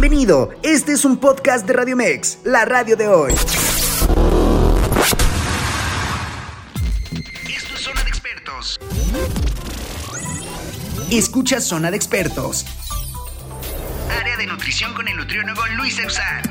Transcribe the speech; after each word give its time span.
Bienvenido, 0.00 0.50
este 0.62 0.92
es 0.92 1.04
un 1.04 1.16
podcast 1.16 1.66
de 1.66 1.72
Radio 1.72 1.96
Mex, 1.96 2.38
la 2.44 2.64
radio 2.64 2.96
de 2.96 3.08
hoy. 3.08 3.32
Esto 7.52 7.74
es 7.74 7.80
Zona 7.80 8.04
de 8.04 8.08
Expertos. 8.08 8.78
Escucha 11.10 11.60
Zona 11.60 11.90
de 11.90 11.96
Expertos. 11.96 12.64
Área 14.20 14.36
de 14.36 14.46
nutrición 14.46 14.94
con 14.94 15.08
el 15.08 15.16
nutriólogo 15.16 15.66
Luis 15.76 15.98
Eusán. 15.98 16.42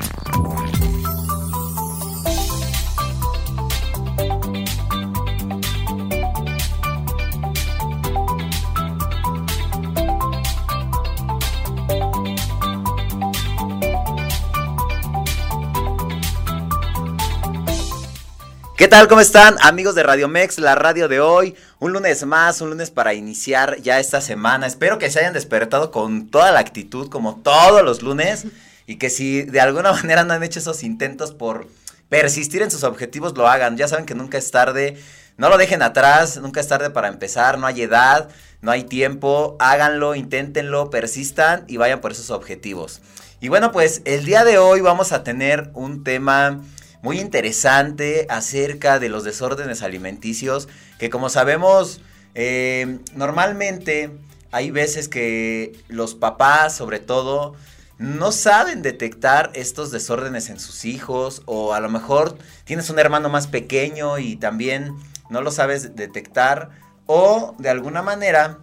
¿Qué 18.78 18.86
tal? 18.86 19.08
¿Cómo 19.08 19.20
están 19.20 19.56
amigos 19.60 19.96
de 19.96 20.04
Radio 20.04 20.28
Mex, 20.28 20.60
la 20.60 20.76
radio 20.76 21.08
de 21.08 21.18
hoy? 21.18 21.56
Un 21.80 21.92
lunes 21.92 22.24
más, 22.24 22.60
un 22.60 22.70
lunes 22.70 22.92
para 22.92 23.12
iniciar 23.12 23.82
ya 23.82 23.98
esta 23.98 24.20
semana. 24.20 24.68
Espero 24.68 24.98
que 24.98 25.10
se 25.10 25.18
hayan 25.18 25.32
despertado 25.32 25.90
con 25.90 26.28
toda 26.28 26.52
la 26.52 26.60
actitud 26.60 27.08
como 27.08 27.40
todos 27.40 27.82
los 27.82 28.02
lunes 28.02 28.46
y 28.86 28.94
que 28.94 29.10
si 29.10 29.42
de 29.42 29.60
alguna 29.60 29.92
manera 29.94 30.22
no 30.22 30.32
han 30.32 30.44
hecho 30.44 30.60
esos 30.60 30.84
intentos 30.84 31.32
por 31.32 31.66
persistir 32.08 32.62
en 32.62 32.70
sus 32.70 32.84
objetivos, 32.84 33.36
lo 33.36 33.48
hagan. 33.48 33.76
Ya 33.76 33.88
saben 33.88 34.06
que 34.06 34.14
nunca 34.14 34.38
es 34.38 34.52
tarde. 34.52 34.96
No 35.38 35.48
lo 35.48 35.58
dejen 35.58 35.82
atrás, 35.82 36.36
nunca 36.36 36.60
es 36.60 36.68
tarde 36.68 36.90
para 36.90 37.08
empezar, 37.08 37.58
no 37.58 37.66
hay 37.66 37.82
edad, 37.82 38.28
no 38.60 38.70
hay 38.70 38.84
tiempo. 38.84 39.56
Háganlo, 39.58 40.14
inténtenlo, 40.14 40.88
persistan 40.88 41.64
y 41.66 41.78
vayan 41.78 42.00
por 42.00 42.12
esos 42.12 42.30
objetivos. 42.30 43.00
Y 43.40 43.48
bueno, 43.48 43.72
pues 43.72 44.02
el 44.04 44.24
día 44.24 44.44
de 44.44 44.58
hoy 44.58 44.82
vamos 44.82 45.10
a 45.10 45.24
tener 45.24 45.72
un 45.74 46.04
tema 46.04 46.60
muy 47.02 47.20
interesante 47.20 48.26
acerca 48.28 48.98
de 48.98 49.08
los 49.08 49.24
desórdenes 49.24 49.82
alimenticios, 49.82 50.68
que 50.98 51.10
como 51.10 51.28
sabemos, 51.28 52.00
eh, 52.34 52.98
normalmente 53.14 54.10
hay 54.50 54.70
veces 54.70 55.08
que 55.08 55.78
los 55.88 56.14
papás, 56.14 56.74
sobre 56.74 56.98
todo, 56.98 57.54
no 57.98 58.30
saben 58.32 58.82
detectar 58.82 59.50
estos 59.54 59.90
desórdenes 59.90 60.50
en 60.50 60.60
sus 60.60 60.84
hijos, 60.84 61.42
o 61.46 61.74
a 61.74 61.80
lo 61.80 61.88
mejor 61.88 62.38
tienes 62.64 62.90
un 62.90 62.98
hermano 62.98 63.28
más 63.28 63.48
pequeño 63.48 64.18
y 64.18 64.36
también 64.36 64.94
no 65.30 65.40
lo 65.40 65.50
sabes 65.50 65.96
detectar, 65.96 66.70
o 67.06 67.54
de 67.58 67.70
alguna 67.70 68.02
manera 68.02 68.58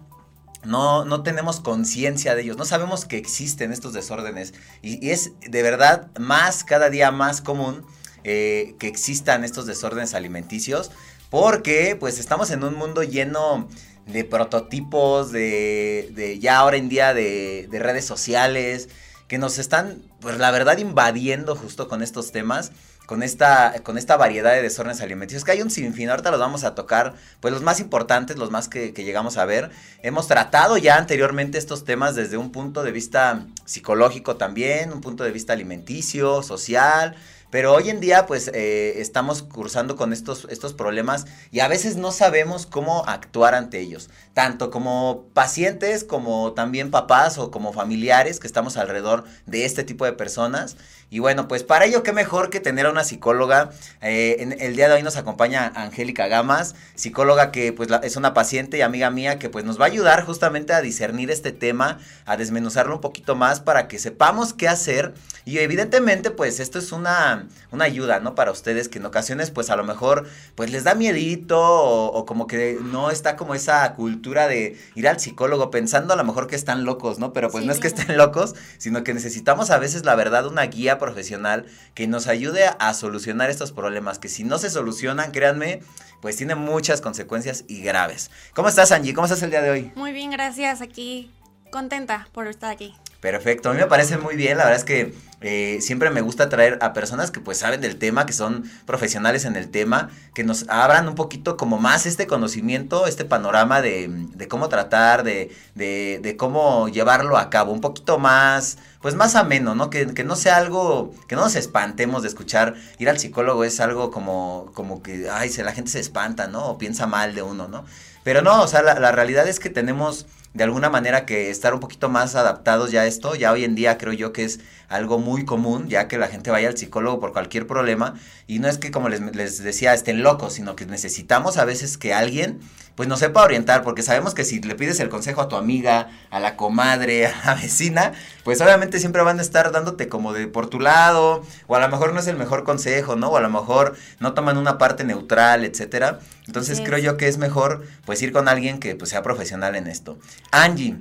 no, 0.63 1.06
no 1.06 1.22
tenemos 1.22 1.59
conciencia 1.59 2.33
de 2.33 2.44
ellos, 2.44 2.58
no 2.58 2.66
sabemos 2.66 3.06
que 3.06 3.17
existen 3.17 3.72
estos 3.72 3.94
desórdenes. 3.94 4.53
Y, 4.81 5.06
y, 5.06 5.11
es 5.11 5.31
de 5.41 5.61
verdad 5.61 6.09
más, 6.17 6.63
cada 6.63 6.89
día 6.89 7.11
más 7.11 7.41
común 7.41 7.86
eh, 8.28 8.73
que 8.80 8.88
existan 8.88 9.44
estos 9.44 9.68
desórdenes 9.68 10.16
alimenticios, 10.16 10.90
porque 11.30 11.95
pues 12.00 12.18
estamos 12.18 12.50
en 12.50 12.64
un 12.64 12.73
mundo 12.73 13.04
lleno 13.04 13.68
de 14.08 14.23
prototipos, 14.23 15.31
de, 15.31 16.40
ya 16.42 16.58
ahora 16.58 16.78
en 16.78 16.90
día 16.90 17.14
de, 17.14 17.70
redes 17.72 18.06
sociales, 18.06 18.90
que 19.28 19.38
nos 19.38 19.59
están, 19.59 20.02
pues 20.22 20.40
la 20.40 20.50
verdad, 20.50 20.80
invadiendo 20.80 21.56
justo 21.56 21.88
con 21.88 22.02
estos 22.02 22.31
temas 22.31 22.72
con 23.06 23.22
esta, 23.22 23.76
con 23.84 24.00
esta 24.00 24.18
variedad 24.18 24.53
de 24.53 24.64
desórdenes 24.64 25.00
alimenticios, 25.02 25.44
que 25.44 25.52
hay 25.52 25.62
un 25.62 25.70
sinfín, 25.70 26.09
ahorita 26.09 26.31
los 26.31 26.40
vamos 26.40 26.64
a 26.64 26.73
tocar, 26.73 27.14
pues 27.40 27.53
los 27.53 27.62
más 27.62 27.80
importantes, 27.80 28.38
los 28.38 28.50
más 28.50 28.68
que, 28.68 28.94
que, 28.94 29.03
llegamos 29.03 29.38
a 29.38 29.46
ver. 29.46 29.70
Hemos 30.02 30.28
tratado 30.28 30.78
ya 30.78 30.98
anteriormente 30.98 31.59
estos 31.59 31.86
temas 31.86 32.16
desde 32.16 32.38
un 32.38 32.52
punto 32.52 32.81
de 32.81 32.92
vista 32.92 33.46
psicológico 33.66 34.38
también, 34.38 34.92
un 34.92 35.02
punto 35.02 35.23
de 35.23 35.30
vista 35.30 35.53
alimenticio, 35.53 36.42
social, 36.42 37.16
pero 37.56 37.73
hoy 37.73 37.89
en 37.89 38.02
día, 38.02 38.25
pues, 38.25 38.52
eh, 38.53 38.96
estamos 39.00 39.41
cursando 39.41 39.96
con 39.96 40.12
estos, 40.12 40.46
estos 40.50 40.74
problemas 40.74 41.25
y 41.52 41.62
a 41.62 41.69
veces 41.69 41.96
no 41.96 42.12
sabemos 42.12 42.66
cómo 42.66 43.06
actuar 43.07 43.56
ante 43.56 43.79
ellos. 43.79 44.09
Tanto 44.34 44.69
como 44.69 45.29
pacientes, 45.34 46.03
como 46.03 46.52
también 46.52 46.91
papás 46.91 47.38
o 47.38 47.52
como 47.52 47.72
familiares 47.72 48.41
que 48.41 48.47
estamos 48.47 48.75
alrededor 48.75 49.24
de 49.46 49.63
este 49.63 49.85
tipo 49.85 50.03
de 50.03 50.12
personas. 50.12 50.75
Y 51.16 51.20
bueno, 51.20 51.48
pues 51.48 51.64
para 51.64 51.86
ello, 51.86 52.03
qué 52.03 52.12
mejor 52.12 52.50
que 52.50 52.59
tener 52.59 52.88
a 52.88 52.90
una 52.90 53.06
psicóloga. 53.06 53.70
Eh, 54.02 54.36
en, 54.40 54.52
el 54.59 54.76
día 54.76 54.90
de 54.90 54.96
hoy 54.96 55.02
nos 55.02 55.16
acompaña 55.16 55.72
Angélica 55.74 56.28
Gamas, 56.28 56.76
psicóloga 56.96 57.53
que 57.53 57.72
pues 57.72 57.88
es 58.03 58.18
una 58.18 58.34
paciente 58.34 58.78
y 58.78 58.81
amiga 58.81 59.09
mía 59.12 59.40
que 59.40 59.50
pues 59.50 59.64
nos 59.64 59.80
va 59.80 59.86
a 59.86 59.88
ayudar 59.88 60.26
justamente 60.26 60.74
a 60.74 60.81
discernir 60.81 61.31
este 61.31 61.53
tema, 61.53 62.00
a 62.26 62.36
desmenuzarlo 62.36 62.96
un 62.96 63.00
poquito 63.00 63.34
más 63.34 63.62
para 63.62 63.88
que 63.88 63.98
sepamos 63.98 64.53
qué 64.53 64.68
hacer. 64.68 65.14
Y 65.46 65.59
evidentemente 65.59 66.31
pues 66.31 66.59
esto 66.59 66.80
es 66.80 66.92
una, 66.92 67.47
una 67.72 67.86
ayuda, 67.86 68.20
¿no? 68.20 68.36
Para 68.36 68.52
ustedes 68.52 68.90
que 68.90 69.00
en 69.00 69.06
ocasiones 69.06 69.52
pues 69.52 69.70
a 69.70 69.78
lo 69.78 69.86
mejor 69.86 70.28
pues 70.56 70.70
les 70.70 70.84
da 70.84 70.96
miedito 70.96 71.58
o, 71.58 72.26
como 72.26 72.46
que 72.46 72.78
no 72.82 73.09
está 73.09 73.38
como 73.38 73.56
esa 73.56 73.94
cultura 73.94 74.50
de 74.50 74.78
ir 74.96 75.08
al 75.08 75.22
psicólogo 75.22 75.72
pensando 75.72 76.14
a 76.14 76.18
lo 76.18 76.26
mejor 76.26 76.47
que 76.47 76.58
están 76.58 76.84
locos, 76.84 77.20
¿no? 77.20 77.32
Pero 77.32 77.50
pues 77.50 77.64
no 77.64 77.72
es 77.72 77.80
que 77.80 77.88
estén 77.88 78.18
locos, 78.18 78.53
sino 78.80 79.06
que 79.06 79.14
necesitamos 79.14 79.70
a 79.70 79.78
veces 79.78 80.03
la 80.03 80.16
verdad 80.16 80.46
una 80.46 80.64
guía 80.64 80.97
profesional 81.05 81.66
que 81.93 82.07
nos 82.07 82.27
ayude 82.27 82.66
a, 82.79 82.93
solucionar 82.93 83.49
estos 83.49 83.71
problemas, 83.71 84.17
que 84.17 84.27
si 84.27 84.43
no 84.43 84.57
se 84.57 84.69
solucionan, 84.69 85.31
créanme, 85.31 85.81
pues 86.21 86.38
tiene 86.38 86.55
muchas 86.55 87.01
consecuencias 87.01 87.63
y 87.67 87.81
graves. 87.81 88.31
¿Cómo 88.53 88.69
estás, 88.69 88.91
Angie? 88.91 89.13
¿Cómo 89.13 89.25
estás 89.25 89.43
el 89.43 89.51
día 89.51 89.61
de 89.61 89.69
hoy? 89.69 89.91
Muy 89.95 90.13
bien, 90.13 90.31
gracias. 90.31 90.81
Aquí 90.81 91.31
contenta 91.71 92.27
por 92.31 92.47
estar 92.47 92.71
aquí. 92.71 92.95
Perfecto, 93.25 93.72
a 93.72 93.74
mí 93.74 93.80
me 93.80 93.88
parece 93.88 94.19
muy 94.19 94.36
bien, 94.36 94.56
la 94.56 94.66
verdad 94.66 94.78
es 94.78 94.86
que 94.86 95.16
eh, 95.41 95.80
siempre 95.81 96.12
me 96.12 96.22
gusta 96.22 96.47
traer 96.47 96.78
a 96.84 96.94
personas 96.94 97.31
que 97.31 97.40
pues 97.40 97.58
saben 97.58 97.81
del 97.81 97.97
tema, 97.97 98.28
que 98.28 98.34
son 98.34 98.69
profesionales 98.86 99.46
en 99.46 99.56
el 99.56 99.72
tema, 99.72 100.12
que 100.36 100.44
nos 100.44 100.69
abran 100.69 101.08
un 101.08 101.16
poquito 101.16 101.58
como 101.58 101.80
más 101.80 102.06
este 102.06 102.28
conocimiento, 102.28 103.08
este 103.08 103.25
panorama 103.25 103.81
de, 103.81 104.09
de 104.12 104.47
cómo 104.47 104.69
tratar, 104.69 105.24
de, 105.24 105.52
de, 105.74 106.35
cómo 106.38 106.88
llevarlo 106.88 107.40
a 107.40 107.50
cabo, 107.50 107.72
un 107.74 107.81
poquito 107.81 108.19
más, 108.19 108.78
pues 109.02 109.16
más 109.16 109.34
ameno, 109.34 109.74
¿no? 109.74 109.90
Que, 109.90 110.06
que, 110.14 110.24
no 110.24 110.35
sea 110.35 110.58
algo, 110.58 111.12
que 111.28 111.35
no 111.35 111.41
nos 111.41 111.56
espantemos 111.56 112.22
de 112.22 112.28
escuchar, 112.28 112.75
ir 113.00 113.09
al 113.09 113.18
psicólogo 113.18 113.64
es 113.64 113.80
algo 113.80 114.12
como, 114.12 114.69
como 114.75 115.02
que, 115.02 115.31
ay, 115.31 115.50
la 115.64 115.72
gente 115.72 115.90
se 115.90 116.00
espanta, 116.00 116.46
¿no? 116.47 116.64
O 116.68 116.78
piensa 116.78 117.08
mal 117.08 117.34
de 117.34 117.41
uno, 117.41 117.68
¿no? 117.68 117.85
Pero 118.24 118.44
no, 118.44 118.62
o 118.62 118.68
sea, 118.68 118.84
la 118.84 119.12
realidad 119.12 119.47
es 119.47 119.59
que 119.59 119.72
tenemos 119.72 120.28
de 120.55 120.63
alguna 120.63 120.89
manera 120.89 121.25
que 121.25 121.49
estar 121.49 121.73
un 121.73 121.81
poquito 121.81 122.07
más 122.07 122.35
adaptados 122.35 122.89
ya 122.89 123.01
a 123.01 123.05
esto. 123.05 123.35
Ya 123.35 123.51
hoy 123.51 123.66
en 123.66 123.75
día 123.75 123.97
creo 123.97 124.13
yo 124.13 124.31
que 124.31 124.45
es 124.45 124.61
algo 124.88 125.19
muy 125.19 125.43
común, 125.43 125.89
ya 125.89 126.07
que 126.07 126.17
la 126.17 126.29
gente 126.29 126.49
vaya 126.49 126.69
al 126.69 126.77
psicólogo 126.77 127.19
por 127.19 127.33
cualquier 127.33 127.67
problema. 127.67 128.13
Y 128.47 128.59
no 128.59 128.69
es 128.69 128.77
que, 128.77 128.89
como 128.89 129.09
les, 129.09 129.19
les 129.35 129.61
decía, 129.61 129.93
estén 129.93 130.23
locos, 130.23 130.53
sino 130.53 130.77
que 130.77 130.85
necesitamos 130.85 131.57
a 131.57 131.66
veces 131.66 131.97
que 131.97 132.13
alguien 132.13 132.61
pues 132.95 133.09
nos 133.09 133.19
sepa 133.19 133.43
orientar, 133.43 133.83
porque 133.83 134.01
sabemos 134.01 134.33
que 134.33 134.45
si 134.45 134.61
le 134.61 134.73
pides 134.75 135.01
el 135.01 135.09
consejo 135.09 135.41
a 135.41 135.49
tu 135.49 135.57
amiga, 135.57 136.07
a 136.29 136.39
la 136.39 136.55
comadre, 136.55 137.27
a 137.27 137.45
la 137.45 137.55
vecina, 137.55 138.13
pues 138.43 138.61
obviamente 138.61 138.99
siempre 138.99 139.22
van 139.22 139.39
a 139.39 139.41
estar 139.41 139.72
dándote 139.72 140.07
como 140.07 140.31
de 140.31 140.47
por 140.47 140.67
tu 140.67 140.79
lado, 140.79 141.43
o 141.67 141.75
a 141.75 141.79
lo 141.79 141.89
mejor 141.89 142.13
no 142.13 142.22
es 142.22 142.27
el 142.27 142.37
mejor 142.37 142.63
consejo, 142.63 143.17
¿no? 143.17 143.27
O 143.27 143.37
a 143.37 143.41
lo 143.41 143.49
mejor 143.49 143.95
no 144.19 144.33
toman 144.33 144.57
una 144.57 144.77
parte 144.77 145.03
neutral, 145.03 145.66
etcétera. 145.66 146.19
Entonces 146.47 146.81
creo 146.81 147.00
yo 147.00 147.17
que 147.17 147.28
es 147.28 147.38
mejor 147.38 147.85
pues 148.06 148.22
ir 148.22 148.31
con 148.31 148.47
alguien 148.47 148.79
que 148.79 148.95
pues 148.95 149.09
sea 149.09 149.23
profesional 149.23 149.75
en 149.75 149.88
esto. 149.88 150.17
Angie, 150.51 150.97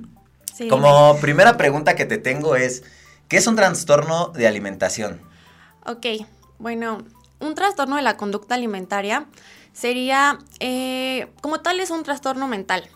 como 0.69 1.17
primera 1.19 1.57
pregunta 1.57 1.95
que 1.95 2.05
te 2.05 2.17
tengo 2.17 2.55
es, 2.55 2.83
¿qué 3.27 3.37
es 3.37 3.47
un 3.47 3.55
trastorno 3.55 4.29
de 4.29 4.47
alimentación? 4.47 5.21
Ok, 5.85 6.05
bueno, 6.57 7.03
un 7.39 7.55
trastorno 7.55 7.95
de 7.95 8.01
la 8.01 8.17
conducta 8.17 8.55
alimentaria 8.55 9.25
sería, 9.73 10.39
eh, 10.59 11.27
como 11.41 11.59
tal, 11.59 11.79
es 11.79 11.91
un 11.91 12.03
trastorno 12.03 12.47
mental. 12.47 12.89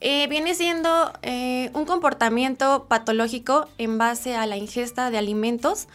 Eh, 0.00 0.26
viene 0.28 0.54
siendo 0.54 1.12
eh, 1.22 1.70
un 1.72 1.86
comportamiento 1.86 2.86
patológico 2.88 3.68
en 3.78 3.98
base 3.98 4.36
a 4.36 4.46
la 4.46 4.56
ingesta 4.56 5.10
de 5.10 5.18
alimentos, 5.18 5.88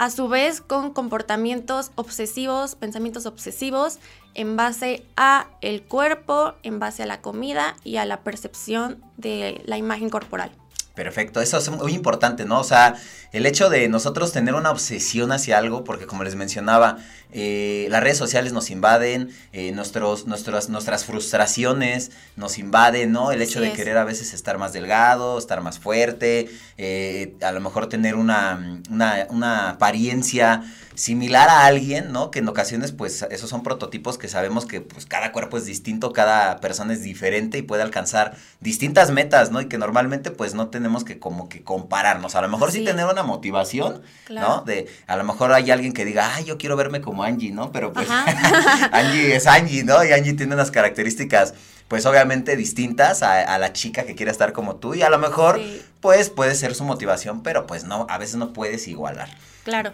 a 0.00 0.08
su 0.08 0.28
vez 0.28 0.62
con 0.62 0.94
comportamientos 0.94 1.90
obsesivos, 1.94 2.74
pensamientos 2.74 3.26
obsesivos 3.26 3.98
en 4.32 4.56
base 4.56 5.04
a 5.14 5.48
el 5.60 5.82
cuerpo, 5.82 6.54
en 6.62 6.78
base 6.78 7.02
a 7.02 7.06
la 7.06 7.20
comida 7.20 7.76
y 7.84 7.98
a 7.98 8.06
la 8.06 8.22
percepción 8.22 9.04
de 9.18 9.60
la 9.66 9.76
imagen 9.76 10.08
corporal. 10.08 10.52
Perfecto, 10.94 11.42
eso 11.42 11.58
es 11.58 11.68
muy 11.68 11.92
importante, 11.92 12.46
¿no? 12.46 12.60
O 12.60 12.64
sea, 12.64 12.96
el 13.32 13.44
hecho 13.44 13.68
de 13.68 13.90
nosotros 13.90 14.32
tener 14.32 14.54
una 14.54 14.70
obsesión 14.70 15.32
hacia 15.32 15.58
algo, 15.58 15.84
porque 15.84 16.06
como 16.06 16.24
les 16.24 16.34
mencionaba, 16.34 16.96
eh, 17.32 17.86
las 17.90 18.02
redes 18.02 18.18
sociales 18.18 18.52
nos 18.52 18.70
invaden, 18.70 19.30
eh, 19.52 19.72
nuestros, 19.72 20.26
nuestras, 20.26 20.68
nuestras 20.68 21.04
frustraciones 21.04 22.10
nos 22.36 22.58
invaden, 22.58 23.12
¿no? 23.12 23.32
El 23.32 23.42
hecho 23.42 23.60
de 23.60 23.72
querer 23.72 23.96
a 23.98 24.04
veces 24.04 24.34
estar 24.34 24.58
más 24.58 24.72
delgado, 24.72 25.38
estar 25.38 25.60
más 25.60 25.78
fuerte, 25.78 26.48
eh, 26.78 27.34
a 27.42 27.52
lo 27.52 27.60
mejor 27.60 27.88
tener 27.88 28.14
una, 28.14 28.80
una, 28.90 29.26
una 29.30 29.70
apariencia 29.70 30.62
similar 30.94 31.48
a 31.48 31.64
alguien, 31.64 32.12
¿no? 32.12 32.30
Que 32.30 32.40
en 32.40 32.48
ocasiones, 32.48 32.92
pues, 32.92 33.24
esos 33.30 33.48
son 33.48 33.62
prototipos 33.62 34.18
que 34.18 34.28
sabemos 34.28 34.66
que, 34.66 34.82
pues, 34.82 35.06
cada 35.06 35.32
cuerpo 35.32 35.56
es 35.56 35.64
distinto, 35.64 36.12
cada 36.12 36.60
persona 36.60 36.92
es 36.92 37.02
diferente 37.02 37.56
y 37.56 37.62
puede 37.62 37.82
alcanzar 37.82 38.36
distintas 38.60 39.10
metas, 39.10 39.50
¿no? 39.50 39.62
Y 39.62 39.66
que 39.66 39.78
normalmente, 39.78 40.30
pues, 40.30 40.52
no, 40.52 40.68
tenemos 40.68 41.04
que 41.04 41.18
como 41.18 41.48
que 41.48 41.62
compararnos. 41.62 42.34
A 42.34 42.42
lo 42.42 42.48
mejor 42.48 42.70
sí, 42.70 42.80
Sí. 42.80 42.84
tener 42.84 43.06
una 43.06 43.22
motivación, 43.22 44.02
¿no? 44.28 44.62
De, 44.62 44.88
a 45.06 45.16
lo 45.16 45.24
mejor 45.24 45.52
hay 45.54 45.70
alguien 45.70 45.92
que 45.94 46.04
diga, 46.04 46.34
ay, 46.34 46.44
yo 46.44 46.58
quiero 46.58 46.76
verme 46.76 47.00
como 47.00 47.19
Angie, 47.22 47.50
¿no? 47.52 47.72
Pero 47.72 47.92
pues. 47.92 48.08
Angie 48.92 49.34
es 49.36 49.46
Angie, 49.46 49.84
¿no? 49.84 50.04
Y 50.04 50.12
Angie 50.12 50.34
tiene 50.34 50.54
unas 50.54 50.70
características, 50.70 51.54
pues 51.88 52.06
obviamente 52.06 52.56
distintas 52.56 53.22
a, 53.22 53.40
a 53.42 53.58
la 53.58 53.72
chica 53.72 54.04
que 54.04 54.14
quiere 54.14 54.30
estar 54.32 54.52
como 54.52 54.76
tú. 54.76 54.94
Y 54.94 55.02
a 55.02 55.10
lo 55.10 55.18
mejor, 55.18 55.58
Sí. 55.58 55.82
pues 56.00 56.30
puede 56.30 56.54
ser 56.54 56.74
su 56.74 56.84
motivación, 56.84 57.42
pero 57.42 57.66
pues 57.66 57.84
no, 57.84 58.06
a 58.08 58.18
veces 58.18 58.36
no 58.36 58.52
puedes 58.52 58.86
igualar. 58.88 59.28
Claro. 59.64 59.92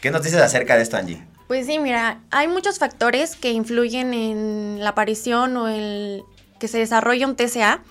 ¿Qué 0.00 0.10
nos 0.10 0.22
dices 0.22 0.40
acerca 0.40 0.76
de 0.76 0.82
esto, 0.82 0.96
Angie? 0.96 1.22
Pues 1.48 1.66
sí, 1.66 1.78
mira, 1.78 2.20
hay 2.30 2.48
muchos 2.48 2.78
factores 2.78 3.36
que 3.36 3.50
influyen 3.52 4.12
en 4.14 4.78
la 4.82 4.90
aparición 4.90 5.56
o 5.56 5.68
en 5.68 6.22
que 6.58 6.68
se 6.68 6.78
desarrolle 6.78 7.24
un 7.24 7.36
TCA, 7.36 7.82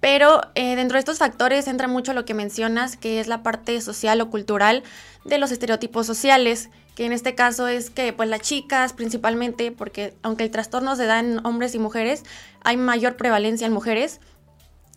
pero 0.00 0.40
eh, 0.54 0.76
dentro 0.76 0.96
de 0.96 1.00
estos 1.00 1.18
factores 1.18 1.66
entra 1.66 1.88
mucho 1.88 2.12
lo 2.12 2.24
que 2.24 2.34
mencionas, 2.34 2.96
que 2.96 3.20
es 3.20 3.26
la 3.26 3.42
parte 3.42 3.80
social 3.80 4.20
o 4.20 4.30
cultural 4.30 4.82
de 5.24 5.38
los 5.38 5.50
estereotipos 5.50 6.06
sociales, 6.06 6.70
que 7.00 7.06
en 7.06 7.12
este 7.12 7.34
caso 7.34 7.66
es 7.66 7.88
que 7.88 8.12
pues 8.12 8.28
las 8.28 8.42
chicas 8.42 8.92
principalmente, 8.92 9.72
porque 9.72 10.12
aunque 10.20 10.44
el 10.44 10.50
trastorno 10.50 10.96
se 10.96 11.06
da 11.06 11.18
en 11.18 11.40
hombres 11.46 11.74
y 11.74 11.78
mujeres, 11.78 12.24
hay 12.62 12.76
mayor 12.76 13.16
prevalencia 13.16 13.66
en 13.66 13.72
mujeres, 13.72 14.20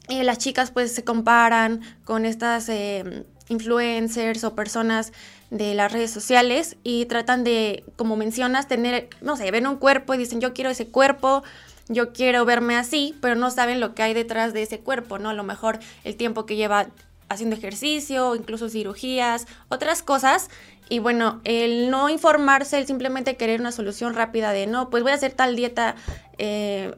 y 0.10 0.22
las 0.24 0.38
chicas 0.38 0.70
pues 0.70 0.94
se 0.94 1.06
comparan 1.06 1.80
con 2.04 2.26
estas 2.26 2.68
eh, 2.68 3.24
influencers 3.48 4.44
o 4.44 4.54
personas 4.54 5.14
de 5.50 5.76
las 5.76 5.94
redes 5.94 6.12
sociales 6.12 6.76
y 6.84 7.06
tratan 7.06 7.46
de, 7.46 7.86
como 7.96 8.18
mencionas, 8.18 8.68
tener, 8.68 9.08
no 9.22 9.38
sé, 9.38 9.50
ven 9.52 9.66
un 9.66 9.78
cuerpo 9.78 10.14
y 10.14 10.18
dicen 10.18 10.42
yo 10.42 10.54
quiero 10.54 10.72
ese 10.72 10.88
cuerpo, 10.88 11.42
yo 11.88 12.12
quiero 12.12 12.44
verme 12.44 12.76
así, 12.76 13.16
pero 13.22 13.36
no 13.36 13.50
saben 13.50 13.80
lo 13.80 13.96
que 13.96 14.04
hay 14.04 14.14
detrás 14.14 14.52
de 14.52 14.64
ese 14.64 14.82
cuerpo, 14.82 15.20
¿no? 15.20 15.30
A 15.30 15.34
lo 15.34 15.46
mejor 15.46 15.80
el 16.04 16.18
tiempo 16.18 16.46
que 16.46 16.58
lleva 16.58 16.88
haciendo 17.30 17.56
ejercicio, 17.56 18.36
incluso 18.36 18.70
cirugías, 18.70 19.48
otras 19.70 20.04
cosas. 20.04 20.50
Y 20.90 21.00
bueno, 21.00 21.42
el 21.44 21.90
no 21.90 22.10
informarse, 22.10 22.78
el 22.78 22.86
simplemente 22.86 23.38
querer 23.38 23.60
una 23.60 23.72
solución 23.72 24.14
rápida 24.14 24.52
de 24.52 24.68
no, 24.68 24.90
pues 24.90 25.04
voy 25.04 25.12
a 25.12 25.16
hacer 25.16 25.34
tal 25.34 25.56
dieta 25.56 25.96
eh, 26.38 26.94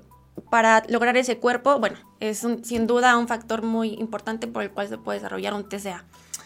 para 0.50 0.84
lograr 0.90 1.16
ese 1.18 1.38
cuerpo, 1.38 1.80
bueno, 1.80 1.98
es 2.20 2.46
sin 2.64 2.88
duda 2.88 3.18
un 3.18 3.28
factor 3.28 3.62
muy 3.62 3.94
importante 3.94 4.48
por 4.48 4.64
el 4.64 4.72
cual 4.72 4.88
se 4.90 4.98
puede 4.98 5.20
desarrollar 5.20 5.54
un 5.54 5.68
TCA. 5.70 6.04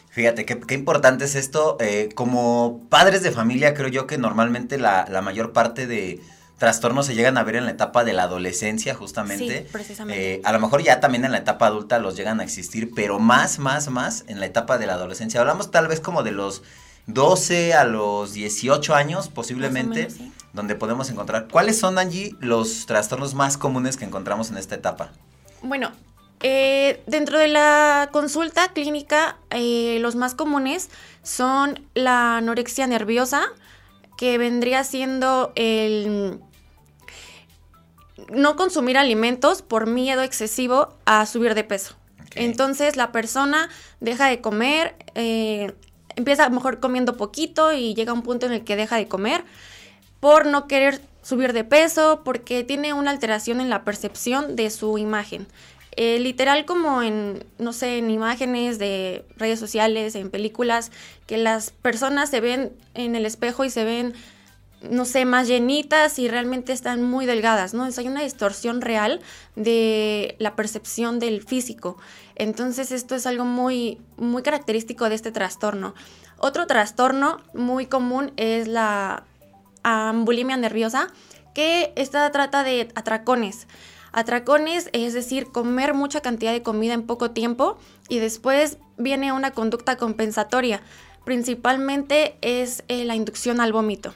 Fíjate, 0.09 0.45
qué, 0.45 0.59
qué 0.59 0.73
importante 0.75 1.25
es 1.25 1.35
esto. 1.35 1.77
eh, 1.79 2.09
como 2.13 2.81
padres 2.89 3.23
de 3.23 3.31
familia, 3.31 3.73
creo 3.73 3.87
yo 3.87 4.07
que 4.07 4.17
normalmente 4.17 4.77
la, 4.77 5.05
la 5.09 5.21
mayor 5.21 5.53
parte 5.53 5.87
de 5.87 6.19
trastornos 6.59 7.07
se 7.07 7.15
llegan 7.15 7.37
a 7.37 7.43
ver 7.43 7.55
en 7.55 7.65
la 7.65 7.71
etapa 7.71 8.03
de 8.03 8.13
la 8.13 8.23
adolescencia, 8.23 8.93
justamente. 8.93 9.59
Sí, 9.63 9.67
precisamente. 9.71 10.35
Eh, 10.35 10.41
a 10.43 10.51
lo 10.51 10.59
mejor 10.59 10.83
ya 10.83 10.99
también 10.99 11.25
en 11.25 11.31
la 11.31 11.39
etapa 11.39 11.65
adulta 11.65 11.97
los 11.97 12.15
llegan 12.15 12.39
a 12.41 12.43
existir, 12.43 12.91
pero 12.93 13.17
más, 13.17 13.57
más, 13.57 13.89
más 13.89 14.25
en 14.27 14.39
la 14.39 14.45
etapa 14.45 14.77
de 14.77 14.85
la 14.85 14.93
adolescencia. 14.93 15.39
Hablamos 15.39 15.71
tal 15.71 15.87
vez 15.87 16.01
como 16.01 16.21
de 16.21 16.31
los 16.31 16.61
12 17.07 17.73
a 17.73 17.85
los 17.85 18.33
18 18.33 18.93
años, 18.93 19.29
posiblemente, 19.29 20.01
menos, 20.01 20.13
sí. 20.13 20.31
donde 20.53 20.75
podemos 20.75 21.09
encontrar. 21.09 21.47
¿Cuáles 21.47 21.79
son, 21.79 21.97
Angie, 21.97 22.35
los 22.39 22.85
trastornos 22.85 23.33
más 23.33 23.57
comunes 23.57 23.97
que 23.97 24.05
encontramos 24.05 24.51
en 24.51 24.57
esta 24.57 24.75
etapa? 24.75 25.11
Bueno, 25.61 25.91
eh, 26.41 27.01
dentro 27.07 27.39
de 27.39 27.47
la 27.47 28.09
consulta 28.11 28.73
clínica, 28.73 29.37
eh, 29.49 29.97
los 30.01 30.15
más 30.15 30.35
comunes 30.35 30.89
son 31.23 31.87
la 31.95 32.37
anorexia 32.37 32.85
nerviosa, 32.85 33.43
que 34.17 34.37
vendría 34.37 34.83
siendo 34.83 35.53
el 35.55 36.41
no 38.29 38.55
consumir 38.55 38.97
alimentos 38.97 39.61
por 39.61 39.87
miedo 39.87 40.21
excesivo 40.21 40.95
a 41.05 41.25
subir 41.25 41.55
de 41.55 41.63
peso. 41.63 41.95
Entonces 42.35 42.95
la 42.95 43.11
persona 43.11 43.69
deja 43.99 44.27
de 44.27 44.41
comer, 44.41 44.95
eh, 45.15 45.73
empieza 46.15 46.45
a 46.45 46.49
lo 46.49 46.55
mejor 46.55 46.79
comiendo 46.79 47.17
poquito 47.17 47.73
y 47.73 47.95
llega 47.95 48.11
a 48.11 48.15
un 48.15 48.23
punto 48.23 48.45
en 48.45 48.53
el 48.53 48.63
que 48.63 48.75
deja 48.75 48.97
de 48.97 49.07
comer 49.07 49.43
por 50.19 50.45
no 50.45 50.67
querer 50.67 51.01
subir 51.21 51.53
de 51.53 51.63
peso, 51.63 52.21
porque 52.23 52.63
tiene 52.63 52.93
una 52.93 53.11
alteración 53.11 53.61
en 53.61 53.69
la 53.69 53.83
percepción 53.83 54.55
de 54.55 54.69
su 54.69 54.97
imagen. 54.97 55.47
Eh, 55.95 56.19
literal 56.19 56.65
como 56.65 57.01
en, 57.03 57.43
no 57.57 57.73
sé, 57.73 57.97
en 57.97 58.09
imágenes 58.09 58.79
de 58.79 59.25
redes 59.37 59.59
sociales, 59.59 60.15
en 60.15 60.29
películas, 60.29 60.91
que 61.25 61.37
las 61.37 61.71
personas 61.71 62.29
se 62.29 62.41
ven 62.41 62.71
en 62.93 63.15
el 63.15 63.25
espejo 63.25 63.65
y 63.65 63.69
se 63.69 63.83
ven, 63.83 64.13
no 64.81 65.05
sé, 65.05 65.25
más 65.25 65.47
llenitas 65.47 66.19
y 66.19 66.27
realmente 66.27 66.71
están 66.71 67.03
muy 67.03 67.25
delgadas, 67.25 67.73
¿no? 67.73 67.81
Entonces 67.81 67.99
hay 67.99 68.07
una 68.07 68.21
distorsión 68.21 68.81
real 68.81 69.19
de 69.55 70.35
la 70.39 70.55
percepción 70.55 71.19
del 71.19 71.43
físico. 71.43 71.97
Entonces 72.35 72.91
esto 72.91 73.15
es 73.15 73.25
algo 73.25 73.45
muy, 73.45 73.99
muy 74.17 74.41
característico 74.41 75.09
de 75.09 75.15
este 75.15 75.31
trastorno. 75.31 75.95
Otro 76.37 76.67
trastorno 76.67 77.41
muy 77.53 77.85
común 77.85 78.31
es 78.37 78.67
la 78.67 79.25
bulimia 80.23 80.55
nerviosa, 80.55 81.07
que 81.53 81.91
esta 81.95 82.29
trata 82.31 82.63
de 82.63 82.89
atracones. 82.95 83.67
Atracones 84.11 84.89
es 84.93 85.13
decir, 85.13 85.47
comer 85.51 85.93
mucha 85.93 86.21
cantidad 86.21 86.51
de 86.53 86.63
comida 86.63 86.93
en 86.93 87.03
poco 87.03 87.31
tiempo 87.31 87.77
y 88.07 88.19
después 88.19 88.77
viene 88.97 89.33
una 89.33 89.51
conducta 89.51 89.97
compensatoria. 89.97 90.81
Principalmente 91.25 92.37
es 92.41 92.83
eh, 92.87 93.03
la 93.05 93.15
inducción 93.15 93.59
al 93.59 93.73
vómito. 93.73 94.13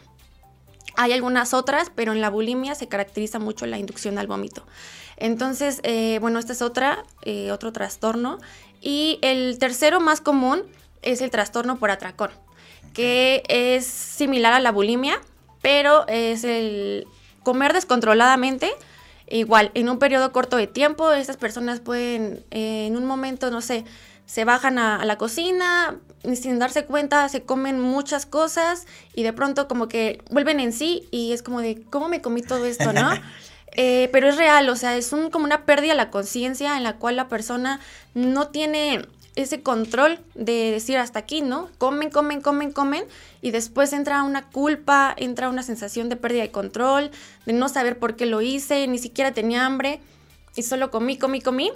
Hay 0.95 1.11
algunas 1.11 1.53
otras, 1.53 1.91
pero 1.93 2.11
en 2.11 2.21
la 2.21 2.29
bulimia 2.29 2.75
se 2.75 2.87
caracteriza 2.87 3.39
mucho 3.39 3.65
la 3.65 3.77
inducción 3.77 4.17
al 4.17 4.27
vómito. 4.27 4.65
Entonces, 5.17 5.79
eh, 5.83 6.17
bueno, 6.21 6.39
esta 6.39 6.53
es 6.53 6.61
otra, 6.61 7.03
eh, 7.23 7.51
otro 7.51 7.71
trastorno. 7.71 8.39
Y 8.81 9.19
el 9.21 9.57
tercero 9.59 9.99
más 9.99 10.21
común 10.21 10.63
es 11.01 11.21
el 11.21 11.31
trastorno 11.31 11.77
por 11.77 11.91
atracón, 11.91 12.31
que 12.93 13.43
es 13.47 13.85
similar 13.85 14.53
a 14.53 14.59
la 14.59 14.71
bulimia, 14.71 15.21
pero 15.61 16.07
es 16.07 16.43
el 16.43 17.07
comer 17.43 17.73
descontroladamente. 17.73 18.71
Igual, 19.27 19.71
en 19.73 19.89
un 19.89 19.99
periodo 19.99 20.31
corto 20.31 20.57
de 20.57 20.67
tiempo, 20.67 21.11
estas 21.11 21.37
personas 21.37 21.79
pueden, 21.79 22.43
eh, 22.51 22.87
en 22.87 22.97
un 22.97 23.05
momento, 23.05 23.49
no 23.49 23.61
sé, 23.61 23.85
se 24.25 24.45
bajan 24.45 24.77
a, 24.77 24.97
a 24.97 25.05
la 25.05 25.17
cocina, 25.17 25.99
sin 26.35 26.59
darse 26.59 26.85
cuenta 26.85 27.27
se 27.29 27.43
comen 27.43 27.79
muchas 27.79 28.25
cosas 28.25 28.87
y 29.13 29.23
de 29.23 29.33
pronto 29.33 29.67
como 29.67 29.87
que 29.87 30.21
vuelven 30.31 30.59
en 30.59 30.73
sí 30.73 31.07
y 31.11 31.33
es 31.33 31.43
como 31.43 31.61
de, 31.61 31.83
¿cómo 31.89 32.07
me 32.07 32.21
comí 32.21 32.41
todo 32.41 32.65
esto, 32.65 32.93
no? 32.93 33.11
Eh, 33.75 34.09
pero 34.11 34.29
es 34.29 34.37
real, 34.37 34.69
o 34.69 34.75
sea, 34.75 34.95
es 34.95 35.13
un, 35.13 35.31
como 35.31 35.45
una 35.45 35.65
pérdida 35.65 35.93
de 35.93 35.97
la 35.97 36.11
conciencia 36.11 36.77
en 36.77 36.83
la 36.83 36.97
cual 36.97 37.15
la 37.15 37.27
persona 37.27 37.79
no 38.13 38.49
tiene 38.49 39.07
ese 39.35 39.63
control 39.63 40.19
de 40.35 40.69
decir 40.69 40.99
hasta 40.99 41.17
aquí, 41.17 41.41
¿no? 41.41 41.69
Comen, 41.79 42.11
comen, 42.11 42.39
comen, 42.41 42.71
comen 42.71 43.03
y 43.41 43.49
después 43.49 43.91
entra 43.91 44.21
una 44.21 44.43
culpa, 44.43 45.15
entra 45.17 45.49
una 45.49 45.63
sensación 45.63 46.07
de 46.07 46.17
pérdida 46.17 46.43
de 46.43 46.51
control, 46.51 47.09
de 47.47 47.53
no 47.53 47.67
saber 47.67 47.97
por 47.97 48.15
qué 48.15 48.27
lo 48.27 48.41
hice, 48.41 48.85
ni 48.85 48.99
siquiera 48.99 49.31
tenía 49.31 49.65
hambre 49.65 50.01
y 50.55 50.61
solo 50.61 50.91
comí, 50.91 51.17
comí, 51.17 51.41
comí. 51.41 51.71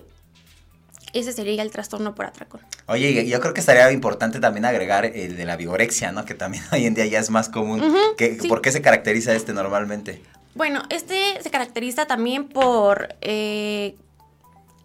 Ese 1.14 1.32
sería 1.34 1.62
el 1.64 1.72
trastorno 1.72 2.14
por 2.16 2.26
atracón. 2.26 2.62
Oye, 2.88 3.28
yo 3.28 3.40
creo 3.40 3.54
que 3.54 3.60
estaría 3.62 3.92
importante 3.92 4.40
también 4.40 4.66
agregar 4.66 5.06
el 5.06 5.38
de 5.38 5.46
la 5.46 5.56
vigorexia, 5.56 6.12
¿no? 6.12 6.26
Que 6.26 6.34
también 6.34 6.64
hoy 6.72 6.86
en 6.86 6.94
día 6.94 7.06
ya 7.06 7.20
es 7.20 7.30
más 7.30 7.50
común. 7.50 7.82
Ujú, 7.82 7.98
¿Qué- 8.18 8.38
sí. 8.42 8.48
¿Por 8.48 8.62
qué 8.62 8.72
se 8.72 8.82
caracteriza 8.82 9.34
este 9.34 9.54
normalmente? 9.54 10.22
Bueno, 10.56 10.84
este 10.90 11.42
se 11.42 11.50
caracteriza 11.52 12.08
también 12.08 12.48
por 12.48 13.16
eh, 13.22 13.96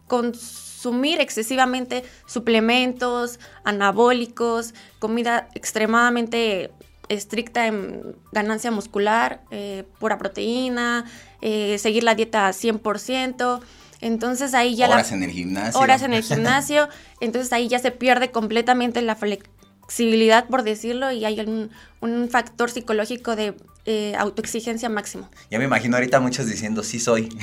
consumir 0.06 1.20
excesivamente 1.20 2.04
suplementos, 2.26 3.38
anabólicos, 3.64 4.74
comida 4.98 5.48
extremadamente 5.54 6.70
estricta 7.08 7.66
en 7.66 8.16
ganancia 8.32 8.70
muscular, 8.70 9.40
eh, 9.50 9.84
pura 9.98 10.18
proteína, 10.18 11.04
eh, 11.40 11.78
seguir 11.78 12.04
la 12.04 12.14
dieta 12.14 12.48
100%. 12.52 13.60
Entonces 14.02 14.52
ahí 14.52 14.74
ya 14.74 14.88
la 14.88 14.96
Horas 14.96 15.12
en 15.12 15.22
el 15.22 15.30
gimnasio. 15.30 15.80
horas 15.80 16.02
en 16.02 16.12
el 16.12 16.22
gimnasio, 16.24 16.88
entonces 17.20 17.52
ahí 17.52 17.68
ya 17.68 17.78
se 17.78 17.92
pierde 17.92 18.32
completamente 18.32 19.00
la 19.00 19.14
flexibilidad, 19.14 20.46
por 20.48 20.64
decirlo, 20.64 21.12
y 21.12 21.24
hay 21.24 21.40
un, 21.40 21.70
un 22.00 22.28
factor 22.28 22.70
psicológico 22.70 23.36
de 23.36 23.54
eh, 23.86 24.14
autoexigencia 24.18 24.88
máximo. 24.88 25.30
Ya 25.50 25.58
me 25.58 25.64
imagino 25.64 25.96
ahorita 25.96 26.18
muchos 26.18 26.46
diciendo, 26.46 26.82
sí 26.82 26.98
soy. 27.00 27.28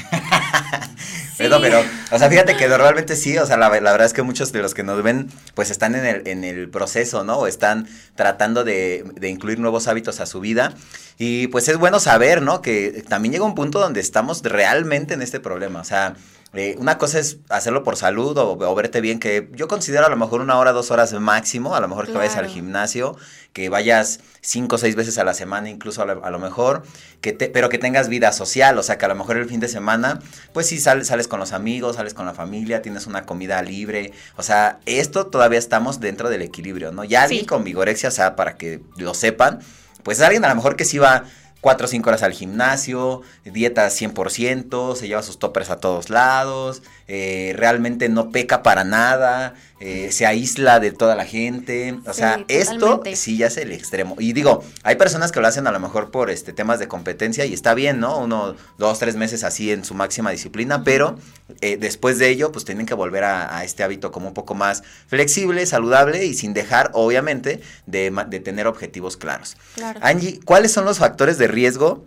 Pero, 1.37 1.61
pero, 1.61 1.81
o 2.11 2.19
sea, 2.19 2.29
fíjate 2.29 2.57
que 2.57 2.67
normalmente 2.67 3.15
sí, 3.15 3.37
o 3.37 3.45
sea, 3.45 3.55
la, 3.55 3.69
la 3.69 3.91
verdad 3.93 4.05
es 4.05 4.11
que 4.11 4.23
muchos 4.23 4.51
de 4.51 4.61
los 4.61 4.73
que 4.73 4.83
nos 4.83 5.01
ven, 5.01 5.29
pues 5.53 5.71
están 5.71 5.95
en 5.95 6.05
el, 6.05 6.27
en 6.27 6.43
el 6.43 6.69
proceso, 6.69 7.23
¿no? 7.23 7.37
O 7.37 7.47
están 7.47 7.87
tratando 8.15 8.65
de, 8.65 9.05
de 9.15 9.29
incluir 9.29 9.57
nuevos 9.57 9.87
hábitos 9.87 10.19
a 10.19 10.25
su 10.25 10.41
vida. 10.41 10.73
Y 11.17 11.47
pues 11.47 11.69
es 11.69 11.77
bueno 11.77 12.01
saber, 12.01 12.41
¿no? 12.41 12.61
Que 12.61 13.05
también 13.07 13.31
llega 13.31 13.45
un 13.45 13.55
punto 13.55 13.79
donde 13.79 14.01
estamos 14.01 14.43
realmente 14.43 15.13
en 15.13 15.21
este 15.21 15.39
problema. 15.39 15.79
O 15.79 15.85
sea, 15.85 16.15
eh, 16.53 16.75
una 16.79 16.97
cosa 16.97 17.19
es 17.19 17.37
hacerlo 17.49 17.83
por 17.83 17.95
salud 17.95 18.35
o, 18.37 18.75
verte 18.75 19.01
bien, 19.01 19.19
que 19.19 19.49
yo 19.53 19.67
considero 19.67 20.07
a 20.07 20.09
lo 20.09 20.17
mejor 20.17 20.41
una 20.41 20.57
hora, 20.57 20.71
dos 20.71 20.89
horas 20.89 21.13
máximo, 21.13 21.75
a 21.75 21.79
lo 21.79 21.87
mejor 21.87 22.07
que 22.07 22.13
vayas 22.13 22.37
al 22.37 22.47
gimnasio, 22.47 23.15
que 23.53 23.69
vayas 23.69 24.21
cinco 24.41 24.77
o 24.77 24.79
seis 24.79 24.95
veces 24.95 25.19
a 25.19 25.23
la 25.23 25.35
semana, 25.35 25.69
incluso 25.69 26.01
a 26.01 26.05
lo, 26.31 26.39
mejor, 26.39 26.81
que 27.21 27.33
te, 27.33 27.49
pero 27.49 27.69
que 27.69 27.77
tengas 27.77 28.09
vida 28.09 28.31
social, 28.31 28.79
o 28.79 28.83
sea, 28.83 28.97
que 28.97 29.05
a 29.05 29.09
lo 29.09 29.15
mejor 29.15 29.37
el 29.37 29.47
fin 29.47 29.59
de 29.59 29.67
semana, 29.67 30.21
pues 30.51 30.65
sí 30.65 30.79
sales, 30.79 31.07
sales 31.07 31.27
con 31.27 31.39
los 31.39 31.53
amigos, 31.53 31.97
sales 31.97 32.15
con 32.15 32.25
la 32.25 32.33
familia, 32.33 32.81
tienes 32.81 33.05
una 33.05 33.27
comida 33.27 33.61
libre, 33.61 34.11
o 34.35 34.41
sea, 34.41 34.79
esto 34.87 35.27
todavía 35.27 35.59
estamos 35.59 35.99
dentro 35.99 36.29
del 36.29 36.41
equilibrio, 36.41 36.91
¿no? 36.91 37.03
Ya 37.03 37.23
alguien 37.23 37.45
con 37.45 37.63
vigorexia, 37.63 38.09
o 38.09 38.11
sea, 38.11 38.35
para 38.35 38.57
que 38.57 38.81
lo 38.97 39.13
sepan, 39.13 39.59
pues 40.03 40.19
alguien 40.21 40.43
a 40.45 40.49
lo 40.49 40.55
mejor 40.55 40.75
que 40.75 40.85
sí 40.85 40.97
va 40.97 41.25
cuatro 41.61 41.85
o 41.85 41.89
cinco 41.89 42.09
horas 42.09 42.23
al 42.23 42.33
gimnasio, 42.33 43.21
dieta 43.43 43.87
100%, 43.87 44.95
se 44.95 45.07
lleva 45.07 45.23
sus 45.23 45.39
toppers 45.39 45.69
a 45.69 45.77
todos 45.77 46.09
lados, 46.09 46.81
eh, 47.07 47.53
realmente 47.55 48.09
no 48.09 48.31
peca 48.31 48.63
para 48.63 48.83
nada, 48.83 49.55
eh, 49.79 50.11
se 50.11 50.25
aísla 50.25 50.79
de 50.79 50.91
toda 50.91 51.15
la 51.15 51.25
gente. 51.25 51.97
O 52.05 52.13
sea, 52.13 52.43
esto 52.47 53.01
sí 53.13 53.37
ya 53.37 53.47
es 53.47 53.57
el 53.57 53.71
extremo. 53.71 54.15
Y 54.19 54.33
digo, 54.33 54.63
hay 54.83 54.95
personas 54.95 55.31
que 55.31 55.39
lo 55.39 55.47
hacen 55.47 55.67
a 55.67 55.71
lo 55.71 55.79
mejor 55.79 56.11
por 56.11 56.29
este 56.29 56.51
temas 56.51 56.79
de 56.79 56.87
competencia 56.87 57.45
y 57.45 57.53
está 57.53 57.73
bien, 57.73 57.99
¿no? 57.99 58.19
Uno, 58.19 58.55
dos, 58.77 58.99
tres 58.99 59.15
meses 59.15 59.43
así 59.43 59.71
en 59.71 59.85
su 59.85 59.93
máxima 59.93 60.31
disciplina, 60.31 60.83
pero 60.83 61.17
eh, 61.61 61.77
después 61.77 62.19
de 62.19 62.29
ello, 62.29 62.51
pues 62.51 62.65
tienen 62.65 62.85
que 62.85 62.93
volver 62.93 63.23
a, 63.23 63.63
este 63.63 63.83
hábito 63.83 64.11
como 64.11 64.27
un 64.27 64.33
poco 64.33 64.55
más 64.55 64.83
flexible, 65.07 65.65
saludable 65.65 66.25
y 66.25 66.33
sin 66.33 66.53
dejar, 66.53 66.91
obviamente, 66.93 67.61
de, 67.85 68.11
de 68.27 68.39
tener 68.39 68.67
objetivos 68.67 69.17
claros. 69.17 69.55
Claro. 69.75 69.99
Angie, 70.03 70.39
¿cuáles 70.43 70.71
son 70.71 70.85
los 70.85 70.99
factores 70.99 71.37
de 71.37 71.47
riesgo 71.47 72.03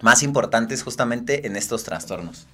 más 0.00 0.22
importantes 0.22 0.82
justamente 0.82 1.46
en 1.46 1.56
estos 1.56 1.84
trastornos? 1.84 2.46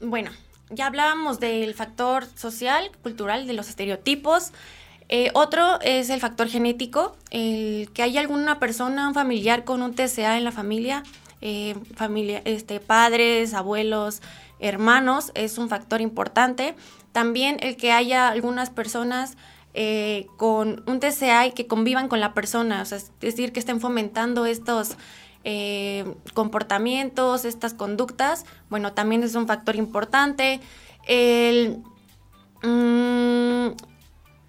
Bueno, 0.00 0.30
ya 0.72 0.86
hablábamos 0.86 1.40
del 1.40 1.74
factor 1.74 2.26
social, 2.36 2.90
cultural, 3.02 3.46
de 3.46 3.52
los 3.52 3.68
estereotipos. 3.68 4.52
Eh, 5.08 5.30
otro 5.34 5.80
es 5.80 6.10
el 6.10 6.20
factor 6.20 6.48
genético, 6.48 7.16
el 7.30 7.90
que 7.92 8.02
haya 8.02 8.20
alguna 8.20 8.58
persona, 8.58 9.08
un 9.08 9.14
familiar 9.14 9.64
con 9.64 9.82
un 9.82 9.94
TCA 9.94 10.38
en 10.38 10.44
la 10.44 10.52
familia, 10.52 11.02
eh, 11.40 11.74
familia, 11.96 12.40
este, 12.44 12.80
padres, 12.80 13.52
abuelos, 13.52 14.22
hermanos, 14.60 15.32
es 15.34 15.58
un 15.58 15.68
factor 15.68 16.00
importante. 16.00 16.74
También 17.12 17.58
el 17.60 17.76
que 17.76 17.92
haya 17.92 18.28
algunas 18.28 18.70
personas 18.70 19.36
eh, 19.74 20.26
con 20.36 20.82
un 20.86 21.00
TCA 21.00 21.46
y 21.46 21.52
que 21.52 21.66
convivan 21.66 22.08
con 22.08 22.20
la 22.20 22.32
persona, 22.32 22.82
es 22.82 23.10
decir, 23.20 23.52
que 23.52 23.60
estén 23.60 23.80
fomentando 23.80 24.46
estos 24.46 24.96
eh, 25.44 26.14
comportamientos, 26.34 27.44
estas 27.44 27.74
conductas, 27.74 28.44
bueno, 28.70 28.92
también 28.92 29.22
es 29.22 29.34
un 29.34 29.46
factor 29.46 29.76
importante. 29.76 30.60
El, 31.06 31.82
mm, 32.62 33.68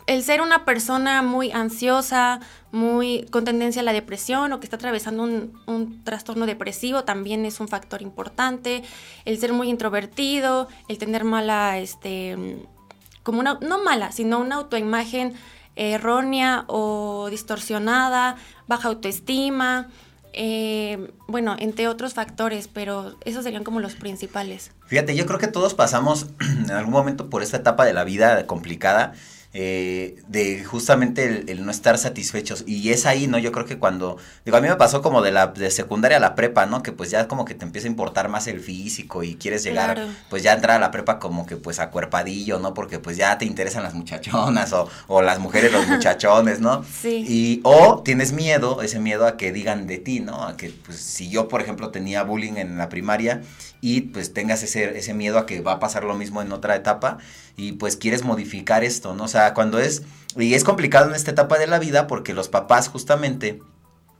el 0.05 0.23
ser 0.23 0.41
una 0.41 0.65
persona 0.65 1.21
muy 1.21 1.51
ansiosa, 1.51 2.39
muy 2.71 3.25
con 3.31 3.45
tendencia 3.45 3.81
a 3.81 3.85
la 3.85 3.93
depresión 3.93 4.51
o 4.51 4.59
que 4.59 4.65
está 4.65 4.75
atravesando 4.75 5.23
un, 5.23 6.03
trastorno 6.03 6.45
depresivo 6.45 7.03
también 7.03 7.45
es 7.45 7.59
un 7.59 7.67
factor 7.67 8.01
importante. 8.01 8.83
El 9.25 9.37
ser 9.37 9.53
muy 9.53 9.69
introvertido, 9.69 10.67
el 10.87 10.97
tener 10.97 11.23
mala, 11.23 11.79
este, 11.79 12.65
como 13.23 13.39
una, 13.39 13.59
no 13.61 13.83
mala, 13.83 14.11
sino 14.11 14.39
una 14.39 14.55
autoimagen 14.55 15.33
errónea 15.75 16.65
o 16.67 17.27
distorsionada, 17.29 18.35
baja 18.67 18.89
autoestima, 18.89 19.89
eh, 20.33 21.11
bueno, 21.27 21.55
entre 21.59 21.87
otros 21.87 22.13
factores, 22.13 22.67
pero 22.67 23.15
esos 23.23 23.43
serían 23.43 23.63
como 23.63 23.79
los 23.79 23.95
principales. 23.95 24.71
Fíjate, 24.87 25.15
yo 25.15 25.25
creo 25.25 25.39
que 25.39 25.47
todos 25.47 25.73
pasamos 25.73 26.27
en 26.39 26.71
algún 26.71 26.93
momento 26.93 27.29
por 27.29 27.43
esta 27.43 27.57
etapa 27.57 27.85
de 27.85 27.93
la 27.93 28.03
vida 28.03 28.45
complicada 28.47 29.13
eh, 29.53 30.21
de 30.27 30.63
justamente 30.63 31.45
el, 31.47 31.63
no 31.63 31.71
estar 31.71 31.97
satisfechos. 31.99 32.63
Y 32.65 32.89
es 32.89 33.05
ahí, 33.05 33.27
¿no? 33.27 33.37
Yo 33.37 33.51
creo 33.51 33.65
que 33.65 33.77
cuando, 33.77 34.17
digo, 34.45 34.57
a 34.57 34.61
mí 34.61 34.67
me 34.67 34.75
pasó 34.75 35.03
como 35.03 35.21
de 35.21 35.31
la 35.31 35.47
de 35.47 35.69
secundaria 35.69 36.17
a 36.17 36.19
la 36.19 36.33
prepa, 36.33 36.65
¿no? 36.65 36.81
Que 36.81 36.91
pues 36.91 37.11
ya 37.11 37.27
como 37.27 37.45
que 37.45 37.53
te 37.53 37.63
empieza 37.63 37.87
a 37.87 37.91
importar 37.91 38.29
más 38.29 38.47
el 38.47 38.59
físico 38.59 39.23
y 39.23 39.35
quieres 39.35 39.63
llegar, 39.63 40.07
pues 40.29 40.41
ya 40.41 40.53
entrar 40.53 40.77
a 40.77 40.79
la 40.79 40.89
prepa 40.89 41.19
como 41.19 41.45
que 41.45 41.55
pues 41.55 41.79
acuerpadillo, 41.79 42.59
¿no? 42.59 42.73
Porque 42.73 42.97
pues 42.97 43.15
ya 43.15 43.37
te 43.37 43.45
interesan 43.45 43.83
las 43.83 43.93
muchachonas 43.93 44.73
o, 44.73 44.89
o 45.07 45.21
las 45.21 45.39
mujeres, 45.39 45.71
los 45.71 45.87
muchachones, 45.87 46.59
¿no? 46.59 46.83
Sí. 47.03 47.25
Y, 47.27 47.61
o 47.63 48.01
tienes 48.03 48.31
miedo, 48.31 48.81
ese 48.81 48.99
miedo 48.99 49.27
a 49.27 49.35
que 49.35 49.51
digan 49.51 49.87
de 49.87 49.97
ti, 49.97 50.19
¿no? 50.19 50.43
A 50.45 50.55
que 50.55 50.69
pues 50.69 50.99
si 50.99 51.29
yo, 51.29 51.47
por 51.47 51.61
ejemplo, 51.61 51.89
tenía 51.89 52.23
bullying 52.23 52.53
en 52.55 52.77
la 52.77 52.87
primaria 52.87 53.41
y 53.83 53.99
pues 53.99 54.31
tengas 54.31 54.63
ese, 54.63 54.97
ese 54.97 55.13
miedo 55.13 55.37
a 55.37 55.45
que 55.45 55.59
va 55.59 55.73
a 55.73 55.79
pasar 55.81 56.05
lo 56.05 56.15
mismo 56.15 56.41
en 56.41 56.53
otra 56.53 56.73
etapa 56.73 57.17
y 57.57 57.73
pues 57.73 57.97
quieres 57.97 58.23
modificar 58.23 58.81
esto, 58.85 59.13
¿no? 59.13 59.25
O 59.25 59.27
sea, 59.27 59.53
cuando 59.53 59.77
es, 59.77 60.03
y 60.37 60.53
es 60.53 60.63
complicado 60.63 61.09
en 61.09 61.15
esta 61.15 61.31
etapa 61.31 61.57
de 61.57 61.67
la 61.67 61.79
vida 61.79 62.07
porque 62.07 62.33
los 62.33 62.47
papás 62.47 62.87
justamente, 62.87 63.59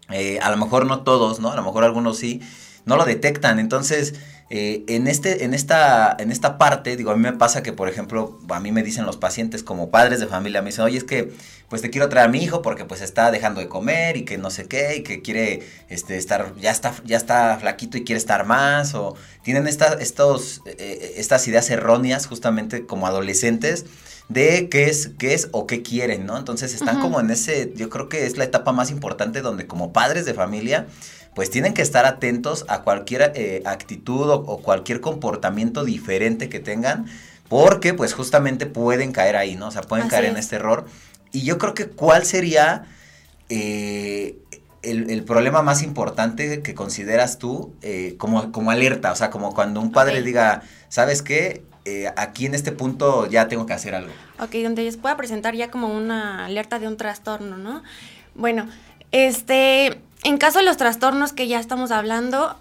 eh, 0.10 0.38
a 0.42 0.52
lo 0.52 0.58
mejor 0.58 0.86
no 0.86 1.04
todos, 1.04 1.40
¿no? 1.40 1.50
A 1.50 1.56
lo 1.56 1.64
mejor 1.64 1.86
algunos 1.86 2.18
sí, 2.18 2.42
no 2.86 2.98
lo 2.98 3.06
detectan, 3.06 3.58
entonces... 3.58 4.16
Eh, 4.50 4.84
en, 4.88 5.08
este, 5.08 5.46
en, 5.46 5.56
esta, 5.56 6.16
en 6.20 6.32
esta 6.32 6.60
parte, 6.60 6.96
digo, 6.96 7.10
a 7.10 7.16
mí 7.16 7.22
me 7.24 7.34
pasa 7.34 7.64
que, 7.64 7.74
por 7.74 7.90
ejemplo, 7.90 8.38
a 8.50 8.60
mí 8.60 8.72
me 8.72 8.84
dicen 8.84 9.04
los 9.04 9.18
pacientes 9.18 9.64
como 9.64 9.90
padres 9.90 10.20
de 10.20 10.28
familia, 10.28 10.62
me 10.62 10.70
dicen, 10.70 10.86
oye, 10.86 10.98
es 10.98 11.06
que 11.06 11.34
pues 11.74 11.82
te 11.82 11.90
quiero 11.90 12.08
traer 12.08 12.28
a 12.28 12.30
mi 12.30 12.38
hijo 12.38 12.62
porque 12.62 12.86
pues 12.86 13.02
está 13.02 13.32
dejando 13.32 13.60
de 13.60 13.68
comer 13.68 14.16
y 14.16 14.26
que 14.26 14.38
no 14.38 14.52
sé 14.52 14.68
qué 14.68 14.98
y 14.98 15.02
que 15.02 15.24
quiere 15.24 15.64
este, 15.90 16.18
estar, 16.18 16.54
ya 16.58 16.70
está, 16.70 16.94
ya 17.04 17.18
está 17.18 17.58
flaquito 17.60 17.98
y 17.98 18.04
quiere 18.04 18.20
estar 18.20 18.46
más 18.46 18.94
o 18.94 19.16
tienen 19.42 19.66
esta, 19.66 19.96
estos, 19.96 20.62
eh, 20.68 21.16
estas 21.18 21.48
ideas 21.48 21.68
erróneas 21.72 22.28
justamente 22.28 22.86
como 22.86 23.08
adolescentes 23.08 23.88
de 24.30 24.70
qué 24.70 24.84
es, 24.84 25.14
qué 25.18 25.34
es 25.34 25.50
o 25.52 25.66
qué 25.66 25.82
quieren, 25.82 26.28
¿no? 26.28 26.38
Entonces 26.38 26.76
están 26.76 27.02
como 27.02 27.20
en 27.20 27.32
ese, 27.32 27.74
yo 27.76 27.90
creo 27.90 28.08
que 28.08 28.28
es 28.28 28.38
la 28.38 28.44
etapa 28.44 28.72
más 28.72 28.92
importante 28.92 29.42
donde 29.42 29.66
como 29.66 29.94
padres 29.94 30.26
de 30.26 30.36
familia, 30.36 30.86
pues 31.34 31.50
tienen 31.50 31.74
que 31.74 31.82
estar 31.82 32.06
atentos 32.06 32.66
a 32.68 32.84
cualquier 32.84 33.32
eh, 33.34 33.64
actitud 33.66 34.30
o, 34.30 34.60
cualquier 34.60 35.02
comportamiento 35.02 35.84
diferente 35.84 36.50
que 36.50 36.60
tengan, 36.60 37.08
porque 37.50 37.96
pues 37.96 38.14
justamente 38.14 38.68
pueden 38.68 39.12
caer 39.12 39.38
ahí, 39.38 39.56
¿no? 39.56 39.70
O 39.70 39.72
sea, 39.72 39.82
pueden 39.82 40.08
caer 40.08 40.26
en 40.26 40.38
este 40.38 40.58
error. 40.58 40.86
Y 41.34 41.42
yo 41.42 41.58
creo 41.58 41.74
que 41.74 41.88
cuál 41.88 42.26
sería 42.26 42.86
eh, 43.50 44.38
el, 44.84 45.24
problema 45.24 45.62
más 45.62 45.82
importante 45.84 46.62
que 46.62 46.76
consideras 46.76 47.40
tú 47.40 47.74
eh, 47.82 48.16
como, 48.18 48.52
como 48.52 48.72
alerta, 48.72 49.12
o 49.12 49.16
sea, 49.16 49.30
como 49.30 49.54
cuando 49.54 49.82
un 49.82 49.92
padre 49.92 50.22
diga, 50.22 50.62
¿sabes 50.90 51.22
qué? 51.22 51.64
Eh, 51.86 52.10
aquí 52.16 52.46
en 52.46 52.56
este 52.56 52.72
punto 52.72 53.28
ya 53.28 53.50
tengo 53.50 53.66
que 53.66 53.74
hacer 53.74 53.96
algo. 53.96 54.12
Ok, 54.40 54.52
donde 54.64 54.84
les 54.84 54.96
pueda 54.96 55.18
presentar 55.18 55.54
ya 55.56 55.70
como 55.70 55.88
una 55.88 56.46
alerta 56.46 56.80
de 56.80 56.88
un 56.88 56.96
trastorno, 56.96 57.58
¿no? 57.58 57.84
Bueno, 58.36 58.70
este, 59.12 60.00
en 60.24 60.38
caso 60.38 60.60
de 60.60 60.66
los 60.66 60.78
trastornos 60.78 61.34
que 61.34 61.48
ya 61.48 61.60
estamos 61.60 61.92
hablando, 61.92 62.58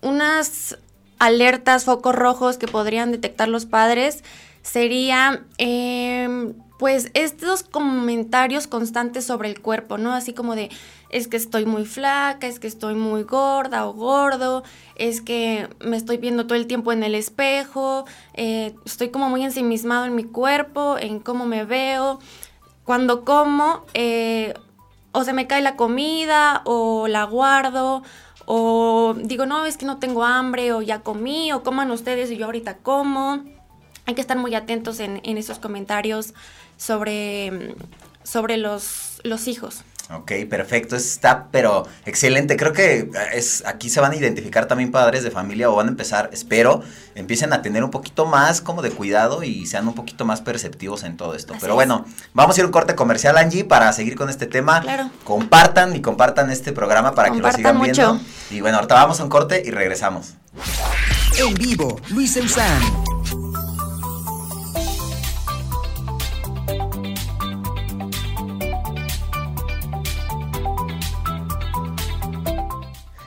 unas 0.00 0.78
alertas, 1.18 1.84
focos 1.84 2.14
rojos 2.14 2.56
que 2.56 2.68
podrían 2.68 3.12
detectar 3.12 3.48
los 3.48 3.66
padres 3.66 4.22
sería 4.62 5.42
em, 5.58 6.54
pues 6.78 7.10
estos 7.14 7.62
comentarios 7.62 8.66
constantes 8.66 9.24
sobre 9.24 9.48
el 9.48 9.60
cuerpo, 9.60 9.96
¿no? 9.96 10.12
Así 10.12 10.34
como 10.34 10.54
de, 10.54 10.70
es 11.08 11.26
que 11.26 11.36
estoy 11.36 11.64
muy 11.64 11.86
flaca, 11.86 12.46
es 12.46 12.60
que 12.60 12.66
estoy 12.66 12.94
muy 12.94 13.22
gorda 13.22 13.86
o 13.86 13.94
gordo, 13.94 14.62
es 14.96 15.22
que 15.22 15.68
me 15.80 15.96
estoy 15.96 16.18
viendo 16.18 16.46
todo 16.46 16.56
el 16.56 16.66
tiempo 16.66 16.92
en 16.92 17.02
el 17.02 17.14
espejo, 17.14 18.04
eh, 18.34 18.74
estoy 18.84 19.08
como 19.08 19.30
muy 19.30 19.42
ensimismado 19.42 20.04
en 20.04 20.14
mi 20.14 20.24
cuerpo, 20.24 20.96
en 20.98 21.20
cómo 21.20 21.46
me 21.46 21.64
veo. 21.64 22.18
Cuando 22.84 23.24
como, 23.24 23.84
eh, 23.94 24.54
o 25.12 25.24
se 25.24 25.32
me 25.32 25.46
cae 25.46 25.62
la 25.62 25.76
comida, 25.76 26.62
o 26.66 27.08
la 27.08 27.24
guardo, 27.24 28.02
o 28.44 29.14
digo, 29.18 29.46
no, 29.46 29.64
es 29.64 29.76
que 29.76 29.86
no 29.86 29.98
tengo 29.98 30.24
hambre, 30.24 30.72
o 30.72 30.82
ya 30.82 31.00
comí, 31.00 31.52
o 31.52 31.62
coman 31.62 31.90
ustedes 31.90 32.30
y 32.30 32.36
yo 32.36 32.46
ahorita 32.46 32.78
como. 32.78 33.42
Hay 34.04 34.14
que 34.14 34.20
estar 34.20 34.38
muy 34.38 34.54
atentos 34.54 35.00
en, 35.00 35.20
en 35.24 35.36
esos 35.36 35.58
comentarios 35.58 36.32
sobre, 36.76 37.74
sobre 38.22 38.56
los, 38.56 39.20
los 39.24 39.48
hijos. 39.48 39.84
Ok, 40.08 40.32
perfecto, 40.48 40.94
está 40.94 41.48
pero 41.50 41.86
excelente. 42.04 42.56
Creo 42.56 42.72
que 42.72 43.10
es 43.32 43.64
aquí 43.66 43.90
se 43.90 44.00
van 44.00 44.12
a 44.12 44.16
identificar 44.16 44.66
también 44.66 44.92
padres 44.92 45.24
de 45.24 45.32
familia 45.32 45.68
o 45.68 45.74
van 45.74 45.88
a 45.88 45.90
empezar, 45.90 46.30
espero, 46.32 46.82
empiecen 47.16 47.52
a 47.52 47.60
tener 47.60 47.82
un 47.82 47.90
poquito 47.90 48.24
más 48.24 48.60
como 48.60 48.82
de 48.82 48.90
cuidado 48.90 49.42
y 49.42 49.66
sean 49.66 49.88
un 49.88 49.94
poquito 49.94 50.24
más 50.24 50.42
perceptivos 50.42 51.02
en 51.02 51.16
todo 51.16 51.34
esto. 51.34 51.54
pero 51.60 51.74
bueno, 51.74 52.04
vamos 52.34 52.56
a 52.56 52.60
ir 52.60 52.64
a 52.64 52.66
un 52.66 52.72
corte 52.72 52.94
comercial, 52.94 53.36
Angie, 53.36 53.64
para 53.64 53.92
seguir 53.92 54.14
con 54.14 54.30
este 54.30 54.46
tema. 54.46 54.80
Claro. 54.80 55.10
Compartan 55.24 55.96
y 55.96 56.00
compartan 56.00 56.50
este 56.50 56.72
programa 56.72 57.12
para 57.12 57.30
que 57.30 57.38
lo 57.38 57.52
sigan 57.52 57.80
viendo. 57.80 58.20
Y 58.50 58.60
bueno, 58.60 58.76
ahorita 58.76 58.94
vamos 58.94 59.18
a 59.18 59.24
un 59.24 59.28
corte 59.28 59.60
y 59.64 59.72
regresamos. 59.72 60.34
En 61.36 61.54
vivo, 61.54 62.00
Luis 62.10 62.36
Eusán. 62.36 63.15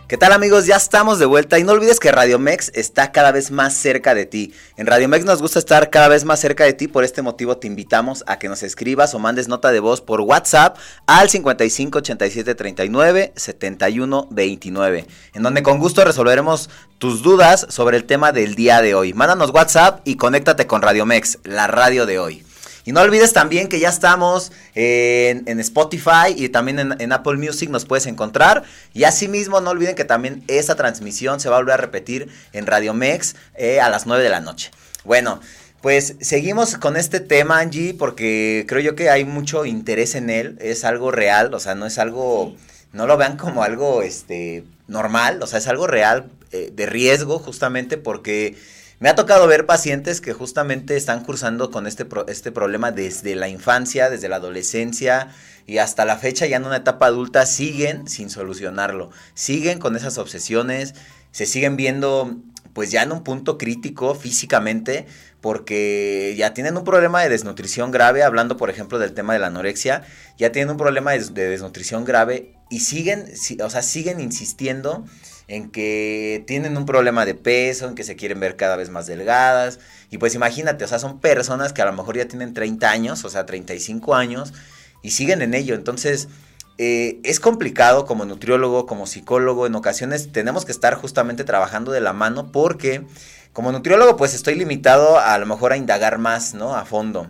¿Qué 0.09 0.17
tal 0.17 0.31
amigos? 0.31 0.65
Ya 0.65 0.75
estamos 0.75 1.19
de 1.19 1.27
vuelta 1.27 1.59
y 1.59 1.63
no 1.63 1.73
olvides 1.73 1.99
que 1.99 2.11
Radio 2.11 2.39
Mex 2.39 2.71
está 2.73 3.11
cada 3.11 3.31
vez 3.31 3.51
más 3.51 3.75
cerca 3.75 4.15
de 4.15 4.25
ti. 4.25 4.55
En 4.75 4.87
Radio 4.87 5.07
Mex 5.07 5.23
nos 5.23 5.39
gusta 5.39 5.59
estar 5.59 5.91
cada 5.91 6.07
vez 6.07 6.25
más 6.25 6.39
cerca 6.39 6.63
de 6.63 6.73
ti, 6.73 6.87
por 6.87 7.03
este 7.03 7.21
motivo 7.21 7.57
te 7.57 7.67
invitamos 7.67 8.23
a 8.25 8.39
que 8.39 8.49
nos 8.49 8.63
escribas 8.63 9.13
o 9.13 9.19
mandes 9.19 9.47
nota 9.47 9.71
de 9.71 9.79
voz 9.79 10.01
por 10.01 10.21
WhatsApp 10.21 10.79
al 11.05 11.29
55 11.29 11.99
87 11.99 12.55
39 12.55 13.33
71 13.35 14.27
29, 14.31 15.05
en 15.35 15.43
donde 15.43 15.61
con 15.61 15.77
gusto 15.77 16.03
resolveremos 16.03 16.71
tus 16.97 17.21
dudas 17.21 17.67
sobre 17.69 17.95
el 17.95 18.05
tema 18.05 18.31
del 18.31 18.55
día 18.55 18.81
de 18.81 18.95
hoy. 18.95 19.13
Mándanos 19.13 19.51
WhatsApp 19.51 20.01
y 20.05 20.15
conéctate 20.15 20.65
con 20.65 20.81
Radio 20.81 21.05
Mex, 21.05 21.37
la 21.43 21.67
radio 21.67 22.07
de 22.07 22.17
hoy. 22.17 22.48
Y 22.85 22.91
no 22.91 23.01
olvides 23.01 23.33
también 23.33 23.67
que 23.67 23.79
ya 23.79 23.89
estamos 23.89 24.51
en, 24.75 25.59
Spotify 25.59 26.33
y 26.35 26.49
también 26.49 26.95
en, 26.99 27.11
Apple 27.11 27.37
Music 27.37 27.69
nos 27.69 27.85
puedes 27.85 28.05
encontrar. 28.05 28.63
Y 28.93 29.03
asimismo 29.03 29.61
no 29.61 29.71
olviden 29.71 29.95
que 29.95 30.05
también 30.05 30.43
esta 30.47 30.75
transmisión 30.75 31.39
se 31.39 31.49
va 31.49 31.57
a 31.57 31.59
volver 31.59 31.73
a 31.73 31.77
repetir 31.77 32.29
en 32.53 32.65
Radio 32.65 32.93
Mex 32.93 33.35
eh, 33.55 33.81
a 33.81 33.89
las 33.89 34.05
9 34.07 34.23
de 34.23 34.29
la 34.29 34.39
noche. 34.39 34.71
Bueno, 35.03 35.39
pues 35.81 36.15
seguimos 36.19 36.75
con 36.75 36.97
este 36.97 37.21
tema, 37.21 37.59
Angie, 37.59 37.93
porque 37.93 38.65
creo 38.67 38.81
yo 38.81 38.95
que 38.95 39.09
hay 39.09 39.23
mucho 39.23 39.65
interés 39.65 40.15
en 40.15 40.29
él. 40.29 40.57
Es 40.59 40.83
algo 40.83 41.11
real, 41.11 41.53
o 41.53 41.59
sea, 41.59 41.75
no 41.75 41.85
es 41.85 41.97
algo, 41.97 42.55
no 42.91 43.07
lo 43.07 43.15
vean 43.15 43.37
como 43.37 43.63
algo 43.63 44.01
este, 44.01 44.65
normal, 44.87 45.41
o 45.41 45.47
sea, 45.47 45.59
es 45.59 45.67
algo 45.67 45.87
real 45.87 46.29
eh, 46.51 46.71
de 46.73 46.85
riesgo 46.85 47.39
justamente 47.39 47.97
porque 47.97 48.57
me 48.99 49.07
ha 49.07 49.15
tocado 49.15 49.47
ver 49.47 49.65
pacientes 49.65 50.19
que 50.19 50.33
justamente 50.33 50.97
están 50.97 51.23
cursando 51.23 51.71
con 51.71 51.87
este, 51.87 52.05
este 52.27 52.51
problema 52.51 52.91
desde 52.91 53.35
la 53.35 53.47
infancia, 53.47 54.09
desde 54.09 54.27
la 54.27 54.35
adolescencia 54.37 55.29
y 55.65 55.77
hasta 55.77 56.03
la 56.03 56.17
fecha, 56.17 56.45
ya 56.47 56.57
en 56.57 56.65
una 56.65 56.77
etapa 56.77 57.05
adulta, 57.05 57.45
siguen 57.45 58.07
sin 58.09 58.29
solucionarlo. 58.29 59.11
Siguen 59.33 59.79
con 59.79 59.95
esas 59.95 60.17
obsesiones, 60.17 60.95
se 61.31 61.45
siguen 61.45 61.77
viendo 61.77 62.35
pues 62.73 62.91
ya 62.91 63.03
en 63.03 63.11
un 63.11 63.23
punto 63.23 63.57
crítico 63.57 64.15
físicamente 64.15 65.05
porque 65.41 66.35
ya 66.37 66.53
tienen 66.53 66.77
un 66.77 66.83
problema 66.83 67.21
de 67.21 67.29
desnutrición 67.29 67.91
grave, 67.91 68.23
hablando 68.23 68.57
por 68.57 68.69
ejemplo 68.69 68.99
del 68.99 69.13
tema 69.13 69.33
de 69.33 69.39
la 69.39 69.47
anorexia, 69.47 70.03
ya 70.37 70.51
tienen 70.51 70.71
un 70.71 70.77
problema 70.77 71.13
de, 71.13 71.19
de 71.19 71.49
desnutrición 71.49 72.03
grave 72.03 72.53
y 72.69 72.81
siguen, 72.81 73.31
o 73.63 73.69
sea, 73.69 73.81
siguen 73.81 74.19
insistiendo 74.19 75.05
en 75.49 75.71
que 75.71 76.43
tienen 76.45 76.77
un 76.77 76.85
problema 76.85 77.25
de 77.25 77.33
peso, 77.33 77.87
en 77.87 77.95
que 77.95 78.03
se 78.03 78.15
quieren 78.15 78.39
ver 78.39 78.55
cada 78.55 78.75
vez 78.75 78.89
más 78.91 79.07
delgadas. 79.07 79.79
Y 80.11 80.19
pues 80.19 80.35
imagínate, 80.35 80.85
o 80.85 80.87
sea, 80.87 80.99
son 80.99 81.19
personas 81.19 81.73
que 81.73 81.81
a 81.81 81.85
lo 81.85 81.93
mejor 81.93 82.15
ya 82.15 82.27
tienen 82.27 82.53
30 82.53 82.89
años, 82.89 83.25
o 83.25 83.29
sea, 83.29 83.47
35 83.47 84.15
años, 84.15 84.53
y 85.01 85.11
siguen 85.11 85.41
en 85.41 85.55
ello. 85.55 85.73
Entonces, 85.73 86.29
eh, 86.77 87.19
es 87.23 87.39
complicado 87.39 88.05
como 88.05 88.25
nutriólogo, 88.25 88.85
como 88.85 89.07
psicólogo, 89.07 89.65
en 89.65 89.73
ocasiones 89.73 90.31
tenemos 90.31 90.65
que 90.65 90.71
estar 90.71 90.93
justamente 90.93 91.43
trabajando 91.43 91.91
de 91.91 92.01
la 92.01 92.13
mano 92.13 92.51
porque 92.51 93.05
como 93.53 93.71
nutriólogo, 93.71 94.15
pues 94.15 94.33
estoy 94.33 94.55
limitado 94.55 95.19
a, 95.19 95.37
lo 95.37 95.45
mejor 95.45 95.73
a 95.73 95.77
indagar 95.77 96.17
más, 96.17 96.53
¿no? 96.53 96.75
A 96.75 96.85
fondo 96.85 97.27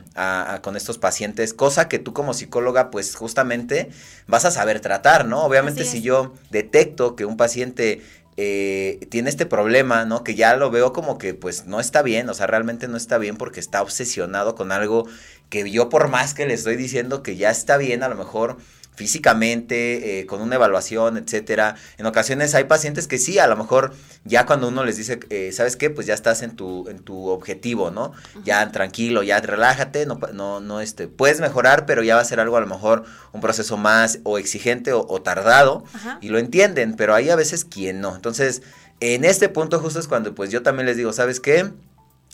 con 0.61 0.75
estos 0.75 0.97
pacientes, 0.97 1.53
cosa 1.53 1.87
que 1.87 1.97
tú 1.97 2.13
como 2.13 2.33
psicóloga, 2.33 2.91
pues 2.91 3.15
justamente 3.15 3.89
vas 4.27 4.45
a 4.45 4.51
saber 4.51 4.79
tratar, 4.79 5.25
¿no? 5.25 5.43
Obviamente 5.43 5.85
si 5.85 6.01
yo 6.01 6.33
detecto 6.51 7.15
que 7.15 7.25
un 7.25 7.37
paciente 7.37 8.01
eh, 8.41 9.05
tiene 9.09 9.29
este 9.29 9.45
problema, 9.45 10.05
¿no? 10.05 10.23
Que 10.23 10.33
ya 10.33 10.55
lo 10.55 10.71
veo 10.71 10.93
como 10.93 11.17
que 11.17 11.33
pues 11.33 11.65
no 11.65 11.79
está 11.79 12.01
bien, 12.01 12.29
o 12.29 12.33
sea, 12.33 12.47
realmente 12.47 12.87
no 12.87 12.95
está 12.95 13.17
bien 13.17 13.35
porque 13.35 13.59
está 13.59 13.81
obsesionado 13.81 14.55
con 14.55 14.71
algo 14.71 15.07
que 15.49 15.69
yo 15.69 15.89
por 15.89 16.07
más 16.07 16.33
que 16.33 16.45
le 16.45 16.53
estoy 16.53 16.77
diciendo 16.77 17.21
que 17.21 17.35
ya 17.35 17.49
está 17.49 17.75
bien, 17.75 18.03
a 18.03 18.07
lo 18.07 18.15
mejor 18.15 18.57
físicamente, 18.99 20.19
eh, 20.19 20.25
con 20.25 20.41
una 20.41 20.55
evaluación, 20.55 21.15
etcétera. 21.15 21.77
En 21.97 22.05
ocasiones 22.05 22.53
hay 22.53 22.65
pacientes 22.65 23.07
que 23.07 23.17
sí, 23.17 23.39
a 23.39 23.47
lo 23.47 23.55
mejor 23.55 23.93
ya 24.25 24.45
cuando 24.45 24.67
uno 24.67 24.83
les 24.83 24.97
dice, 24.97 25.21
eh, 25.29 25.53
¿sabes 25.53 25.77
qué? 25.77 25.89
Pues 25.89 26.05
ya 26.05 26.13
estás 26.13 26.41
en 26.41 26.57
tu, 26.57 26.85
en 26.89 26.99
tu 26.99 27.29
objetivo, 27.29 27.91
¿no? 27.91 28.11
Ya 28.43 28.69
tranquilo, 28.73 29.23
ya 29.23 29.39
relájate, 29.39 30.05
no, 30.05 30.19
no, 30.33 30.59
no, 30.59 30.81
este, 30.81 31.07
puedes 31.07 31.39
mejorar, 31.39 31.85
pero 31.85 32.03
ya 32.03 32.15
va 32.15 32.21
a 32.21 32.25
ser 32.25 32.41
algo 32.41 32.57
a 32.57 32.59
lo 32.59 32.67
mejor 32.67 33.05
un 33.31 33.39
proceso 33.39 33.77
más 33.77 34.19
o 34.25 34.37
exigente 34.37 34.91
o, 34.91 35.21
tardado 35.21 35.85
y 36.19 36.27
lo 36.27 36.37
entienden, 36.37 36.97
pero 36.97 37.15
hay 37.15 37.29
a 37.29 37.37
veces 37.37 37.63
quien 37.63 38.01
no. 38.01 38.13
Entonces, 38.13 38.63
en 38.99 39.23
este 39.23 39.47
punto 39.47 39.79
justo 39.79 40.01
es 40.01 40.09
cuando 40.09 40.35
pues 40.35 40.51
yo 40.51 40.61
también 40.61 40.87
les 40.87 40.97
digo, 40.97 41.13
¿sabes 41.13 41.39
qué? 41.39 41.71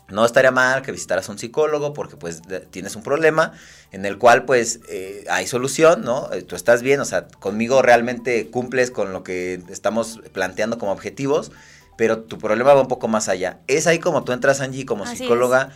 No 0.08 0.26
estaría 0.26 0.52
mal 0.52 0.82
que 0.82 0.92
visitaras 0.92 1.28
a 1.30 1.32
un 1.32 1.40
psicólogo 1.40 1.94
porque 1.94 2.16
pues 2.16 2.42
tienes 2.72 2.96
un 2.96 3.04
problema 3.04 3.54
en 3.92 4.06
el 4.06 4.18
cual 4.18 4.46
pues 4.46 4.80
eh, 4.90 5.26
hay 5.30 5.48
solución, 5.48 6.04
¿no? 6.04 6.32
Eh, 6.32 6.44
tú 6.44 6.56
estás 6.56 6.82
bien, 6.82 7.00
o 7.00 7.06
sea, 7.06 7.28
conmigo 7.40 7.82
realmente 7.82 8.48
cumples 8.50 8.92
con 8.92 9.14
lo 9.14 9.24
que 9.24 9.62
estamos 9.70 10.20
planteando 10.32 10.77
como 10.77 10.92
objetivos, 10.92 11.51
pero 11.98 12.20
tu 12.20 12.38
problema 12.38 12.74
va 12.74 12.82
un 12.82 12.88
poco 12.88 13.08
más 13.08 13.29
allá. 13.29 13.60
Es 13.68 13.88
ahí 13.88 14.00
como 14.00 14.24
tú 14.24 14.32
entras, 14.32 14.62
Angie, 14.62 14.86
como 14.86 15.06
psicóloga 15.06 15.70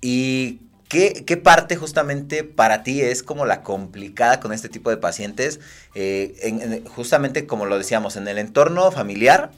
y... 0.00 0.60
¿Qué, 0.90 1.22
¿Qué, 1.24 1.36
parte 1.36 1.76
justamente 1.76 2.42
para 2.42 2.82
ti 2.82 3.00
es 3.00 3.22
como 3.22 3.46
la 3.46 3.62
complicada 3.62 4.40
con 4.40 4.52
este 4.52 4.68
tipo 4.68 4.90
de 4.90 4.96
pacientes? 4.96 5.60
Eh, 5.94 6.82
justamente 6.96 7.46
como 7.46 7.64
lo 7.64 7.78
decíamos, 7.78 8.16
en 8.16 8.26
el 8.26 8.38
entorno 8.38 8.90
familiar 8.90 9.52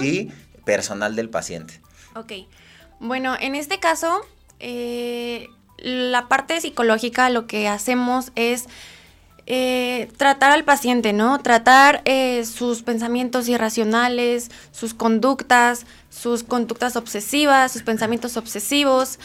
y 0.00 0.30
personal 0.64 1.16
del 1.16 1.28
paciente. 1.28 1.82
Ok. 2.14 2.32
Bueno, 3.00 3.34
en 3.40 3.54
este 3.54 3.80
caso, 3.80 4.20
eh, 4.58 5.48
la 5.78 6.28
parte 6.28 6.60
psicológica 6.60 7.30
lo 7.30 7.46
que 7.46 7.66
hacemos 7.66 8.30
es 8.34 8.66
eh, 9.46 10.10
tratar 10.18 10.52
al 10.52 10.64
paciente, 10.64 11.14
¿no? 11.14 11.38
Tratar 11.40 12.02
eh, 12.04 12.44
sus 12.44 12.82
pensamientos 12.82 13.48
irracionales, 13.48 14.50
sus 14.70 14.92
conductas, 14.92 15.86
sus 16.10 16.42
conductas 16.42 16.94
obsesivas, 16.94 17.72
sus 17.72 17.82
pensamientos 17.82 18.36
obsesivos. 18.36 19.18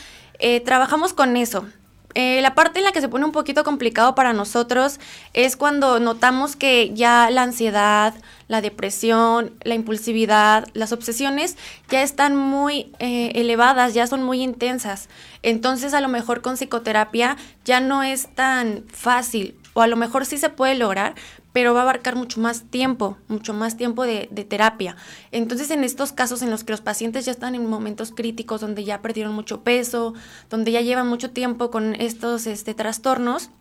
trabajamos 0.63 1.11
con 1.11 1.35
eso. 1.35 1.65
Eh, 2.15 2.41
la 2.41 2.55
parte 2.55 2.79
en 2.79 2.85
la 2.85 2.93
que 2.93 3.01
se 3.01 3.09
pone 3.09 3.25
un 3.25 3.33
poquito 3.33 3.65
complicado 3.65 4.15
para 4.15 4.31
nosotros 4.31 4.99
es 5.33 5.57
cuando 5.57 5.99
notamos 5.99 6.55
que 6.55 6.91
ya 6.93 7.29
la 7.29 7.43
ansiedad, 7.43 8.13
la 8.47 8.61
depresión, 8.61 9.53
la 9.63 9.75
impulsividad, 9.75 10.65
las 10.73 10.93
obsesiones 10.93 11.57
ya 11.89 12.01
están 12.03 12.37
muy 12.37 12.93
eh, 12.99 13.33
elevadas, 13.35 13.93
ya 13.93 14.07
son 14.07 14.23
muy 14.23 14.41
intensas. 14.41 15.09
Entonces 15.43 15.93
a 15.93 15.99
lo 15.99 16.07
mejor 16.07 16.41
con 16.41 16.55
psicoterapia 16.55 17.35
ya 17.65 17.81
no 17.81 18.01
es 18.01 18.33
tan 18.33 18.85
fácil 18.87 19.55
o 19.73 19.81
a 19.81 19.87
lo 19.87 19.97
mejor 19.97 20.25
sí 20.25 20.37
se 20.37 20.49
puede 20.49 20.75
lograr, 20.75 21.15
pero 21.55 21.73
va 21.73 21.79
a 21.79 21.83
abarcar 21.83 22.17
mucho 22.17 22.41
más 22.41 22.63
tiempo, 22.63 23.17
mucho 23.29 23.53
más 23.53 23.77
tiempo 23.77 24.03
de, 24.03 24.27
terapia. 24.49 24.97
Entonces, 25.31 25.71
en 25.71 25.85
estos 25.85 26.11
casos 26.11 26.41
en 26.41 26.49
los 26.49 26.65
que 26.65 26.73
los 26.73 26.81
pacientes 26.81 27.23
ya 27.23 27.31
están 27.31 27.55
en 27.55 27.65
momentos 27.65 28.11
críticos, 28.11 28.59
donde 28.59 28.83
ya 28.83 29.01
perdieron 29.01 29.33
mucho 29.33 29.63
peso, 29.63 30.13
donde 30.49 30.73
ya 30.73 30.81
llevan 30.81 31.07
mucho 31.07 31.31
tiempo 31.31 31.71
con 31.71 31.95
estos 31.95 32.45
este, 32.45 32.73
trastornos, 32.73 33.51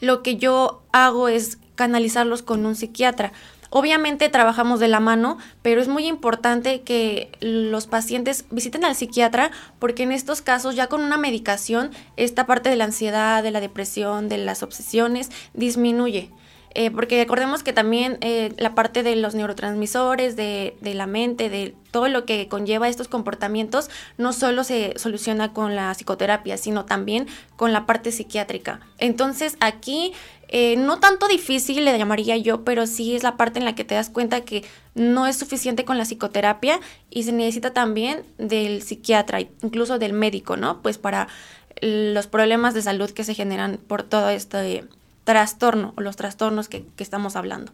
lo 0.00 0.22
que 0.22 0.36
yo 0.36 0.84
hago 0.92 1.26
es 1.26 1.58
canalizarlos 1.74 2.42
con 2.42 2.64
un 2.64 2.76
psiquiatra. 2.76 3.32
Obviamente 3.70 4.28
trabajamos 4.28 4.78
de 4.78 4.86
la 4.86 5.00
mano, 5.00 5.36
pero 5.62 5.80
es 5.80 5.88
muy 5.88 6.06
importante 6.06 6.82
que 6.82 7.32
los 7.40 7.88
pacientes 7.88 8.44
visiten 8.52 8.84
al 8.84 8.94
psiquiatra 8.94 9.50
porque 9.80 10.04
en 10.04 10.12
estos 10.12 10.42
casos 10.42 10.76
ya 10.76 10.86
con 10.86 11.00
una 11.00 11.16
medicación 11.16 11.90
esta 12.16 12.46
parte 12.46 12.70
de 12.70 12.76
la 12.76 12.84
ansiedad, 12.84 13.42
de 13.42 13.50
la 13.50 13.60
depresión, 13.60 14.28
de 14.28 14.38
las 14.38 14.62
obsesiones 14.62 15.30
disminuye. 15.54 16.30
Eh, 16.74 16.90
porque 16.90 17.20
recordemos 17.20 17.62
que 17.62 17.72
también 17.72 18.18
eh, 18.20 18.52
la 18.56 18.74
parte 18.74 19.02
de 19.02 19.16
los 19.16 19.34
neurotransmisores, 19.34 20.36
de, 20.36 20.76
de, 20.80 20.94
la 20.94 21.06
mente, 21.06 21.50
de 21.50 21.74
todo 21.90 22.08
lo 22.08 22.24
que 22.24 22.46
conlleva 22.48 22.88
estos 22.88 23.08
comportamientos, 23.08 23.90
no 24.18 24.32
solo 24.32 24.62
se 24.62 24.94
soluciona 24.96 25.52
con 25.52 25.74
la 25.74 25.92
psicoterapia, 25.92 26.56
sino 26.56 26.84
también 26.84 27.26
con 27.56 27.72
la 27.72 27.86
parte 27.86 28.12
psiquiátrica. 28.12 28.80
Entonces 28.98 29.56
aquí, 29.60 30.12
eh, 30.48 30.76
no 30.76 31.00
tanto 31.00 31.26
difícil 31.26 31.84
le 31.84 31.98
llamaría 31.98 32.36
yo, 32.36 32.64
pero 32.64 32.86
sí 32.86 33.16
es 33.16 33.24
la 33.24 33.36
parte 33.36 33.58
en 33.58 33.64
la 33.64 33.74
que 33.74 33.84
te 33.84 33.96
das 33.96 34.10
cuenta 34.10 34.42
que 34.42 34.64
no 34.94 35.26
es 35.26 35.36
suficiente 35.36 35.84
con 35.84 35.98
la 35.98 36.04
psicoterapia 36.04 36.78
y 37.10 37.24
se 37.24 37.32
necesita 37.32 37.72
también 37.72 38.22
del 38.38 38.82
psiquiatra, 38.82 39.40
incluso 39.40 39.98
del 39.98 40.12
médico, 40.12 40.56
¿no? 40.56 40.82
Pues 40.82 40.98
para 40.98 41.26
los 41.82 42.26
problemas 42.26 42.74
de 42.74 42.82
salud 42.82 43.10
que 43.10 43.24
se 43.24 43.34
generan 43.34 43.78
por 43.78 44.02
todo 44.02 44.28
este 44.28 44.84
trastorno 45.30 45.94
o 45.96 46.00
los 46.00 46.16
trastornos 46.16 46.68
que, 46.68 46.84
estamos 46.98 47.36
hablando. 47.36 47.72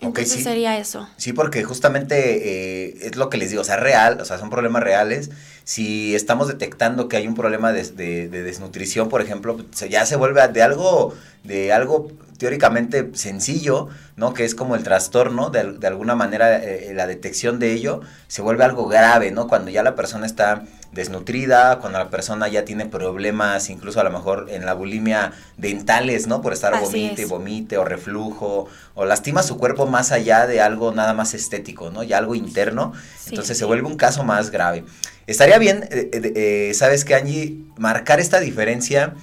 Entonces 0.00 0.42
sería 0.42 0.76
eso. 0.78 1.08
Sí, 1.16 1.32
porque 1.32 1.62
justamente 1.62 2.16
eh, 2.16 2.98
es 3.02 3.14
lo 3.14 3.30
que 3.30 3.38
les 3.38 3.50
digo, 3.50 3.62
o 3.62 3.64
sea, 3.64 3.76
real, 3.76 4.20
o 4.20 4.24
sea, 4.24 4.36
son 4.36 4.50
problemas 4.50 4.82
reales. 4.82 5.30
Si 5.62 6.16
estamos 6.16 6.48
detectando 6.48 7.08
que 7.08 7.16
hay 7.16 7.28
un 7.28 7.36
problema 7.36 7.72
de, 7.72 8.28
desnutrición, 8.28 9.08
por 9.08 9.22
ejemplo, 9.22 9.64
ya 9.88 10.04
se 10.04 10.16
vuelve 10.16 10.48
de 10.48 10.60
algo, 10.60 11.14
de 11.44 11.72
algo 11.72 12.10
teóricamente 12.36 13.12
sencillo, 13.14 13.90
¿no? 14.16 14.34
Que 14.34 14.44
es 14.44 14.56
como 14.56 14.74
el 14.74 14.82
trastorno, 14.82 15.50
de, 15.50 15.74
de 15.74 15.86
alguna 15.86 16.16
manera 16.16 16.56
eh, 16.56 16.92
la 16.94 17.06
detección 17.06 17.60
de 17.60 17.72
ello 17.72 18.00
se 18.26 18.42
vuelve 18.42 18.64
algo 18.64 18.88
grave, 18.88 19.30
¿no? 19.30 19.46
Cuando 19.46 19.70
ya 19.70 19.84
la 19.84 19.94
persona 19.94 20.26
está 20.26 20.64
desnutrida, 20.92 21.78
cuando 21.80 21.98
la 21.98 22.10
persona 22.10 22.48
ya 22.48 22.64
tiene 22.64 22.86
problemas, 22.86 23.70
incluso 23.70 24.00
a 24.00 24.04
lo 24.04 24.10
mejor 24.10 24.48
en 24.50 24.64
la 24.66 24.74
bulimia 24.74 25.32
dentales, 25.56 26.26
¿no? 26.26 26.42
Por 26.42 26.52
estar 26.52 26.78
vomite, 26.78 27.24
vomite 27.24 27.78
o 27.78 27.84
reflujo, 27.84 28.68
o 28.94 29.04
lastima 29.04 29.42
su 29.42 29.58
cuerpo 29.58 29.86
más 29.86 30.12
allá 30.12 30.46
de 30.46 30.60
algo 30.60 30.92
nada 30.92 31.14
más 31.14 31.34
estético, 31.34 31.90
¿no? 31.90 32.02
Ya 32.02 32.18
algo 32.18 32.34
interno, 32.34 32.92
entonces 33.28 33.56
se 33.58 33.64
vuelve 33.64 33.86
un 33.86 33.96
caso 33.96 34.22
más 34.22 34.50
grave. 34.50 34.84
Estaría 35.26 35.58
bien, 35.58 35.88
eh, 35.90 36.10
eh, 36.12 36.74
¿sabes 36.74 37.04
qué, 37.04 37.14
Angie? 37.14 37.58
Marcar 37.76 38.20
esta 38.20 38.40
diferencia 38.40 39.14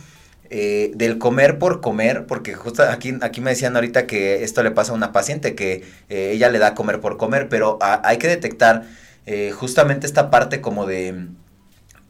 eh, 0.52 0.92
del 0.96 1.20
comer 1.20 1.60
por 1.60 1.80
comer, 1.80 2.26
porque 2.26 2.56
justo 2.56 2.82
aquí, 2.82 3.16
aquí 3.22 3.40
me 3.40 3.52
decían 3.52 3.76
ahorita 3.76 4.08
que 4.08 4.44
esto 4.44 4.64
le 4.64 4.72
pasa 4.72 4.94
a 4.94 4.96
una 4.96 5.12
paciente, 5.12 5.54
que 5.54 5.84
eh, 6.10 6.32
ella 6.34 6.50
le 6.50 6.58
da 6.58 6.74
comer 6.74 7.00
por 7.02 7.18
comer, 7.18 7.50
pero 7.50 7.78
hay 7.82 8.18
que 8.18 8.28
detectar 8.28 8.86
eh, 9.28 9.52
justamente 9.52 10.08
esta 10.08 10.32
parte 10.32 10.60
como 10.60 10.88
de 10.88 11.28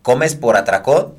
comes 0.09 0.33
por 0.33 0.57
atracón, 0.57 1.13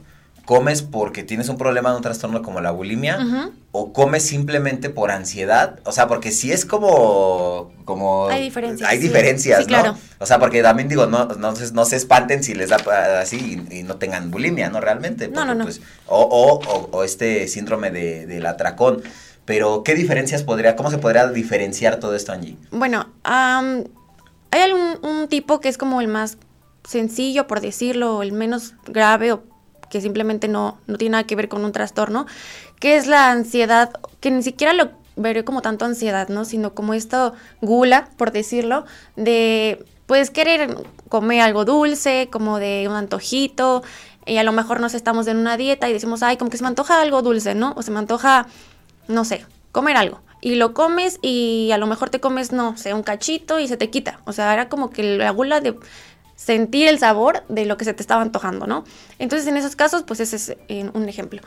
comes 0.45 0.83
porque 0.83 1.23
tienes 1.23 1.49
un 1.49 1.57
problema 1.57 1.91
de 1.91 1.97
un 1.99 2.03
trastorno 2.03 2.43
como 2.43 2.61
la 2.61 2.73
bulimia 2.73 3.53
o 3.71 3.93
comes 3.93 4.27
simplemente 4.27 4.91
por 4.91 5.13
ansiedad, 5.13 5.79
o 5.85 5.93
sea, 5.93 6.09
porque 6.09 6.33
si 6.33 6.51
es 6.51 6.65
como 6.65 7.71
como 7.85 8.27
hay 8.27 8.43
diferencias, 8.43 8.91
hay 8.91 8.99
diferencias, 8.99 9.69
¿no? 9.69 9.97
O 10.19 10.27
sea, 10.27 10.41
porque 10.41 10.61
también 10.61 10.89
digo, 10.89 11.07
no, 11.07 11.27
no, 11.27 11.55
no 11.73 11.85
se 11.85 11.95
espanten 11.95 12.43
si 12.43 12.55
les 12.55 12.71
da 12.71 12.79
así 13.21 13.63
y, 13.71 13.85
no 13.85 13.95
tengan 13.95 14.33
bulimia, 14.33 14.71
¿no? 14.71 14.81
Realmente, 14.81 15.29
no, 15.29 15.45
no, 15.45 15.55
no. 15.55 15.63
Pues, 15.63 15.81
o, 16.09 16.21
o, 16.21 16.89
o, 16.91 17.05
este 17.05 17.47
síndrome 17.47 17.93
de, 17.93 18.27
del 18.27 18.45
atracón. 18.45 19.05
Pero, 19.45 19.85
¿qué 19.85 19.95
diferencias 19.95 20.43
podría, 20.43 20.75
cómo 20.75 20.91
se 20.91 20.99
podría 20.99 21.29
diferenciar 21.29 22.01
todo 22.01 22.17
esto, 22.17 22.33
Angie? 22.33 22.57
Bueno, 22.73 23.07
hay 23.23 23.85
algún, 24.63 24.99
un 25.03 25.29
tipo 25.29 25.61
que 25.61 25.69
es 25.69 25.79
como 25.79 26.01
el 26.01 26.09
más 26.09 26.39
sencillo, 26.91 27.47
por 27.47 27.61
decirlo, 27.61 28.23
el 28.23 28.33
menos 28.33 28.75
grave 28.87 29.33
o 29.33 29.43
que 29.89 30.01
simplemente 30.01 30.49
no, 30.49 30.79
no 30.87 30.97
tiene 30.99 31.13
nada 31.13 31.25
que 31.25 31.37
ver 31.37 31.49
con 31.49 31.65
un 31.65 31.73
trastorno, 31.73 32.27
que 32.79 32.97
es 32.97 33.07
la 33.07 33.31
ansiedad, 33.31 33.91
que 34.21 34.31
ni 34.31 34.43
siquiera 34.43 34.73
lo 34.73 34.91
veré 35.17 35.45
como 35.45 35.63
tanto 35.63 35.85
ansiedad, 35.85 36.29
¿no? 36.29 36.45
Sino 36.45 36.75
como 36.75 36.95
esto 36.95 37.35
gula, 37.61 38.09
por 38.17 38.33
decirlo, 38.33 38.85
de 39.17 39.85
pues 40.07 40.31
querer 40.31 40.77
comer 41.09 41.41
algo 41.41 41.65
dulce, 41.65 42.29
como 42.31 42.59
de 42.59 42.87
un 42.89 42.95
antojito, 42.95 43.83
y 44.27 44.39
a 44.39 44.43
lo 44.43 44.53
mejor 44.53 44.81
nos 44.81 44.95
estamos 44.95 45.27
en 45.27 45.37
una 45.37 45.57
dieta 45.57 45.89
y 45.89 45.93
decimos, 45.93 46.23
ay, 46.23 46.37
como 46.37 46.51
que 46.51 46.57
se 46.57 46.63
me 46.63 46.69
antoja 46.69 47.01
algo 47.01 47.23
dulce, 47.23 47.55
¿no? 47.55 47.75
O 47.77 47.83
se 47.83 47.91
me 47.91 47.99
antoja, 47.99 48.47
no 49.09 49.25
sé, 49.25 49.45
comer 49.73 49.97
algo. 49.97 50.21
Y 50.41 50.55
lo 50.55 50.73
comes 50.73 51.19
y 51.21 51.71
a 51.73 51.79
lo 51.79 51.87
mejor 51.87 52.11
te 52.11 52.21
comes, 52.21 52.51
no 52.51 52.77
sé, 52.77 52.95
un 52.95 53.03
cachito 53.03 53.61
y 53.61 53.69
se 53.69 53.77
te 53.77 53.91
quita. 53.91 54.21
O 54.25 54.33
sea, 54.33 54.53
era 54.53 54.69
como 54.69 54.91
que 54.91 55.03
la 55.03 55.31
gula 55.31 55.61
de 55.61 55.79
sentir 56.41 56.89
el 56.89 56.99
sabor 56.99 57.45
de 57.51 57.67
lo 57.67 57.77
que 57.77 57.85
se 57.85 57.93
te 57.93 58.01
estaba 58.01 58.23
antojando, 58.23 58.67
¿no? 58.67 58.85
Entonces, 59.19 59.47
en 59.47 59.59
esos 59.59 59.77
casos, 59.77 60.05
pues 60.05 60.21
ese 60.21 60.37
es 60.37 60.57
eh, 60.69 60.91
un 60.95 61.07
ejemplo. 61.07 61.43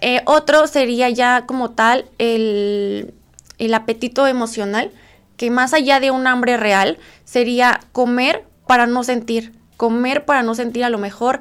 Eh, 0.00 0.20
otro 0.24 0.68
sería 0.68 1.10
ya 1.10 1.46
como 1.46 1.72
tal 1.72 2.04
el, 2.18 3.12
el 3.58 3.74
apetito 3.74 4.28
emocional, 4.28 4.92
que 5.36 5.50
más 5.50 5.74
allá 5.74 5.98
de 5.98 6.12
un 6.12 6.28
hambre 6.28 6.56
real, 6.56 6.96
sería 7.24 7.80
comer 7.90 8.44
para 8.68 8.86
no 8.86 9.02
sentir, 9.02 9.52
comer 9.76 10.24
para 10.24 10.44
no 10.44 10.54
sentir 10.54 10.84
a 10.84 10.90
lo 10.90 10.98
mejor 10.98 11.40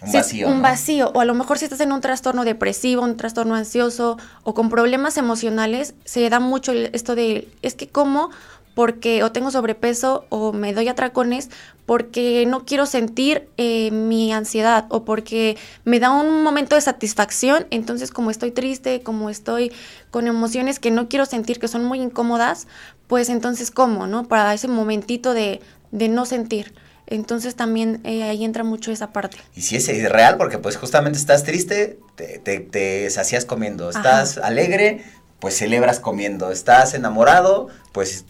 un 0.00 0.12
vacío. 0.12 0.48
Un 0.48 0.62
vacío. 0.62 1.10
O 1.12 1.20
a 1.20 1.24
lo 1.24 1.34
mejor 1.34 1.58
si 1.58 1.64
estás 1.64 1.80
en 1.80 1.90
un 1.90 2.00
trastorno 2.00 2.44
depresivo, 2.44 3.02
un 3.02 3.16
trastorno 3.16 3.56
ansioso 3.56 4.16
o 4.44 4.54
con 4.54 4.68
problemas 4.68 5.16
emocionales, 5.16 5.94
se 6.04 6.28
da 6.30 6.38
mucho 6.38 6.72
esto 6.72 7.16
de, 7.16 7.48
es 7.62 7.74
que 7.74 7.88
como 7.88 8.30
porque 8.74 9.22
o 9.22 9.32
tengo 9.32 9.50
sobrepeso 9.50 10.26
o 10.28 10.52
me 10.52 10.72
doy 10.72 10.88
atracones 10.88 11.50
porque 11.86 12.44
no 12.46 12.64
quiero 12.64 12.86
sentir 12.86 13.48
eh, 13.56 13.90
mi 13.90 14.32
ansiedad 14.32 14.86
o 14.88 15.04
porque 15.04 15.56
me 15.84 16.00
da 16.00 16.10
un 16.10 16.42
momento 16.42 16.74
de 16.74 16.80
satisfacción, 16.80 17.66
entonces 17.70 18.10
como 18.10 18.30
estoy 18.30 18.50
triste, 18.50 19.02
como 19.02 19.30
estoy 19.30 19.72
con 20.10 20.26
emociones 20.26 20.78
que 20.78 20.90
no 20.90 21.08
quiero 21.08 21.26
sentir, 21.26 21.58
que 21.60 21.68
son 21.68 21.84
muy 21.84 22.00
incómodas, 22.00 22.66
pues 23.06 23.28
entonces 23.28 23.70
como, 23.70 24.06
¿no? 24.06 24.26
Para 24.28 24.54
ese 24.54 24.68
momentito 24.68 25.34
de, 25.34 25.60
de 25.90 26.08
no 26.08 26.26
sentir. 26.26 26.74
Entonces 27.06 27.54
también 27.54 28.00
eh, 28.04 28.22
ahí 28.22 28.44
entra 28.44 28.64
mucho 28.64 28.90
esa 28.90 29.12
parte. 29.12 29.36
Y 29.54 29.62
si 29.62 29.76
es 29.76 30.10
real, 30.10 30.38
porque 30.38 30.58
pues 30.58 30.76
justamente 30.76 31.18
estás 31.18 31.44
triste, 31.44 31.98
te, 32.16 32.38
te, 32.38 32.60
te 32.60 33.10
sacías 33.10 33.44
comiendo. 33.44 33.90
Estás 33.90 34.38
alegre, 34.38 35.04
pues 35.38 35.54
celebras 35.56 36.00
comiendo. 36.00 36.50
Estás 36.50 36.94
enamorado, 36.94 37.68
pues 37.92 38.24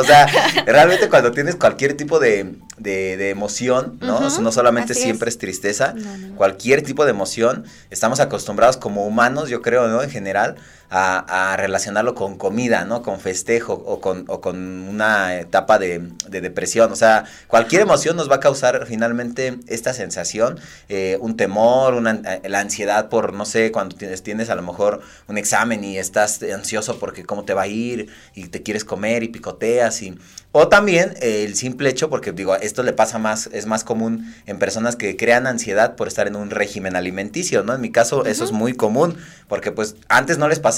O 0.00 0.04
sea, 0.04 0.26
realmente 0.66 1.08
cuando 1.08 1.32
tienes 1.32 1.56
cualquier 1.56 1.94
tipo 1.94 2.18
de, 2.18 2.56
de, 2.78 3.30
emoción, 3.30 3.98
¿no? 4.00 4.20
no 4.20 4.52
solamente 4.52 4.94
siempre 4.94 5.28
es, 5.30 5.38
tristeza, 5.38 5.94
cualquier 6.36 6.82
tipo 6.82 7.04
de 7.04 7.10
emoción, 7.10 7.64
estamos 7.90 8.20
acostumbrados 8.20 8.76
como 8.76 9.06
humanos, 9.06 9.48
yo 9.48 9.62
creo, 9.62 9.88
¿no? 9.88 10.02
En 10.02 10.10
general, 10.10 10.56
a, 10.90 11.56
relacionarlo 11.58 12.14
con 12.14 12.36
comida, 12.36 12.84
¿no? 12.84 13.02
Con 13.02 13.20
festejo 13.20 13.74
o 13.74 14.00
con, 14.00 14.24
o 14.28 14.40
con 14.40 14.56
una 14.88 15.38
etapa 15.38 15.78
de, 15.78 16.10
depresión. 16.28 16.92
O 16.92 16.96
sea, 16.96 17.24
cualquier 17.46 17.82
emoción 17.82 18.16
nos 18.16 18.30
va 18.30 18.36
a 18.36 18.40
causar 18.40 18.86
finalmente 18.86 19.58
esta 19.66 19.92
sensación, 19.92 20.58
eh, 20.88 21.18
un 21.20 21.36
temor, 21.36 21.94
una, 21.94 22.20
eh, 22.24 22.48
la 22.48 22.60
ansiedad 22.60 23.08
por, 23.08 23.32
no 23.32 23.44
sé, 23.44 23.72
cuando 23.72 23.96
tienes, 23.96 24.22
tienes 24.22 24.50
a 24.50 24.54
lo 24.54 24.62
mejor 24.62 25.00
un 25.26 25.38
examen 25.38 25.84
y 25.84 25.98
estás 25.98 26.42
ansioso 26.42 26.98
porque 26.98 27.24
cómo 27.24 27.44
te 27.44 27.54
va 27.54 27.62
a 27.62 27.66
ir 27.66 28.08
y 28.34 28.48
te 28.48 28.62
quieres 28.62 28.84
comer 28.84 29.22
y 29.22 29.28
picoteas 29.28 30.02
y 30.02 30.18
o 30.50 30.68
también 30.68 31.14
eh, 31.20 31.44
el 31.44 31.54
simple 31.56 31.90
hecho, 31.90 32.08
porque 32.08 32.32
digo, 32.32 32.56
esto 32.56 32.82
le 32.82 32.94
pasa 32.94 33.18
más, 33.18 33.50
es 33.52 33.66
más 33.66 33.84
común 33.84 34.34
en 34.46 34.58
personas 34.58 34.96
que 34.96 35.14
crean 35.14 35.46
ansiedad 35.46 35.94
por 35.94 36.08
estar 36.08 36.26
en 36.26 36.36
un 36.36 36.48
régimen 36.48 36.96
alimenticio, 36.96 37.62
¿no? 37.64 37.74
En 37.74 37.82
mi 37.82 37.92
caso, 37.92 38.24
eso 38.24 38.44
es 38.44 38.52
muy 38.52 38.72
común, 38.72 39.18
porque 39.46 39.72
pues 39.72 39.96
antes 40.08 40.38
no 40.38 40.48
les 40.48 40.58
pasaba 40.58 40.77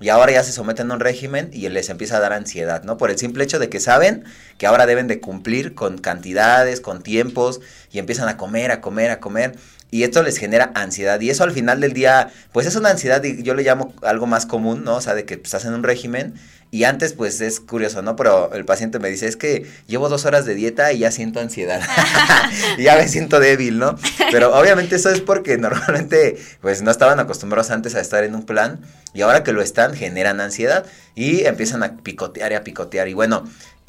y 0.00 0.08
ahora 0.08 0.32
ya 0.32 0.42
se 0.42 0.52
someten 0.52 0.90
a 0.90 0.94
un 0.94 1.00
régimen 1.00 1.50
y 1.52 1.68
les 1.68 1.90
empieza 1.90 2.16
a 2.16 2.20
dar 2.20 2.32
ansiedad, 2.32 2.82
¿no? 2.84 2.96
Por 2.96 3.10
el 3.10 3.18
simple 3.18 3.44
hecho 3.44 3.58
de 3.58 3.68
que 3.68 3.80
saben 3.80 4.24
que 4.56 4.66
ahora 4.66 4.86
deben 4.86 5.08
de 5.08 5.20
cumplir 5.20 5.74
con 5.74 5.98
cantidades, 5.98 6.80
con 6.80 7.02
tiempos 7.02 7.60
y 7.92 7.98
empiezan 7.98 8.28
a 8.28 8.38
comer, 8.38 8.70
a 8.70 8.80
comer, 8.80 9.10
a 9.10 9.20
comer. 9.20 9.56
Y 9.90 10.04
esto 10.04 10.22
les 10.22 10.38
genera 10.38 10.72
ansiedad. 10.74 11.20
Y 11.20 11.28
eso 11.28 11.44
al 11.44 11.50
final 11.50 11.80
del 11.80 11.92
día, 11.92 12.30
pues 12.52 12.66
es 12.66 12.76
una 12.76 12.90
ansiedad, 12.90 13.22
yo 13.22 13.54
le 13.54 13.62
llamo 13.62 13.92
algo 14.02 14.26
más 14.26 14.46
común, 14.46 14.84
¿no? 14.84 14.96
O 14.96 15.00
sea, 15.02 15.14
de 15.14 15.26
que 15.26 15.34
estás 15.34 15.66
en 15.66 15.74
un 15.74 15.82
régimen 15.82 16.34
y 16.72 16.84
antes, 16.84 17.14
pues 17.14 17.40
es 17.40 17.58
curioso, 17.58 18.00
¿no? 18.00 18.14
Pero 18.14 18.52
el 18.54 18.64
paciente 18.64 19.00
me 19.00 19.08
dice, 19.08 19.26
es 19.26 19.36
que 19.36 19.66
llevo 19.88 20.08
dos 20.08 20.24
horas 20.24 20.44
de 20.44 20.54
dieta 20.54 20.92
y 20.92 21.00
ya 21.00 21.10
siento 21.10 21.40
ansiedad. 21.40 21.82
y 22.78 22.82
ya 22.84 22.96
me 22.96 23.08
siento 23.08 23.40
débil, 23.40 23.78
¿no? 23.78 23.96
Pero 24.30 24.56
obviamente 24.56 24.94
eso 24.96 25.10
es 25.10 25.20
porque 25.20 25.58
normalmente, 25.58 26.38
pues 26.60 26.82
no 26.82 26.92
estaban 26.92 27.18
acostumbrados 27.18 27.72
antes 27.72 27.96
a 27.96 28.00
estar 28.00 28.22
en 28.22 28.36
un 28.36 28.44
plan 28.44 28.80
y 29.12 29.22
ahora 29.22 29.42
que 29.42 29.52
lo 29.52 29.62
están, 29.62 29.94
generan 29.94 30.40
ansiedad 30.40 30.86
y 31.16 31.44
empiezan 31.44 31.82
a 31.82 31.96
picotear 31.96 32.52
y 32.52 32.54
a 32.54 32.62
picotear. 32.62 33.08
Y 33.08 33.14
bueno, 33.14 33.44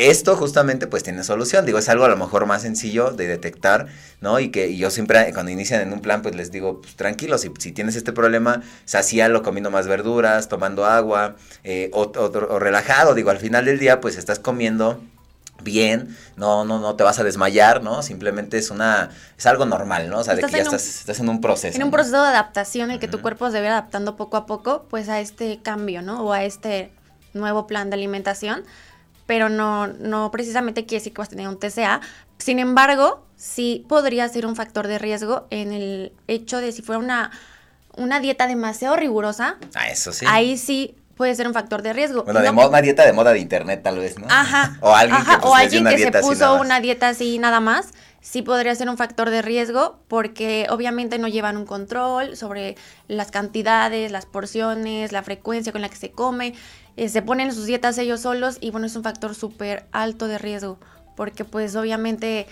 esto 0.10 0.36
justamente 0.36 0.88
pues 0.88 1.04
tiene 1.04 1.24
solución, 1.24 1.66
digo, 1.66 1.78
es 1.78 1.90
algo 1.90 2.06
a 2.06 2.10
lo 2.10 2.18
mejor 2.18 2.46
más 2.46 2.62
sencillo 2.62 3.12
de 3.12 3.28
detectar, 3.28 3.88
¿no? 4.20 4.40
Y 4.40 4.50
que 4.50 4.76
yo 4.76 4.90
siempre 4.90 5.32
cuando 5.34 5.52
inician 5.52 5.82
en 5.82 5.94
un 5.94 6.02
plan 6.02 6.22
pues 6.22 6.36
les 6.36 6.52
digo, 6.52 6.82
pues 6.82 6.96
tranquilos, 6.96 7.42
si, 7.42 7.52
si 7.60 7.72
tienes 7.72 7.96
este 7.96 8.14
problema, 8.14 8.62
lo 9.30 9.44
comiendo 9.44 9.70
más 9.70 9.88
verduras, 9.88 10.50
tomando 10.50 10.86
agua, 10.86 11.36
eh, 11.64 11.90
o, 11.94 12.12
o, 12.16 12.60
relajado, 12.60 13.14
digo, 13.14 13.30
al 13.30 13.38
final 13.38 13.66
del 13.66 13.80
día 13.80 14.02
pues 14.02 14.18
estás 14.18 14.40
comiendo 14.40 15.02
bien, 15.64 16.18
no, 16.36 16.66
no, 16.66 16.80
no 16.80 16.96
te 16.96 17.04
vas 17.04 17.20
a 17.20 17.24
desmayar, 17.24 17.84
¿no? 17.84 18.02
Simplemente 18.02 18.58
es 18.58 18.72
una, 18.72 19.10
es 19.38 19.46
algo 19.46 19.66
normal, 19.66 20.10
¿no? 20.10 20.20
O 20.20 20.24
sea, 20.24 20.36
de 20.36 20.42
que 20.42 20.52
ya 20.52 20.60
estás, 20.60 20.88
estás, 20.88 21.20
en 21.20 21.30
un 21.30 21.42
proceso. 21.42 21.78
En 21.78 21.84
un 21.84 21.92
proceso 21.92 22.22
de 22.22 22.30
adaptación 22.30 22.90
en 22.90 22.96
el 22.96 23.00
que 23.00 23.08
tu 23.08 23.22
cuerpo 23.22 23.48
se 23.48 23.58
debe 23.58 23.68
adaptando 23.70 24.16
poco 24.16 24.38
a 24.38 24.46
poco, 24.46 24.86
pues 24.90 25.10
a 25.10 25.20
este 25.20 25.60
cambio, 25.62 26.02
¿no? 26.02 26.24
O 26.24 26.34
a 26.34 26.44
este 26.44 26.92
nuevo 27.34 27.68
plan 27.68 27.90
de 27.90 27.96
alimentación 27.96 28.64
pero 29.32 29.48
no, 29.48 29.88
no 29.88 30.30
precisamente 30.30 30.86
quiere 30.86 31.00
decir 31.00 31.14
que 31.14 31.20
vas 31.20 31.30
a 31.30 31.32
tener 31.32 31.48
un 31.48 31.58
TCA. 31.58 32.02
Sin 32.38 32.60
embargo, 32.60 33.26
sí 33.38 33.86
podría 33.88 34.28
ser 34.28 34.46
un 34.46 34.58
factor 34.58 34.88
de 34.88 35.00
riesgo 35.00 35.48
en 35.52 35.72
el 35.72 36.12
hecho 36.28 36.58
de 36.58 36.74
si 36.74 36.82
fuera 36.82 37.00
una, 37.00 37.32
una 37.96 38.20
dieta 38.20 38.46
demasiado 38.46 38.98
rigurosa. 38.98 39.56
Ah, 39.74 39.88
eso 39.88 40.12
sí. 40.12 40.26
Ahí 40.28 40.58
sí 40.58 40.98
puede 41.16 41.36
ser 41.36 41.48
un 41.48 41.54
factor 41.54 41.82
de 41.82 41.94
riesgo. 41.94 42.24
Bueno, 42.24 42.42
de 42.42 42.50
una 42.50 42.82
dieta 42.82 43.06
de 43.06 43.14
moda 43.14 43.34
de 43.34 43.40
internet 43.40 43.82
tal 43.84 44.00
vez, 44.00 44.18
¿no? 44.18 44.28
Ajá. 44.30 44.78
o 44.82 44.94
alguien 44.94 45.20
que, 45.20 45.38
pues, 45.38 45.46
o 45.46 45.56
alguien 45.56 45.86
que 45.86 45.98
se 45.98 46.12
puso 46.12 46.56
una 46.56 46.80
dieta 46.80 47.10
así 47.10 47.38
nada 47.40 47.60
más, 47.60 47.90
sí 48.22 48.42
podría 48.42 48.74
ser 48.76 48.90
un 48.90 48.98
factor 48.98 49.30
de 49.30 49.42
riesgo 49.42 50.00
porque 50.08 50.68
obviamente 50.70 51.18
no 51.18 51.28
llevan 51.28 51.58
un 51.58 51.66
control 51.66 52.38
sobre 52.38 52.76
las 53.08 53.32
cantidades, 53.32 54.12
las 54.12 54.26
porciones, 54.26 55.12
la 55.12 55.24
frecuencia 55.24 55.72
con 55.72 55.82
la 55.82 55.90
que 55.90 55.96
se 55.96 56.12
come. 56.12 56.54
Eh, 56.98 57.10
se 57.10 57.22
ponen 57.22 57.54
sus 57.54 57.66
dietas 57.66 57.98
ellos 57.98 58.22
solos 58.22 58.58
y 58.62 58.72
bueno, 58.72 58.88
es 58.88 58.96
un 58.96 59.04
factor 59.04 59.34
súper 59.34 59.86
alto 59.92 60.28
de 60.28 60.38
riesgo, 60.38 60.78
porque 61.16 61.46
pues 61.46 61.76
obviamente 61.76 62.48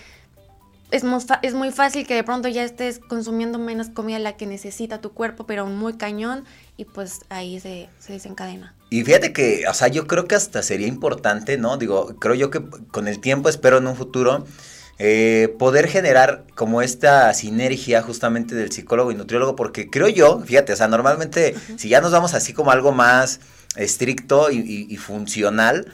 es, 0.90 1.04
es 1.42 1.54
muy 1.54 1.70
fácil 1.70 2.06
que 2.06 2.14
de 2.14 2.24
pronto 2.24 2.48
ya 2.48 2.64
estés 2.64 2.98
consumiendo 2.98 3.58
menos 3.58 3.90
comida 3.90 4.18
de 4.18 4.24
la 4.24 4.36
que 4.36 4.46
necesita 4.46 5.00
tu 5.00 5.12
cuerpo, 5.12 5.44
pero 5.46 5.66
muy 5.66 5.94
cañón, 5.94 6.44
y 6.80 6.86
pues 6.86 7.20
ahí 7.28 7.60
se, 7.60 7.90
se, 7.98 8.14
desencadena. 8.14 8.74
Y 8.88 9.04
fíjate 9.04 9.34
que, 9.34 9.64
o 9.68 9.74
sea, 9.74 9.88
yo 9.88 10.06
creo 10.06 10.26
que 10.26 10.34
hasta 10.34 10.62
sería 10.62 10.86
importante, 10.86 11.58
¿no? 11.58 11.76
Digo, 11.76 12.16
creo 12.18 12.34
yo 12.34 12.50
que 12.50 12.62
con 12.90 13.06
el 13.06 13.20
tiempo, 13.20 13.50
espero 13.50 13.76
en 13.76 13.86
un 13.86 13.96
futuro, 13.96 14.46
eh, 14.98 15.54
poder 15.58 15.88
generar 15.88 16.44
como 16.54 16.80
esta 16.80 17.34
sinergia 17.34 18.00
justamente 18.00 18.54
del 18.54 18.72
psicólogo 18.72 19.12
y 19.12 19.14
nutriólogo, 19.14 19.56
porque 19.56 19.90
creo 19.90 20.08
yo, 20.08 20.40
fíjate, 20.40 20.72
o 20.72 20.76
sea, 20.76 20.88
normalmente 20.88 21.54
si 21.76 21.90
ya 21.90 22.00
nos 22.00 22.12
vamos 22.12 22.32
así 22.32 22.54
como 22.54 22.70
algo 22.70 22.92
más 22.92 23.40
estricto 23.76 24.50
y, 24.50 24.96
funcional, 24.96 25.92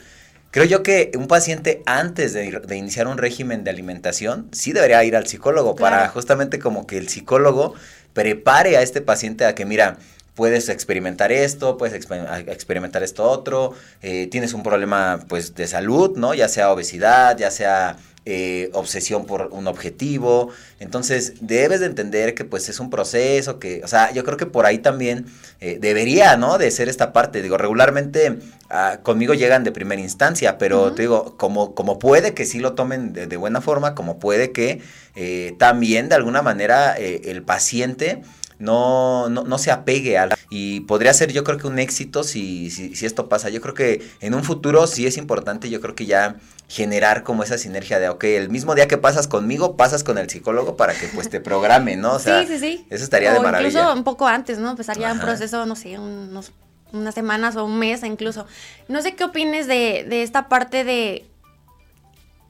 creo 0.51 0.65
yo 0.65 0.83
que 0.83 1.11
un 1.17 1.27
paciente 1.27 1.83
antes 1.85 2.31
de, 2.31 2.61
iniciar 2.77 3.07
un 3.07 3.17
régimen 3.17 3.65
de 3.65 3.71
alimentación, 3.71 4.47
sí 4.53 4.71
debería 4.71 5.03
ir 5.03 5.17
al 5.17 5.27
psicólogo 5.27 5.75
para 5.75 6.07
justamente 6.07 6.59
como 6.59 6.87
que 6.87 6.97
el 6.97 7.09
psicólogo 7.09 7.75
prepare 8.13 8.77
a 8.77 8.81
este 8.81 9.01
paciente 9.01 9.45
a 9.45 9.53
que, 9.53 9.65
mira, 9.65 9.99
puedes 10.37 10.69
experimentar 10.69 11.31
esto, 11.31 11.77
puedes 11.77 11.95
experimentar 11.95 13.01
esto 13.01 13.23
otro, 13.23 13.73
eh, 14.03 14.27
tienes 14.27 14.53
un 14.53 14.61
problema 14.61 15.25
pues 15.27 15.55
de 15.55 15.65
salud, 15.65 16.15
¿no? 16.15 16.35
Ya 16.35 16.47
sea 16.47 16.71
obesidad, 16.71 17.35
ya 17.39 17.49
sea 17.49 17.97
eh, 18.29 18.69
obsesión 18.73 19.25
por 19.25 19.49
un 19.51 19.65
objetivo. 19.65 20.49
Entonces, 20.79 21.33
debes 21.39 21.79
de 21.79 21.87
entender 21.87 22.35
que 22.35 22.45
pues 22.45 22.69
es 22.69 22.79
un 22.79 22.91
proceso, 22.91 23.57
que, 23.57 23.81
o 23.83 23.87
sea, 23.87 24.11
yo 24.11 24.23
creo 24.23 24.37
que 24.37 24.45
por 24.45 24.67
ahí 24.67 24.77
también 24.77 25.25
eh, 25.59 25.79
debería, 25.81 26.37
¿no? 26.37 26.59
De 26.59 26.69
ser 26.69 26.87
esta 26.87 27.13
parte. 27.13 27.41
Digo, 27.41 27.57
regularmente 27.57 28.37
ah, 28.69 28.99
conmigo 29.01 29.33
llegan 29.33 29.63
de 29.63 29.71
primera 29.71 30.01
instancia, 30.01 30.59
pero 30.59 30.93
te 30.93 31.01
digo, 31.01 31.35
como, 31.37 31.73
como 31.73 31.97
puede 31.97 32.35
que 32.35 32.45
sí 32.45 32.59
lo 32.59 32.73
tomen 32.73 33.11
de, 33.11 33.37
buena 33.37 33.59
forma, 33.59 33.95
como 33.95 34.19
puede 34.19 34.51
que 34.51 34.81
eh, 35.15 35.55
también 35.57 36.09
de 36.09 36.15
alguna 36.15 36.43
manera 36.43 36.93
el 36.93 37.41
paciente 37.41 38.21
no, 38.59 39.29
no, 39.29 39.43
no 39.43 39.57
se 39.57 39.71
apegue 39.71 40.17
a 40.17 40.27
la... 40.27 40.37
Y 40.49 40.81
podría 40.81 41.13
ser 41.13 41.31
yo 41.31 41.43
creo 41.43 41.57
que 41.57 41.67
un 41.67 41.79
éxito 41.79 42.23
si, 42.23 42.71
si, 42.71 42.95
si, 42.95 43.05
esto 43.05 43.29
pasa. 43.29 43.49
Yo 43.49 43.61
creo 43.61 43.73
que 43.73 44.07
en 44.21 44.33
un 44.33 44.43
futuro 44.43 44.87
sí 44.87 45.05
es 45.05 45.17
importante, 45.17 45.69
yo 45.69 45.81
creo 45.81 45.95
que 45.95 46.05
ya 46.05 46.37
generar 46.67 47.23
como 47.23 47.43
esa 47.43 47.57
sinergia 47.57 47.99
de, 47.99 48.09
ok, 48.09 48.23
el 48.25 48.49
mismo 48.49 48.75
día 48.75 48.87
que 48.87 48.97
pasas 48.97 49.27
conmigo, 49.27 49.77
pasas 49.77 50.03
con 50.03 50.17
el 50.17 50.29
psicólogo 50.29 50.75
para 50.75 50.93
que 50.93 51.07
pues 51.07 51.29
te 51.29 51.39
programe, 51.39 51.95
¿no? 51.95 52.13
O 52.13 52.19
sea, 52.19 52.41
sí, 52.41 52.47
sí, 52.47 52.59
sí. 52.59 52.85
eso 52.89 53.03
estaría 53.03 53.31
de 53.31 53.39
maravilla. 53.39 53.69
Incluso 53.69 53.93
un 53.93 54.03
poco 54.03 54.27
antes, 54.27 54.57
¿no? 54.57 54.71
Empezaría 54.71 55.11
un 55.11 55.19
proceso, 55.19 55.65
no 55.65 55.75
sé, 55.75 55.97
unos, 55.97 56.51
unas 56.91 57.15
semanas 57.15 57.55
o 57.55 57.63
un 57.65 57.79
mes 57.79 58.03
incluso. 58.03 58.45
No 58.87 59.01
sé 59.01 59.15
qué 59.15 59.23
opines 59.23 59.67
de, 59.67 60.05
de 60.09 60.23
esta 60.23 60.49
parte 60.49 60.83
de 60.83 61.25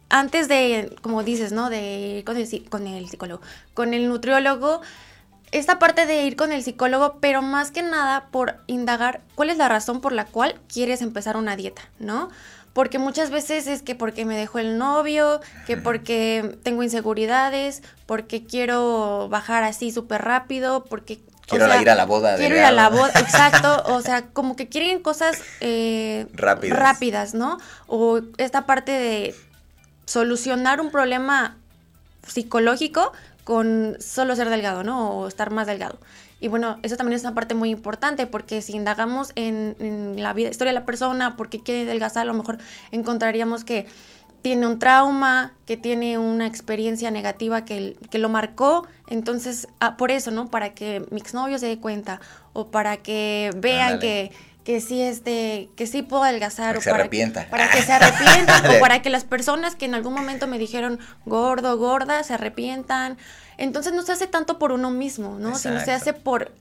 antes 0.10 0.48
de, 0.48 0.96
como 1.02 1.24
dices, 1.24 1.52
¿no? 1.52 1.70
De 1.70 2.20
ir 2.20 2.24
con 2.24 2.38
el, 2.38 2.70
con 2.70 2.88
el 2.88 3.10
psicólogo, 3.10 3.42
con 3.74 3.94
el 3.94 4.08
nutriólogo, 4.08 4.82
esta 5.52 5.80
parte 5.80 6.06
de 6.06 6.24
ir 6.24 6.36
con 6.36 6.52
el 6.52 6.64
psicólogo, 6.64 7.18
pero 7.22 7.42
más 7.42 7.72
que 7.72 7.82
nada 7.82 8.28
por 8.32 8.58
indagar 8.68 9.22
cuál 9.36 9.50
es 9.50 9.58
la 9.58 9.70
razón 9.70 10.02
por 10.02 10.12
la 10.12 10.26
cual 10.26 10.60
quieres 10.72 11.02
empezar 11.02 11.38
una 11.38 11.56
dieta, 11.56 11.84
¿no? 12.00 12.30
Porque 12.74 13.00
muchas 13.00 13.32
veces 13.32 13.66
es 13.66 13.82
que 13.82 13.96
porque 13.96 14.26
me 14.26 14.38
dejó 14.38 14.60
el 14.60 14.78
novio, 14.78 15.40
que 15.66 15.78
porque 15.78 16.58
tengo 16.64 16.84
inseguridades, 16.84 17.82
porque 18.06 18.46
quiero 18.46 19.30
bajar 19.30 19.64
así 19.64 19.92
súper 19.92 20.24
rápido, 20.24 20.84
porque... 20.86 21.20
Quiero 21.48 21.66
ir 21.82 21.90
a 21.90 21.96
la 21.96 22.06
boda. 22.06 22.36
Quiero 22.36 22.56
ir 22.56 22.62
a 22.62 22.72
la 22.72 22.90
boda, 22.90 23.14
exacto. 23.20 23.84
O 23.88 24.02
sea, 24.02 24.28
como 24.28 24.58
que 24.58 24.68
quieren 24.68 25.02
cosas 25.02 25.42
eh, 25.62 26.28
rápidas. 26.34 26.78
rápidas, 26.78 27.34
¿no? 27.34 27.58
O 27.88 28.20
esta 28.38 28.66
parte 28.66 28.92
de 28.92 29.36
solucionar 30.06 30.82
un 30.82 30.92
problema 30.92 31.56
psicológico 32.28 33.14
con 33.48 33.96
solo 34.02 34.36
ser 34.36 34.50
delgado, 34.50 34.84
¿no? 34.84 35.12
O 35.12 35.28
estar 35.30 35.52
más 35.52 35.68
delgado. 35.68 35.98
Y 36.42 36.50
bueno, 36.50 36.80
eso 36.84 36.98
también 36.98 37.16
es 37.16 37.22
una 37.22 37.34
parte 37.34 37.56
muy 37.56 37.70
importante 37.70 38.28
porque 38.28 38.62
si 38.62 38.74
indagamos 38.76 39.32
en, 39.36 40.22
la 40.22 40.34
vida, 40.34 40.50
historia 40.50 40.74
de 40.74 40.80
la 40.82 40.86
persona, 40.86 41.38
por 41.38 41.48
qué 41.48 41.62
quiere 41.62 41.84
adelgazar, 41.84 42.24
a 42.24 42.26
lo 42.26 42.34
mejor 42.34 42.58
encontraríamos 42.92 43.64
que 43.64 43.88
tiene 44.42 44.68
un 44.68 44.80
trauma, 44.80 45.54
que 45.66 45.78
tiene 45.78 46.18
una 46.18 46.46
experiencia 46.46 47.10
negativa 47.10 47.64
que, 47.64 47.96
que 48.12 48.18
lo 48.18 48.28
marcó. 48.28 48.86
Entonces, 49.08 49.70
ah, 49.80 49.96
por 49.96 50.12
eso, 50.12 50.30
¿no? 50.30 50.50
Para 50.50 50.74
que 50.74 51.06
mi 51.10 51.22
exnovio 51.22 51.58
se 51.58 51.68
dé 51.68 51.80
cuenta 51.80 52.20
o 52.52 52.68
para 52.68 52.98
que 52.98 53.52
vean 53.56 54.00
que 54.00 54.34
que 54.68 54.82
sí 54.82 55.02
este, 55.02 55.70
que 55.78 55.88
sí 55.88 56.02
puedo 56.02 56.24
adelgazar. 56.24 56.72
Para 56.72 56.80
o 56.80 56.82
se 56.82 56.90
para, 56.90 57.04
arrepienta. 57.04 57.48
Para 57.50 57.72
que 57.72 57.82
se 57.82 57.94
arrepientan 57.94 58.66
o 58.76 58.80
para 58.82 59.02
que 59.02 59.10
las 59.10 59.24
personas 59.24 59.78
que 59.78 59.86
en 59.86 59.96
algún 59.96 60.14
momento 60.14 60.46
me 60.46 60.60
dijeron 60.60 61.00
gordo, 61.26 61.78
gorda, 61.78 62.22
se 62.24 62.34
arrepientan. 62.34 63.18
Entonces 63.58 63.94
no 63.94 64.02
se 64.02 64.12
hace 64.12 64.28
tanto 64.28 64.60
por 64.60 64.74
uno 64.74 64.92
mismo, 64.92 65.40
¿no? 65.40 65.56
Sino 65.56 65.80
se 65.80 65.94
hace 65.94 66.12
por 66.12 66.52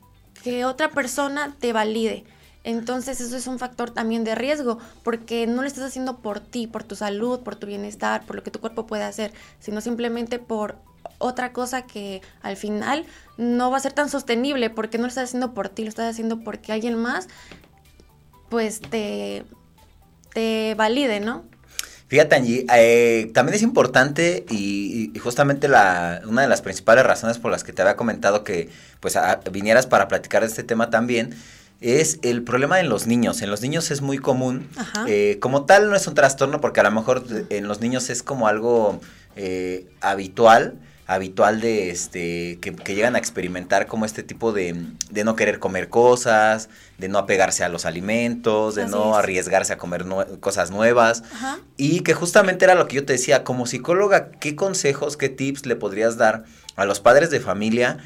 que 0.45 0.64
otra 0.64 0.90
persona 0.90 1.57
te 1.59 1.73
valide. 1.73 2.23
Entonces 2.62 3.21
eso 3.21 3.37
es 3.37 3.49
un 3.49 3.59
factor 3.59 3.90
también 3.90 4.23
de 4.23 4.37
riesgo, 4.37 4.79
porque 5.03 5.49
no 5.49 5.62
lo 5.62 5.66
estás 5.66 5.83
haciendo 5.83 6.19
por 6.19 6.38
ti, 6.38 6.69
por 6.69 6.85
tu 6.85 6.95
salud, 6.95 7.40
por 7.40 7.57
tu 7.57 7.66
bienestar, 7.66 8.25
por 8.25 8.37
lo 8.37 8.45
que 8.45 8.53
tu 8.53 8.61
cuerpo 8.61 8.87
puede 8.87 9.03
hacer, 9.03 9.33
sino 9.59 9.81
simplemente 9.81 10.38
por 10.38 10.77
otra 11.19 11.53
cosa 11.53 11.83
que 11.83 12.23
al 12.42 12.57
final 12.57 13.05
no 13.37 13.71
va 13.71 13.79
a 13.79 13.81
ser 13.81 13.92
tan 13.92 14.09
sostenible 14.09 14.71
porque 14.71 14.99
no 14.99 15.03
lo 15.03 15.09
estás 15.09 15.25
haciendo 15.25 15.55
por 15.55 15.69
ti, 15.69 15.83
lo 15.83 15.88
estás 15.88 16.11
haciendo 16.11 16.40
porque 16.40 16.73
alguien 16.73 16.95
más 16.95 17.29
pues 18.48 18.80
te, 18.80 19.44
te 20.32 20.74
valide, 20.76 21.20
¿no? 21.20 21.44
Fíjate, 22.09 22.37
Angie, 22.37 22.66
eh, 22.72 23.30
también 23.35 23.56
es 23.56 23.62
importante 23.62 24.44
y, 24.48 25.12
justamente 25.18 25.66
la, 25.66 26.22
una 26.26 26.42
de 26.42 26.48
las 26.48 26.62
principales 26.62 27.04
razones 27.04 27.38
por 27.38 27.50
las 27.50 27.64
que 27.64 27.72
te 27.72 27.82
había 27.82 27.96
comentado 27.96 28.44
que 28.44 28.68
pues 29.00 29.18
vinieras 29.50 29.87
para 29.87 30.06
platicar 30.06 30.42
de 30.42 30.48
este 30.48 30.62
tema 30.62 30.88
también 30.88 31.35
es 31.80 32.20
el 32.22 32.44
problema 32.44 32.78
en 32.78 32.88
los 32.88 33.09
niños. 33.09 33.42
En 33.42 33.50
los 33.50 33.61
niños 33.61 33.90
es 33.90 34.02
muy 34.02 34.18
común, 34.18 34.68
eh, 35.09 35.38
como 35.40 35.64
tal 35.64 35.90
no 35.90 35.96
es 35.96 36.06
un 36.06 36.14
trastorno 36.14 36.61
porque 36.61 36.78
a 36.80 36.85
lo 36.85 36.92
mejor 36.92 37.24
en 37.50 37.66
los 37.66 37.80
niños 37.80 38.09
es 38.09 38.22
como 38.22 38.46
algo 38.46 39.00
eh, 39.35 39.87
habitual, 40.00 40.74
habitual 41.07 41.61
de 41.61 41.90
este 41.90 42.59
que, 42.61 42.95
llegan 42.95 43.14
a 43.14 43.19
experimentar 43.19 43.87
como 43.87 44.05
este 44.05 44.23
tipo 44.23 44.53
de, 44.53 44.75
de, 45.11 45.25
no 45.25 45.37
querer 45.37 45.61
comer 45.61 45.88
cosas, 45.88 46.69
de 46.99 47.09
no 47.09 47.19
apegarse 47.19 47.62
a 47.62 47.69
los 47.69 47.87
alimentos, 47.87 48.75
de 48.75 48.87
no 48.87 49.14
arriesgarse 49.14 49.73
a 49.73 49.79
comer 49.79 50.05
cosas 50.40 50.71
nuevas. 50.71 51.23
Y 51.77 52.01
que 52.01 52.14
justamente 52.14 52.64
era 52.64 52.75
lo 52.75 52.88
que 52.88 52.97
yo 52.97 53.05
te 53.05 53.12
decía, 53.12 53.45
como 53.45 53.66
psicóloga, 53.66 54.31
¿qué 54.33 54.57
consejos, 54.57 55.16
qué 55.16 55.29
tips 55.29 55.66
le 55.66 55.77
podrías 55.77 56.16
dar 56.16 56.45
a 56.75 56.85
los 56.85 56.99
padres 56.99 57.31
de 57.31 57.38
familia? 57.38 57.99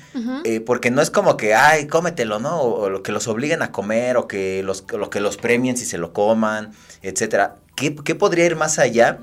Eh, 0.44 0.60
porque 0.60 0.90
no 0.90 1.00
es 1.00 1.10
como 1.10 1.38
que, 1.38 1.54
ay, 1.54 1.86
cómetelo, 1.86 2.38
¿no? 2.38 2.60
O, 2.60 2.90
lo 2.90 3.02
que 3.02 3.12
los 3.12 3.28
obliguen 3.28 3.62
a 3.62 3.72
comer, 3.72 4.18
o 4.18 4.28
que 4.28 4.62
los, 4.62 4.84
lo 4.92 5.08
que 5.08 5.20
los 5.20 5.38
premien 5.38 5.78
si 5.78 5.86
se 5.86 5.96
lo 5.96 6.12
coman, 6.12 6.72
etcétera. 7.00 7.56
¿Qué, 7.76 7.94
qué 7.94 8.14
podría 8.14 8.44
ir 8.44 8.56
más 8.56 8.78
allá? 8.78 9.20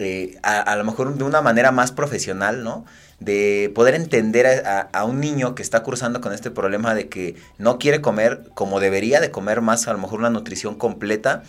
Eh, 0.00 0.38
a, 0.42 0.60
a, 0.60 0.76
lo 0.76 0.84
mejor 0.84 1.14
de 1.14 1.24
una 1.24 1.42
manera 1.42 1.72
más 1.72 1.92
profesional, 1.92 2.64
¿no? 2.64 2.86
De 3.20 3.70
poder 3.74 3.94
entender 3.94 4.64
a, 4.66 5.04
un 5.04 5.20
niño 5.20 5.54
que 5.54 5.62
está 5.62 5.82
cursando 5.82 6.22
con 6.22 6.32
este 6.32 6.50
problema 6.50 6.94
de 6.94 7.08
que 7.08 7.36
no 7.58 7.78
quiere 7.78 8.00
comer 8.00 8.50
como 8.54 8.80
debería 8.80 9.20
de 9.20 9.30
comer 9.30 9.60
más, 9.60 9.86
a 9.88 9.92
lo 9.92 9.98
mejor 9.98 10.20
una 10.20 10.30
nutrición 10.30 10.74
completa, 10.74 11.42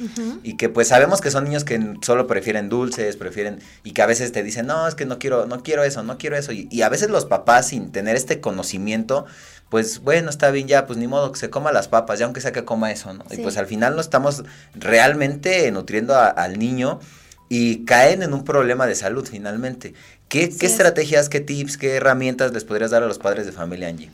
y 0.44 0.58
que 0.58 0.68
pues 0.68 0.90
sabemos 0.90 1.22
que 1.22 1.32
son 1.32 1.46
niños 1.46 1.64
que 1.64 1.96
solo 2.02 2.28
prefieren 2.28 2.68
dulces, 2.68 3.16
prefieren, 3.16 3.60
y 3.86 3.92
que 3.92 4.02
a 4.02 4.06
veces 4.06 4.34
te 4.34 4.44
dicen, 4.44 4.68
no, 4.68 4.86
es 4.86 4.96
que 4.96 5.06
no 5.06 5.18
quiero, 5.18 5.46
no 5.46 5.64
quiero 5.64 5.84
eso, 5.84 6.04
no 6.04 6.18
quiero 6.18 6.36
eso, 6.36 6.52
y, 6.52 6.82
a 6.82 6.90
veces 6.90 7.10
los 7.10 7.26
papás 7.26 7.70
sin 7.70 7.92
tener 7.92 8.18
este 8.18 8.42
conocimiento, 8.42 9.26
pues 9.70 10.00
bueno, 10.00 10.30
está 10.30 10.52
bien 10.52 10.68
ya, 10.68 10.86
pues 10.86 11.00
ni 11.00 11.08
modo 11.08 11.32
que 11.32 11.40
se 11.40 11.50
coma 11.50 11.72
las 11.72 11.88
papas, 11.88 12.20
ya 12.20 12.26
aunque 12.26 12.42
sea 12.42 12.52
que 12.52 12.66
coma 12.66 12.92
eso, 12.92 13.14
¿no? 13.14 13.24
Y 13.32 13.38
pues 13.38 13.56
al 13.56 13.68
final 13.68 13.96
no 13.96 14.02
estamos 14.02 14.44
realmente 14.74 15.72
nutriendo 15.72 16.18
al 16.18 16.60
niño 16.60 17.00
y 17.48 17.86
caen 17.86 18.24
en 18.24 18.34
un 18.34 18.44
problema 18.44 18.88
de 18.88 18.96
salud 18.96 19.28
finalmente. 19.30 19.94
¿Qué, 20.32 20.44
estrategias, 20.44 21.28
qué 21.28 21.42
tips, 21.42 21.78
qué 21.78 21.96
herramientas 21.96 22.54
les 22.54 22.64
podrías 22.64 22.92
dar 22.92 23.04
a 23.04 23.06
los 23.06 23.20
padres 23.20 23.46
de 23.46 23.52
familia, 23.52 23.90
Angie? 23.90 24.10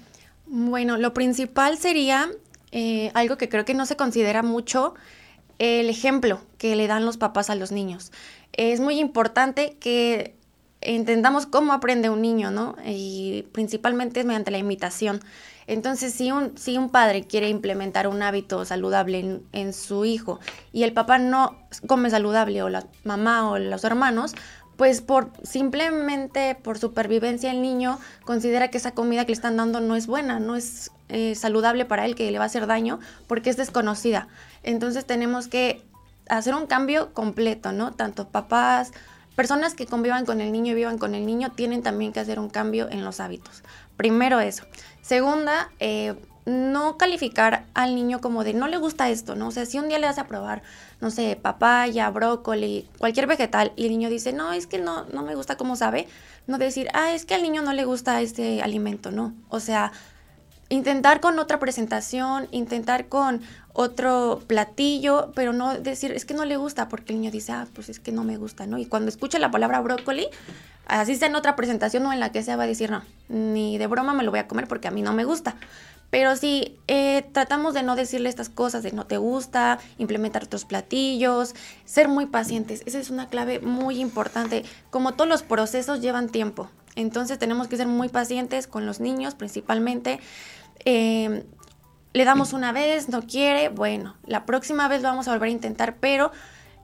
Bueno, 0.48 0.98
lo 0.98 1.14
principal 1.14 1.78
sería 1.78 2.28
eh, 2.72 3.12
algo 3.14 3.38
que 3.38 3.50
creo 3.50 3.66
que 3.66 3.76
no 3.76 3.86
se 3.86 3.98
considera 3.98 4.42
mucho, 4.42 4.96
el 5.60 5.92
ejemplo 5.92 6.42
que 6.58 6.76
le 6.76 6.88
dan 6.88 7.06
los 7.06 7.18
papás 7.18 7.52
a 7.52 7.56
los 7.56 7.72
niños. 7.72 8.12
Es 8.54 8.80
muy 8.80 9.00
importante 9.00 9.78
que 9.80 10.34
entendamos 10.82 11.46
cómo 11.46 11.72
aprende 11.72 12.10
un 12.10 12.24
niño, 12.24 12.50
¿no? 12.50 12.76
Y 12.84 13.46
principalmente 13.52 14.22
es 14.22 14.26
mediante 14.26 14.50
la 14.50 14.58
imitación. 14.58 15.20
Entonces, 15.68 16.14
si 16.14 16.32
un, 16.32 16.58
si 16.58 16.78
un 16.78 16.90
padre 16.90 17.28
quiere 17.28 17.50
implementar 17.50 18.08
un 18.08 18.24
hábito 18.24 18.64
saludable 18.64 19.20
en, 19.20 19.44
en, 19.52 19.74
su 19.74 20.06
hijo 20.06 20.40
y 20.72 20.84
el 20.84 20.94
papá 20.94 21.18
no 21.18 21.60
come 21.88 22.10
saludable 22.10 22.64
o 22.64 22.70
la 22.70 22.88
mamá 23.04 23.52
o 23.52 23.60
los 23.60 23.84
hermanos, 23.84 24.34
pues 24.78 25.02
por 25.02 25.32
simplemente 25.44 26.56
por 26.56 26.78
supervivencia 26.78 27.52
el 27.52 27.62
niño 27.62 28.00
considera 28.24 28.70
que 28.70 28.78
esa 28.78 28.92
comida 28.92 29.26
que 29.26 29.30
le 29.30 29.34
están 29.34 29.58
dando 29.58 29.82
no 29.82 29.96
es 29.96 30.08
buena, 30.08 30.40
no 30.40 30.56
es 30.56 30.92
eh, 31.10 31.36
saludable 31.36 31.84
para 31.86 32.06
él, 32.06 32.16
que 32.16 32.32
le 32.32 32.38
va 32.38 32.46
a 32.46 32.48
hacer 32.48 32.68
daño 32.68 33.00
porque 33.28 33.50
es 33.50 33.58
desconocida. 33.58 34.28
Entonces 34.64 35.06
tenemos 35.06 35.48
que 35.48 35.84
hacer 36.30 36.54
un 36.54 36.68
cambio 36.68 37.14
completo, 37.14 37.72
¿no? 37.72 37.94
Tanto 37.94 38.28
papás, 38.28 38.92
personas 39.36 39.74
que 39.74 39.88
convivan 39.88 40.26
con 40.26 40.42
el 40.42 40.52
niño 40.52 40.74
y 40.74 40.76
vivan 40.76 40.98
con 40.98 41.16
el 41.16 41.26
niño 41.26 41.52
tienen 41.52 41.82
también 41.82 42.14
que 42.14 42.20
hacer 42.20 42.40
un 42.40 42.50
cambio 42.50 42.88
en 42.90 43.04
los 43.04 43.20
hábitos. 43.20 43.64
Primero 43.96 44.40
eso. 44.40 44.64
Segunda, 45.02 45.72
eh, 45.80 46.16
no 46.46 46.98
calificar 46.98 47.66
al 47.74 47.96
niño 47.96 48.22
como 48.22 48.44
de 48.44 48.54
no 48.54 48.68
le 48.68 48.78
gusta 48.78 49.10
esto, 49.10 49.36
¿no? 49.36 49.48
O 49.48 49.52
sea, 49.52 49.66
si 49.66 49.80
un 49.80 49.90
día 49.90 50.00
le 50.00 50.08
das 50.08 50.18
a 50.18 50.28
probar, 50.28 50.64
no 51.00 51.12
sé, 51.12 51.38
papaya, 51.40 52.10
brócoli, 52.10 52.88
cualquier 52.98 53.28
vegetal, 53.28 53.72
y 53.76 53.86
el 53.86 53.92
niño 53.92 54.10
dice, 54.10 54.34
no, 54.34 54.54
es 54.54 54.68
que 54.68 54.80
no, 54.80 55.06
no 55.06 55.24
me 55.24 55.36
gusta 55.36 55.58
cómo 55.58 55.76
sabe, 55.76 56.08
no 56.48 56.58
decir, 56.58 56.88
ah, 56.94 57.14
es 57.14 57.26
que 57.26 57.36
al 57.36 57.44
niño 57.44 57.62
no 57.62 57.74
le 57.74 57.86
gusta 57.86 58.22
este 58.22 58.62
alimento, 58.62 59.12
no. 59.12 59.34
O 59.50 59.60
sea, 59.60 59.92
intentar 60.70 61.20
con 61.20 61.38
otra 61.40 61.60
presentación, 61.60 62.48
intentar 62.52 63.08
con 63.08 63.42
otro 63.74 64.42
platillo, 64.48 65.32
pero 65.36 65.54
no 65.54 65.78
decir, 65.78 66.12
es 66.12 66.26
que 66.26 66.34
no 66.34 66.46
le 66.46 66.58
gusta, 66.58 66.90
porque 66.90 67.14
el 67.14 67.20
niño 67.22 67.32
dice, 67.32 67.52
ah, 67.52 67.68
pues 67.74 67.90
es 67.90 68.00
que 68.00 68.12
no 68.12 68.24
me 68.24 68.38
gusta, 68.38 68.66
¿no? 68.66 68.78
Y 68.78 68.86
cuando 68.86 69.10
escucha 69.10 69.38
la 69.40 69.52
palabra 69.52 69.80
brócoli, 69.82 70.28
así 70.88 71.16
sea 71.16 71.28
en 71.28 71.36
otra 71.36 71.56
presentación 71.56 72.06
o 72.06 72.14
en 72.14 72.20
la 72.20 72.32
que 72.32 72.42
sea, 72.42 72.56
va 72.56 72.64
a 72.64 72.68
decir, 72.68 72.90
no, 72.90 73.04
ni 73.30 73.78
de 73.78 73.88
broma 73.88 74.14
me 74.14 74.24
lo 74.24 74.32
voy 74.32 74.40
a 74.40 74.48
comer 74.48 74.68
porque 74.68 74.88
a 74.88 74.92
mí 74.92 75.02
no 75.04 75.14
me 75.14 75.26
gusta. 75.26 75.56
Pero 76.10 76.36
sí, 76.36 76.78
eh, 76.88 77.26
tratamos 77.34 77.74
de 77.74 77.84
no 77.84 77.96
decirle 77.96 78.30
estas 78.30 78.50
cosas 78.50 78.82
de 78.84 78.92
no 78.94 79.06
te 79.06 79.18
gusta, 79.18 79.80
implementar 79.98 80.46
otros 80.46 80.64
platillos, 80.64 81.54
ser 81.86 82.08
muy 82.08 82.28
pacientes. 82.28 82.82
Esa 82.86 83.00
es 83.00 83.10
una 83.10 83.28
clave 83.28 83.60
muy 83.60 84.00
importante. 84.00 84.64
Como 84.90 85.14
todos 85.14 85.28
los 85.28 85.44
procesos 85.44 86.02
llevan 86.02 86.30
tiempo. 86.30 86.70
Entonces 86.96 87.38
tenemos 87.38 87.68
que 87.68 87.78
ser 87.78 87.88
muy 87.88 88.10
pacientes 88.10 88.68
con 88.68 88.86
los 88.86 89.00
niños 89.00 89.36
principalmente. 89.36 90.20
Eh, 90.86 91.44
le 92.14 92.26
damos 92.26 92.54
una 92.54 92.72
vez, 92.72 93.10
no 93.10 93.22
quiere, 93.22 93.70
bueno, 93.70 94.16
la 94.26 94.46
próxima 94.46 94.88
vez 94.88 95.02
lo 95.02 95.10
vamos 95.10 95.28
a 95.28 95.34
volver 95.34 95.50
a 95.50 95.52
intentar, 95.52 95.98
pero 95.98 96.32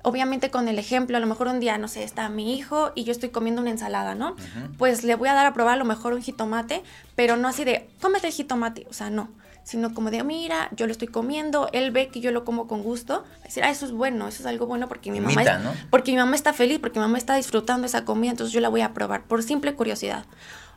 obviamente 0.03 0.51
con 0.51 0.67
el 0.67 0.77
ejemplo, 0.77 1.17
a 1.17 1.19
lo 1.19 1.27
mejor 1.27 1.47
un 1.47 1.59
día, 1.59 1.77
no 1.77 1.87
sé, 1.87 2.03
está 2.03 2.29
mi 2.29 2.53
hijo 2.53 2.91
y 2.93 3.05
yo 3.05 3.11
estoy 3.11 3.29
comiendo 3.29 3.61
una 3.61 3.71
ensalada, 3.71 4.15
¿no? 4.15 4.35
Pues 4.77 5.03
le 5.03 5.15
voy 5.15 5.29
a 5.29 5.33
dar 5.33 5.45
a 5.45 5.53
probar 5.53 5.73
a 5.73 5.77
lo 5.77 5.85
mejor 5.85 6.13
un 6.13 6.21
jitomate, 6.21 6.83
pero 7.15 7.37
no 7.37 7.47
así 7.47 7.63
de, 7.63 7.89
cómete 8.01 8.27
el 8.27 8.33
jitomate, 8.33 8.85
o 8.89 8.93
sea, 8.93 9.09
no, 9.09 9.29
sino 9.63 9.93
como 9.93 10.11
de, 10.11 10.23
mira, 10.23 10.69
yo 10.75 10.85
lo 10.85 10.91
estoy 10.91 11.07
comiendo, 11.07 11.69
él 11.71 11.91
ve 11.91 12.09
que 12.09 12.19
yo 12.19 12.31
lo 12.31 12.43
como 12.43 12.67
con 12.67 12.83
gusto, 12.83 13.23
decir, 13.43 13.63
ah, 13.63 13.69
eso 13.69 13.85
es 13.85 13.93
bueno, 13.93 14.27
eso 14.27 14.41
es 14.41 14.45
algo 14.45 14.67
bueno 14.67 14.89
porque 14.89 15.09
mi 15.09 15.21
mamá, 15.21 15.41
porque 15.89 16.11
mi 16.11 16.17
mamá 16.17 16.35
está 16.35 16.51
feliz, 16.51 16.79
porque 16.79 16.99
mi 16.99 17.05
mamá 17.05 17.17
está 17.17 17.35
disfrutando 17.35 17.87
esa 17.87 18.03
comida, 18.03 18.31
entonces 18.31 18.53
yo 18.53 18.59
la 18.59 18.69
voy 18.69 18.81
a 18.81 18.93
probar 18.93 19.23
por 19.23 19.41
simple 19.41 19.73
curiosidad. 19.73 20.25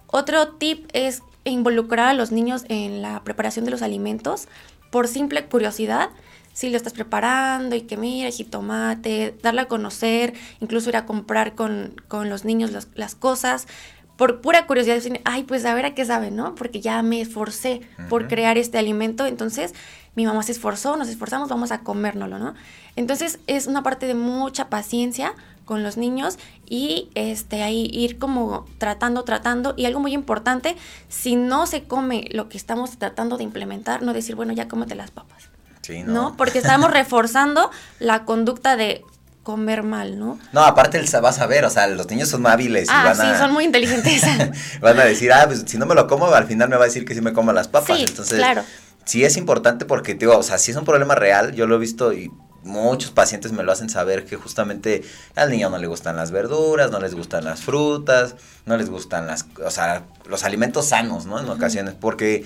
Otro 0.07 0.49
tip 0.53 0.89
es 0.93 1.23
involucrar 1.43 2.09
a 2.09 2.15
los 2.15 2.31
niños 2.31 2.65
en 2.69 3.03
la 3.03 3.25
preparación 3.25 3.65
de 3.65 3.73
los 3.73 3.83
alimentos 3.83 4.47
por 4.91 5.09
simple 5.09 5.47
curiosidad 5.47 6.11
si 6.57 6.71
lo 6.71 6.79
estás 6.79 6.95
preparando 6.95 7.77
y 7.77 7.83
que 7.83 7.99
mira, 7.99 8.31
jitomate, 8.31 9.37
darle 9.43 9.61
a 9.61 9.69
conocer, 9.69 10.33
incluso 10.59 10.89
ir 10.89 10.97
a 10.97 11.05
comprar 11.05 11.55
con, 11.55 11.95
los 12.11 12.47
niños 12.47 12.71
las, 12.95 13.15
cosas, 13.15 13.69
por 14.17 14.41
pura 14.41 14.67
curiosidad, 14.67 14.95
decir, 14.95 15.21
ay, 15.27 15.43
pues 15.43 15.67
a 15.67 15.75
ver 15.75 15.85
a 15.85 15.95
qué 15.95 16.07
sabe, 16.07 16.31
¿no? 16.31 16.55
Porque 16.55 16.81
ya 16.81 17.03
me 17.03 17.21
esforcé 17.21 17.83
por 18.09 18.27
crear 18.27 18.57
este 18.57 18.79
alimento, 18.79 19.27
entonces 19.27 19.75
mi 20.15 20.25
mamá 20.25 20.43
se 20.43 20.53
esforzó, 20.53 20.97
nos 20.97 21.09
esforzamos, 21.09 21.51
vamos 21.51 21.73
a 21.73 21.81
comérnoslo, 21.81 22.39
¿no? 22.39 22.55
Entonces 22.97 23.39
es 23.47 23.67
una 23.67 23.83
parte 23.83 24.07
de 24.07 24.15
mucha 24.15 24.71
paciencia 24.71 25.35
con 25.67 25.83
los 25.83 25.99
niños 25.99 26.39
y 26.65 27.11
este 27.15 27.65
ahí 27.65 27.91
ir 27.93 28.19
como 28.19 28.65
tratando, 28.79 29.25
tratando 29.25 29.75
y 29.77 29.85
algo 29.85 30.01
muy 30.01 30.15
importante, 30.15 30.75
si 31.09 31.37
no 31.37 31.67
se 31.67 31.85
come 31.85 32.31
lo 32.31 32.49
que 32.49 32.57
estamos 32.57 32.97
tratando 32.97 33.37
de 33.37 33.45
implementar, 33.45 34.01
no 34.01 34.15
decir, 34.15 34.37
bueno, 34.37 34.55
ya 34.55 34.69
cómete 34.69 34.95
las 34.95 35.11
papas. 35.11 35.51
¿No? 36.07 36.37
Porque 36.37 36.59
estamos 36.59 36.91
reforzando 36.91 37.71
la 37.99 38.25
conducta 38.25 38.77
de 38.77 39.05
comer 39.43 39.85
mal, 39.85 40.19
¿no? 40.19 40.41
No, 40.53 40.65
aparte 40.65 40.99
el, 40.99 41.09
vas 41.23 41.39
a 41.39 41.47
ver, 41.47 41.65
o 41.65 41.71
sea, 41.71 41.87
los 41.87 42.09
niños 42.09 42.29
son 42.29 42.45
hábiles. 42.49 42.89
Ah, 42.91 43.15
sí, 43.15 43.39
son 43.39 43.53
muy 43.53 43.65
inteligentes. 43.65 44.23
van 44.81 44.99
a 44.99 45.05
decir, 45.05 45.33
ah, 45.33 45.45
pues 45.47 45.63
si 45.67 45.79
no 45.79 45.87
me 45.87 45.95
lo 45.95 46.09
como, 46.09 46.27
al 46.27 46.47
final 46.47 46.69
me 46.69 46.77
va 46.77 46.83
a 46.83 46.87
decir 46.87 47.05
que 47.05 47.15
sí 47.15 47.21
me 47.21 47.33
como 47.33 47.53
las 47.53 47.69
papas. 47.69 47.97
Sí, 47.97 48.05
Entonces, 48.09 48.39
claro. 48.39 48.65
Sí 49.05 49.25
es 49.25 49.37
importante 49.37 49.85
porque, 49.85 50.15
digo, 50.15 50.37
o 50.37 50.43
sea, 50.43 50.59
si 50.59 50.73
es 50.73 50.77
un 50.77 50.85
problema 50.85 51.15
real, 51.15 51.55
yo 51.55 51.69
lo 51.69 51.77
he 51.77 51.79
visto 51.79 52.13
y 52.13 52.29
muchos 52.65 53.13
pacientes 53.13 53.53
me 53.53 53.63
lo 53.63 53.71
hacen 53.71 53.89
saber 53.89 54.25
que 54.25 54.35
justamente 54.37 55.05
al 55.37 55.51
niño 55.51 55.71
no 55.71 55.79
le 55.79 55.87
gustan 55.87 56.17
las 56.17 56.33
verduras, 56.33 56.91
no 56.91 56.99
les 56.99 57.15
gustan 57.15 57.45
las 57.45 57.61
frutas, 57.63 58.35
no 58.67 58.77
les 58.77 58.91
gustan 58.91 59.29
las, 59.29 59.47
o 59.65 59.71
sea, 59.71 60.03
los 60.29 60.43
alimentos 60.43 60.89
sanos, 60.89 61.27
¿no? 61.27 61.39
En 61.39 61.49
ocasiones, 61.49 61.95
porque 61.95 62.45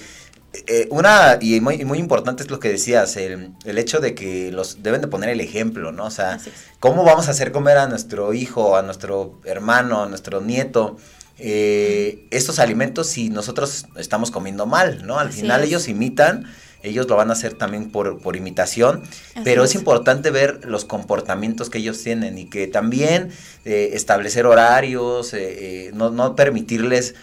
eh, 0.52 0.88
una, 0.90 1.38
y 1.40 1.60
muy, 1.60 1.84
muy 1.84 1.98
importante 1.98 2.42
es 2.42 2.50
lo 2.50 2.58
que 2.58 2.68
decías, 2.68 3.16
el, 3.16 3.52
el, 3.64 3.78
hecho 3.78 4.00
de 4.00 4.14
que 4.14 4.50
los 4.50 4.82
deben 4.82 5.00
de 5.00 5.06
poner 5.06 5.28
el 5.28 5.40
ejemplo, 5.40 5.92
¿no? 5.92 6.06
O 6.06 6.10
sea, 6.10 6.38
¿cómo 6.80 7.04
vamos 7.04 7.28
a 7.28 7.30
hacer 7.30 7.52
comer 7.52 7.78
a 7.78 7.86
nuestro 7.86 8.32
hijo, 8.34 8.76
a 8.76 8.82
nuestro 8.82 9.38
hermano, 9.44 10.02
a 10.02 10.08
nuestro 10.08 10.40
nieto? 10.40 10.96
Eh, 11.42 12.26
estos 12.30 12.58
alimentos 12.58 13.06
si 13.06 13.30
nosotros 13.30 13.86
estamos 13.96 14.30
comiendo 14.30 14.66
mal, 14.66 15.06
¿no? 15.06 15.18
Al 15.18 15.32
final 15.32 15.64
ellos 15.64 15.88
imitan 15.88 16.46
ellos 16.82 17.06
lo 17.08 17.16
van 17.16 17.30
a 17.30 17.34
hacer 17.34 17.54
también 17.54 17.90
por, 17.90 18.20
por 18.20 18.36
imitación, 18.36 19.02
pero 19.44 19.64
es. 19.64 19.74
importante 19.74 20.30
ver 20.30 20.64
los 20.64 20.84
comportamientos 20.84 21.68
que 21.68 21.78
ellos 21.78 22.02
tienen 22.02 22.38
y 22.38 22.46
que 22.46 22.66
también 22.66 23.30
eh, 23.64 23.90
establecer 23.92 24.46
horarios, 24.46 25.34
eh, 25.34 25.88
eh, 25.88 25.90
no, 25.92 26.10
no, 26.10 26.34
permitirles, 26.36 27.14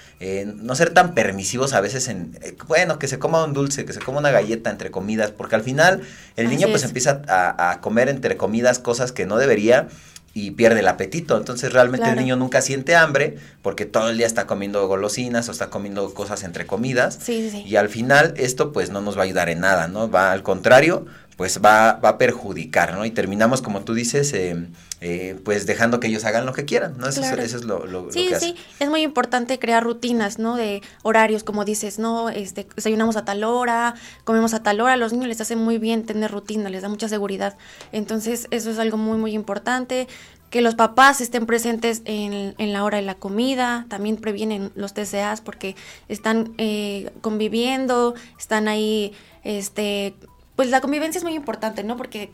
no 0.46 0.76
ser 0.76 0.92
tan 0.92 1.14
permisivos 1.14 1.74
a 1.74 1.82
veces 1.82 2.08
en, 2.08 2.38
bueno, 2.68 3.00
que 3.00 3.08
se 3.08 3.20
coma 3.20 3.44
un 3.44 3.54
dulce, 3.54 3.86
que 3.86 3.94
se 3.94 4.00
coma 4.00 4.20
una 4.20 4.32
galleta 4.32 4.70
entre 4.70 4.92
comidas, 4.92 5.32
porque 5.32 5.56
al 5.56 5.64
final 5.64 6.02
el 6.36 6.50
niño 6.50 6.68
pues 6.70 6.84
empieza 6.84 7.22
a, 7.28 7.72
a 7.72 7.82
comer 7.82 8.10
entre 8.10 8.38
comidas 8.38 8.80
cosas 8.80 9.12
que 9.12 9.26
no 9.26 9.38
debería 9.38 9.88
y 10.38 10.52
pierde 10.52 10.82
el 10.82 10.88
apetito. 10.88 11.36
Entonces 11.36 11.74
realmente 11.74 12.08
el 12.08 12.16
niño 12.16 12.36
nunca 12.36 12.62
siente 12.62 12.96
hambre 12.96 13.38
porque 13.64 13.88
todo 13.88 14.10
el 14.10 14.18
día 14.18 14.28
está 14.28 14.46
comiendo 14.46 14.88
golosinas 14.88 15.50
o 15.50 15.52
está 15.52 15.72
comiendo 15.72 16.14
cosas 16.14 16.44
entre 16.44 16.68
comidas. 16.68 17.18
Sí, 17.20 17.50
sí, 17.50 17.64
Y 17.66 17.76
al 17.76 17.90
final 17.90 18.36
esto 18.38 18.72
pues 18.72 18.92
no 18.92 19.02
nos 19.02 19.18
va 19.18 19.22
a 19.22 19.24
ayudar 19.26 19.50
en 19.50 19.62
nada, 19.62 19.88
¿no? 19.88 20.12
Va 20.12 20.32
al 20.32 20.44
contrario, 20.44 21.08
pues 21.38 21.62
va, 21.64 21.94
va 21.94 22.10
a 22.10 22.18
perjudicar, 22.18 22.96
¿no? 22.96 23.06
Y 23.06 23.12
terminamos, 23.12 23.62
como 23.62 23.82
tú 23.82 23.94
dices, 23.94 24.34
eh, 24.34 24.68
eh, 25.02 25.40
pues 25.46 25.68
dejando 25.68 26.00
que 26.00 26.08
ellos 26.08 26.26
hagan 26.26 26.48
lo 26.48 26.54
que 26.54 26.66
quieran, 26.66 26.98
¿no? 26.98 27.08
Eso, 27.08 27.22
es 27.22 27.64
lo, 27.64 27.86
lo, 27.86 28.12
sí, 28.12 28.28
que 28.28 28.40
Sí, 28.40 28.56
sí, 28.58 28.64
es 28.80 28.90
muy 28.90 29.04
importante 29.04 29.60
crear 29.60 29.84
rutinas, 29.84 30.40
¿no? 30.40 30.56
De 30.56 30.82
horarios, 31.04 31.44
como 31.44 31.64
dices, 31.64 32.00
¿no? 32.00 32.30
Este, 32.30 32.68
desayunamos 32.76 33.18
a 33.18 33.24
tal 33.24 33.44
hora, 33.44 33.94
comemos 34.24 34.56
a 34.56 34.64
tal 34.64 34.82
hora, 34.82 34.94
a 34.94 34.98
los 34.98 35.14
niños 35.14 35.28
les 35.28 35.40
hace 35.40 35.56
muy 35.56 35.78
bien 35.78 36.08
tener 36.08 36.32
rutina, 36.32 36.72
les 36.72 36.82
da 36.82 36.90
mucha 36.90 37.08
seguridad. 37.08 37.56
Entonces, 37.92 38.48
eso 38.50 38.72
es 38.72 38.80
algo 38.80 38.98
muy, 38.98 39.20
muy 39.20 39.34
importante 39.34 40.08
que 40.50 40.62
los 40.62 40.74
papás 40.74 41.22
estén 41.22 41.46
presentes 41.46 42.02
en, 42.06 42.56
en, 42.58 42.74
la 42.74 42.84
hora 42.84 42.98
de 42.98 43.04
la 43.04 43.16
comida, 43.16 43.86
también 43.90 44.16
previenen 44.16 44.72
los 44.76 44.94
TCAs 44.94 45.42
porque 45.42 45.76
están 46.08 46.54
eh, 46.58 47.12
conviviendo, 47.22 48.16
están 48.40 48.70
ahí 48.70 49.12
este, 49.44 50.16
pues 50.58 50.72
la 50.72 50.82
convivencia 50.82 51.20
es 51.20 51.24
muy 51.24 51.36
importante, 51.36 51.84
¿no? 51.84 51.98
Porque 51.98 52.32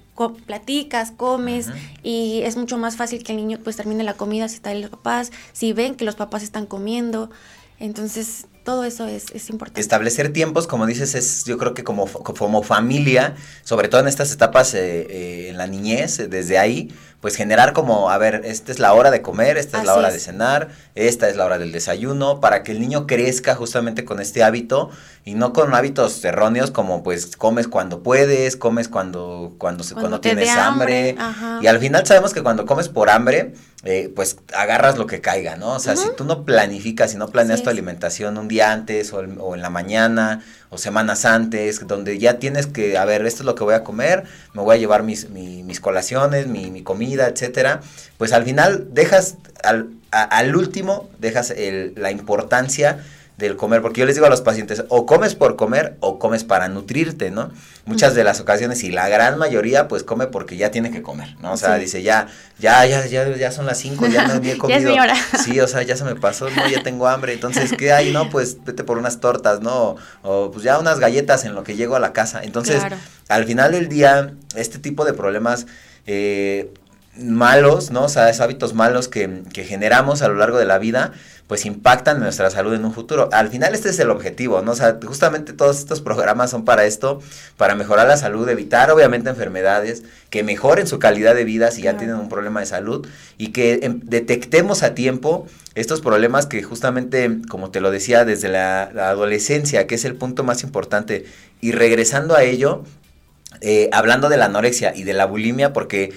platicas, 0.48 1.12
comes 1.12 1.68
y 2.04 2.42
es 2.46 2.56
mucho 2.56 2.78
más 2.78 2.96
fácil 2.96 3.22
que 3.22 3.34
el 3.34 3.38
niño 3.38 3.60
pues 3.62 3.76
termine 3.76 4.02
la 4.04 4.14
comida 4.14 4.48
si 4.48 4.56
están 4.56 4.82
los 4.82 4.90
papás, 4.90 5.32
si 5.52 5.74
ven 5.74 5.96
que 5.96 6.06
los 6.06 6.16
papás 6.16 6.42
están 6.42 6.66
comiendo. 6.66 7.30
Entonces, 7.80 8.46
todo 8.64 8.86
eso 8.86 9.08
es, 9.08 9.26
es, 9.32 9.50
importante. 9.50 9.82
Establecer 9.82 10.32
tiempos, 10.32 10.68
como 10.68 10.86
dices, 10.86 11.16
es 11.16 11.44
yo 11.44 11.58
creo 11.58 11.74
que 11.74 11.84
como, 11.84 12.08
como 12.08 12.64
familia, 12.64 13.36
sobre 13.64 13.90
todo 13.90 14.00
en 14.00 14.08
estas 14.08 14.32
etapas 14.32 14.74
eh, 14.74 15.06
eh, 15.10 15.50
en 15.50 15.58
la 15.58 15.68
niñez, 15.68 16.30
desde 16.30 16.58
ahí, 16.58 16.94
pues 17.24 17.38
generar 17.38 17.72
como, 17.72 18.10
a 18.10 18.18
ver, 18.18 18.42
esta 18.44 18.70
es 18.74 18.80
la 18.80 18.94
hora 18.94 19.10
de 19.10 19.22
comer, 19.22 19.56
esta 19.56 19.80
es 19.80 19.86
la 19.86 19.96
hora 19.96 20.12
de 20.12 20.20
cenar, 20.20 20.68
esta 20.94 21.30
es 21.30 21.38
la 21.38 21.46
hora 21.46 21.58
del 21.58 21.72
desayuno, 21.72 22.42
para 22.42 22.64
que 22.64 22.74
el 22.74 22.82
niño 22.82 23.08
crezca 23.08 23.56
justamente 23.56 24.04
con 24.04 24.20
este 24.20 24.44
hábito 24.44 24.90
y 25.24 25.36
no 25.36 25.54
con 25.54 25.74
hábitos 25.74 26.22
erróneos 26.26 26.70
como 26.72 27.02
pues 27.02 27.38
comes 27.38 27.70
cuando 27.70 28.04
puedes, 28.04 28.58
comes 28.58 28.90
cuando, 28.90 29.56
cuando, 29.58 29.86
cuando, 29.94 30.20
tienes 30.20 30.50
hambre. 30.50 31.16
y 31.62 31.68
al 31.68 31.80
final 31.80 32.06
sabemos 32.06 32.34
que 32.34 32.44
cuando 32.44 32.66
comes 32.66 32.90
por 32.90 33.10
hambre, 33.10 33.54
eh, 33.86 34.12
pues 34.14 34.36
agarras 34.54 34.98
lo 34.98 35.08
que 35.08 35.22
caiga, 35.22 35.56
¿no? 35.56 35.76
O 35.76 35.80
sea, 35.80 35.96
si 35.96 36.10
tú 36.18 36.26
no 36.26 36.44
planificas, 36.44 37.12
si 37.12 37.18
no 37.18 37.30
planeas 37.30 37.64
tu 37.64 37.70
alimentación 37.70 38.38
un 38.38 38.50
día 38.50 38.74
antes 38.74 39.14
o, 39.14 39.20
o 39.20 39.56
en 39.56 39.62
la 39.62 39.70
mañana 39.70 40.44
o 40.74 40.78
semanas 40.78 41.26
antes, 41.26 41.86
donde 41.88 42.18
ya 42.18 42.40
tienes 42.40 42.66
que, 42.66 42.98
a 42.98 43.06
ver, 43.06 43.26
esto 43.26 43.44
es 43.44 43.46
lo 43.46 43.54
que 43.54 43.64
voy 43.64 43.76
a 43.76 43.84
comer, 43.84 44.24
me 44.54 44.64
voy 44.64 44.76
a 44.76 44.80
llevar 44.80 45.04
mis, 45.04 45.30
mis 45.30 45.80
colaciones, 45.80 46.48
mi, 46.48 46.72
mi, 46.72 46.82
comida, 46.82 47.28
etcétera, 47.28 47.82
pues 48.18 48.34
al 48.34 48.44
final 48.44 48.88
dejas, 48.92 49.36
al, 49.64 49.90
al 50.12 50.56
último, 50.56 51.10
dejas 51.20 51.52
el, 51.52 51.94
la 51.96 52.10
importancia 52.12 53.04
del 53.38 53.56
comer, 53.56 53.82
porque 53.82 54.02
yo 54.02 54.06
les 54.06 54.16
digo 54.16 54.28
a 54.28 54.30
los 54.30 54.42
pacientes, 54.42 54.86
o 54.90 55.06
comes 55.06 55.34
por 55.34 55.56
comer 55.56 55.98
o 56.02 56.20
comes 56.20 56.44
para 56.44 56.68
nutrirte, 56.68 57.32
¿no? 57.32 57.52
Muchas 57.86 58.14
de 58.14 58.24
las 58.24 58.40
ocasiones 58.40 58.84
y 58.84 58.92
la 58.92 59.10
gran 59.10 59.40
mayoría 59.40 59.88
pues 59.88 60.04
come 60.04 60.28
porque 60.28 60.56
ya 60.56 60.70
tiene 60.70 60.92
que 60.92 61.02
comer, 61.02 61.36
¿no? 61.42 61.54
O 61.54 61.58
sea, 61.58 61.76
dice, 61.78 62.04
ya, 62.04 62.28
ya, 62.60 62.86
ya, 62.86 63.06
ya, 63.08 63.36
ya 63.36 63.52
son 63.52 63.66
las 63.66 63.80
cinco, 63.80 64.08
ya 64.08 64.28
no 64.28 64.36
he 64.36 64.58
comido. 64.58 64.94
Sí, 65.44 65.60
o 65.60 65.68
sea, 65.68 65.82
ya 65.82 65.98
se 65.98 66.04
me 66.04 66.16
pasó, 66.16 66.50
no, 66.52 66.68
ya 66.70 66.84
tengo 66.84 67.08
hambre, 67.08 67.34
entonces, 67.34 67.74
¿qué 67.78 67.92
hay? 67.92 68.12
No, 68.12 68.30
pues 68.30 68.64
vete 68.64 68.84
por 68.84 69.00
unas 69.00 69.20
tortas, 69.20 69.62
¿no? 69.62 69.96
O, 70.22 70.52
pues 70.52 70.64
ya 70.64 70.78
unas 70.78 71.00
galletas 71.00 71.44
en 71.46 71.56
lo 71.56 71.64
que 71.64 71.76
llego 71.76 71.96
a 71.96 72.00
la 72.00 72.14
casa. 72.14 72.42
Entonces, 72.44 72.84
al 73.30 73.46
final 73.46 73.72
del 73.72 73.90
día, 73.90 74.34
este 74.56 74.78
tipo 74.78 75.06
de 75.06 75.14
problemas, 75.14 75.66
eh, 76.06 76.72
malos, 77.18 77.92
¿no? 77.92 78.06
O 78.06 78.10
sea, 78.10 78.30
esos 78.30 78.42
hábitos 78.42 78.74
malos 78.74 79.08
que, 79.08 79.44
que, 79.54 79.64
generamos 79.64 80.22
a 80.22 80.28
lo 80.28 80.36
largo 80.36 80.58
de 80.58 80.66
la 80.66 80.80
vida, 80.80 81.12
pues 81.48 81.66
impactan 81.66 82.20
nuestra 82.20 82.50
salud 82.50 82.74
en 82.74 82.86
un 82.86 82.94
futuro. 82.94 83.30
Al 83.32 83.50
final 83.50 83.76
este 83.76 83.90
es 83.90 84.00
el 84.00 84.10
objetivo, 84.10 84.62
¿no? 84.62 84.72
O 84.72 84.76
sea, 84.76 84.98
justamente 85.06 85.54
todos 85.54 85.78
estos 85.78 86.02
programas 86.02 86.50
son 86.50 86.66
para 86.66 86.86
esto, 86.86 87.22
para 87.58 87.76
mejorar 87.76 88.08
la 88.08 88.18
salud, 88.18 88.50
evitar 88.50 88.90
obviamente 88.90 89.30
enfermedades, 89.30 90.04
que 90.32 90.44
mejoren 90.44 90.88
su 90.88 90.98
calidad 90.98 91.36
de 91.36 91.44
vida 91.44 91.70
si 91.70 91.84
ya 91.84 91.98
tienen 91.98 92.16
un 92.16 92.30
problema 92.30 92.62
de 92.62 92.66
salud 92.66 93.08
y 93.38 93.50
que 93.50 93.80
em, 93.84 94.00
detectemos 94.04 94.82
a 94.82 94.96
tiempo 94.96 95.46
estos 95.76 96.02
problemas 96.02 96.48
que 96.48 96.64
justamente, 96.64 97.38
como 97.48 97.70
te 97.70 97.80
lo 97.80 97.92
decía, 97.92 98.26
desde 98.26 98.50
la, 98.50 98.90
la 98.94 99.10
adolescencia, 99.10 99.86
que 99.86 99.96
es 99.96 100.06
el 100.06 100.16
punto 100.16 100.44
más 100.44 100.64
importante, 100.64 101.26
y 101.62 101.74
regresando 101.74 102.36
a 102.36 102.44
ello, 102.44 102.84
eh, 103.62 103.90
hablando 103.92 104.30
de 104.30 104.38
la 104.38 104.46
anorexia 104.46 104.94
y 104.96 105.04
de 105.04 105.14
la 105.14 105.26
bulimia, 105.26 105.74
porque 105.74 106.14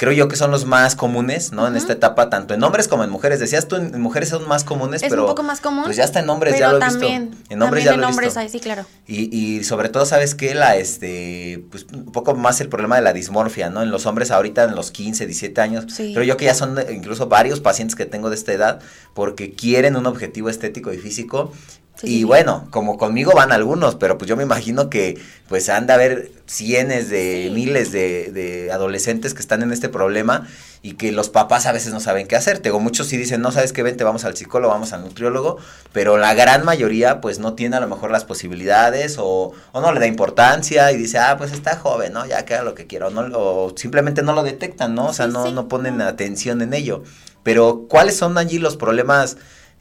creo 0.00 0.14
yo 0.14 0.28
que 0.28 0.36
son 0.36 0.50
los 0.50 0.64
más 0.64 0.96
comunes, 0.96 1.52
¿no? 1.52 1.68
En 1.68 1.76
esta 1.76 1.92
etapa, 1.92 2.30
tanto 2.30 2.54
en 2.54 2.62
hombres 2.62 2.88
como 2.88 3.04
en 3.04 3.10
mujeres. 3.10 3.38
Decías 3.38 3.68
tú, 3.68 3.76
en 3.76 4.00
mujeres 4.00 4.30
son 4.30 4.48
más 4.48 4.64
comunes, 4.64 5.02
es 5.02 5.10
pero... 5.10 5.24
un 5.24 5.28
poco 5.28 5.42
más 5.42 5.60
común. 5.60 5.84
Pues 5.84 5.98
ya 5.98 6.04
está 6.04 6.20
en 6.20 6.30
hombres, 6.30 6.58
ya 6.58 6.70
lo 6.70 6.78
he 6.78 6.80
también, 6.80 7.32
visto. 7.32 7.52
En 7.52 7.60
hombres 7.60 7.84
ya 7.84 7.94
lo 7.94 8.04
he 8.04 8.06
hombres 8.06 8.28
visto. 8.28 8.40
Hay, 8.40 8.48
sí, 8.48 8.60
claro. 8.60 8.86
Y, 9.06 9.36
y 9.36 9.62
sobre 9.62 9.90
todo, 9.90 10.06
¿sabes 10.06 10.34
qué? 10.34 10.54
La, 10.54 10.76
este, 10.76 11.62
pues 11.70 11.84
un 11.92 12.12
poco 12.12 12.34
más 12.34 12.62
el 12.62 12.70
problema 12.70 12.96
de 12.96 13.02
la 13.02 13.12
dismorfia, 13.12 13.68
¿no? 13.68 13.82
En 13.82 13.90
los 13.90 14.06
hombres 14.06 14.30
ahorita, 14.30 14.64
en 14.64 14.74
los 14.74 14.90
15, 14.90 15.26
17 15.26 15.60
años. 15.60 15.84
Sí. 15.92 16.14
Creo 16.14 16.24
yo 16.24 16.38
que 16.38 16.46
ya 16.46 16.54
son 16.54 16.78
incluso 16.90 17.26
varios 17.26 17.60
pacientes 17.60 17.94
que 17.94 18.06
tengo 18.06 18.30
de 18.30 18.36
esta 18.36 18.54
edad 18.54 18.80
porque 19.12 19.52
quieren 19.52 19.96
un 19.96 20.06
objetivo 20.06 20.48
estético 20.48 20.94
y 20.94 20.96
físico 20.96 21.52
y 22.02 22.24
bueno, 22.24 22.66
como 22.70 22.96
conmigo 22.96 23.32
van 23.34 23.52
algunos, 23.52 23.94
pero 23.96 24.16
pues 24.16 24.26
yo 24.26 24.34
me 24.34 24.42
imagino 24.42 24.88
que 24.88 25.20
pues 25.48 25.68
han 25.68 25.86
de 25.86 25.92
haber 25.92 26.32
cienes 26.46 27.10
de 27.10 27.44
Sí. 27.48 27.50
miles 27.54 27.92
de, 27.92 28.30
de 28.32 28.72
adolescentes 28.72 29.34
que 29.34 29.40
están 29.40 29.62
en 29.62 29.70
este 29.70 29.90
problema 29.90 30.48
y 30.80 30.94
que 30.94 31.12
los 31.12 31.28
papás 31.28 31.66
a 31.66 31.72
veces 31.72 31.92
no 31.92 32.00
saben 32.00 32.26
qué 32.26 32.36
hacer. 32.36 32.60
Tengo 32.60 32.80
muchos 32.80 33.06
sí 33.08 33.18
dicen, 33.18 33.42
no 33.42 33.52
sabes 33.52 33.74
qué, 33.74 33.82
vente, 33.82 34.02
vamos 34.02 34.24
al 34.24 34.34
psicólogo, 34.34 34.72
vamos 34.72 34.94
al 34.94 35.02
nutriólogo, 35.02 35.58
pero 35.92 36.16
la 36.16 36.32
gran 36.32 36.64
mayoría 36.64 37.20
pues 37.20 37.38
no 37.38 37.52
tiene 37.52 37.76
a 37.76 37.80
lo 37.80 37.88
mejor 37.88 38.10
las 38.10 38.24
posibilidades 38.24 39.16
o, 39.18 39.52
o 39.72 39.80
no 39.82 39.92
le 39.92 40.00
da 40.00 40.06
importancia 40.06 40.90
y 40.92 40.96
dice, 40.96 41.18
ah, 41.18 41.36
pues 41.36 41.52
está 41.52 41.76
joven, 41.76 42.14
¿no? 42.14 42.24
Ya 42.24 42.46
que 42.46 42.54
haga 42.54 42.64
lo 42.64 42.74
que 42.74 42.86
quiera, 42.86 43.08
o, 43.08 43.10
no, 43.10 43.28
o 43.38 43.74
simplemente 43.76 44.22
no 44.22 44.32
lo 44.32 44.42
detectan, 44.42 44.94
¿no? 44.94 45.08
O 45.08 45.12
sea, 45.12 45.26
Sí, 45.26 45.32
no, 45.34 45.46
sí. 45.48 45.52
no 45.52 45.68
ponen 45.68 46.00
atención 46.00 46.62
en 46.62 46.72
ello. 46.72 47.02
Pero, 47.42 47.84
¿cuáles 47.90 48.16
son 48.16 48.38
allí 48.38 48.58
los 48.58 48.78
problemas 48.78 49.36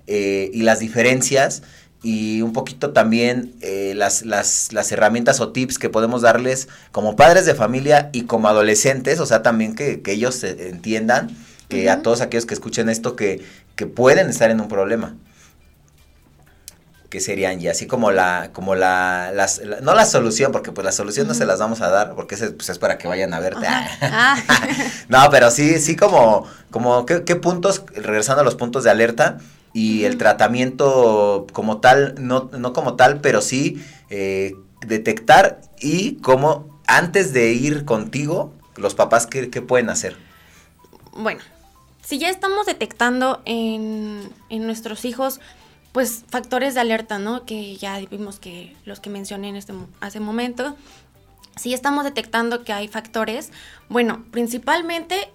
eh, 0.07 0.49
y 0.53 0.63
las 0.63 0.79
diferencias? 0.79 1.61
Y 2.01 2.41
un 2.41 2.53
poquito 2.53 2.91
también 2.91 3.53
eh, 3.61 3.93
las, 3.95 4.25
las, 4.25 4.71
las 4.71 4.91
herramientas 4.91 5.39
o 5.41 5.51
tips 5.51 5.77
que 5.77 5.89
podemos 5.89 6.21
darles 6.21 6.69
como 6.91 7.15
padres 7.15 7.45
de 7.45 7.55
familia 7.55 8.09
y 8.13 8.23
como 8.23 8.47
adolescentes, 8.47 9.19
o 9.19 9.25
sea, 9.25 9.41
también 9.43 9.75
que, 9.75 10.01
que 10.01 10.13
ellos 10.13 10.35
se 10.35 10.69
entiendan, 10.69 11.29
que 11.67 11.89
a 11.89 12.01
todos 12.01 12.21
aquellos 12.21 12.45
que 12.45 12.53
escuchen 12.53 12.89
esto, 12.89 13.15
que, 13.15 13.43
que 13.75 13.85
pueden 13.85 14.29
estar 14.29 14.49
en 14.49 14.61
un 14.61 14.67
problema. 14.69 15.15
Que 17.09 17.19
serían, 17.21 17.59
y 17.59 17.67
así 17.67 17.87
como 17.87 18.11
la, 18.11 18.51
como 18.53 18.75
la, 18.75 19.31
las, 19.33 19.57
la- 19.65 19.79
no 19.81 19.95
la 19.95 20.05
solución, 20.05 20.51
porque 20.51 20.71
pues 20.71 20.85
la 20.85 20.91
solución 20.91 21.27
no 21.27 21.33
se 21.33 21.43
las 21.47 21.57
vamos 21.57 21.81
a 21.81 21.89
dar, 21.89 22.13
porque 22.13 22.35
ese, 22.35 22.51
pues, 22.51 22.69
es 22.69 22.77
para 22.77 22.99
que 22.99 23.07
vayan 23.07 23.33
a 23.33 23.39
verte. 23.39 23.65
Ah. 24.01 24.37
No, 25.09 25.27
pero 25.31 25.49
sí, 25.49 25.79
sí 25.79 25.95
como, 25.95 26.45
como 26.69 27.07
¿qué, 27.07 27.23
qué 27.23 27.35
puntos, 27.35 27.81
regresando 27.95 28.41
a 28.41 28.43
los 28.45 28.53
puntos 28.55 28.83
de 28.83 28.91
alerta, 28.91 29.39
y 29.73 30.05
el 30.05 30.17
tratamiento 30.17 31.45
como 31.53 31.79
tal, 31.79 32.15
no, 32.19 32.49
no 32.57 32.73
como 32.73 32.95
tal, 32.95 33.21
pero 33.21 33.41
sí 33.41 33.83
eh, 34.09 34.55
detectar 34.85 35.61
y 35.79 36.15
como 36.15 36.79
antes 36.87 37.33
de 37.33 37.51
ir 37.53 37.85
contigo, 37.85 38.53
los 38.75 38.95
papás, 38.95 39.27
¿qué, 39.27 39.49
qué 39.49 39.61
pueden 39.61 39.89
hacer? 39.89 40.17
Bueno, 41.13 41.41
si 42.01 42.17
ya 42.17 42.29
estamos 42.29 42.65
detectando 42.65 43.41
en, 43.45 44.29
en 44.49 44.65
nuestros 44.65 45.05
hijos, 45.05 45.39
pues 45.91 46.23
factores 46.27 46.73
de 46.73 46.79
alerta, 46.79 47.19
¿no? 47.19 47.45
Que 47.45 47.75
ya 47.75 47.99
vimos 47.99 48.39
que 48.39 48.75
los 48.85 48.99
que 48.99 49.09
mencioné 49.09 49.49
en 49.49 49.55
este 49.55 49.73
hace 50.01 50.19
momento. 50.19 50.75
Si 51.55 51.69
ya 51.69 51.75
estamos 51.75 52.03
detectando 52.03 52.63
que 52.63 52.73
hay 52.73 52.87
factores, 52.87 53.51
bueno, 53.89 54.25
principalmente 54.31 55.29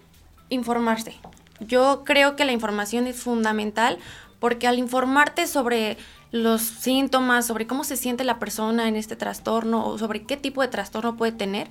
informarse. 0.48 1.14
Yo 1.60 2.02
creo 2.04 2.36
que 2.36 2.44
la 2.44 2.52
información 2.52 3.06
es 3.06 3.16
fundamental 3.16 3.98
porque 4.44 4.66
al 4.66 4.78
informarte 4.78 5.46
sobre 5.46 5.96
los 6.30 6.60
síntomas, 6.60 7.46
sobre 7.46 7.66
cómo 7.66 7.82
se 7.82 7.96
siente 7.96 8.24
la 8.24 8.38
persona 8.38 8.88
en 8.88 8.94
este 8.94 9.16
trastorno 9.16 9.86
o 9.86 9.96
sobre 9.96 10.24
qué 10.24 10.36
tipo 10.36 10.60
de 10.60 10.68
trastorno 10.68 11.16
puede 11.16 11.32
tener, 11.32 11.70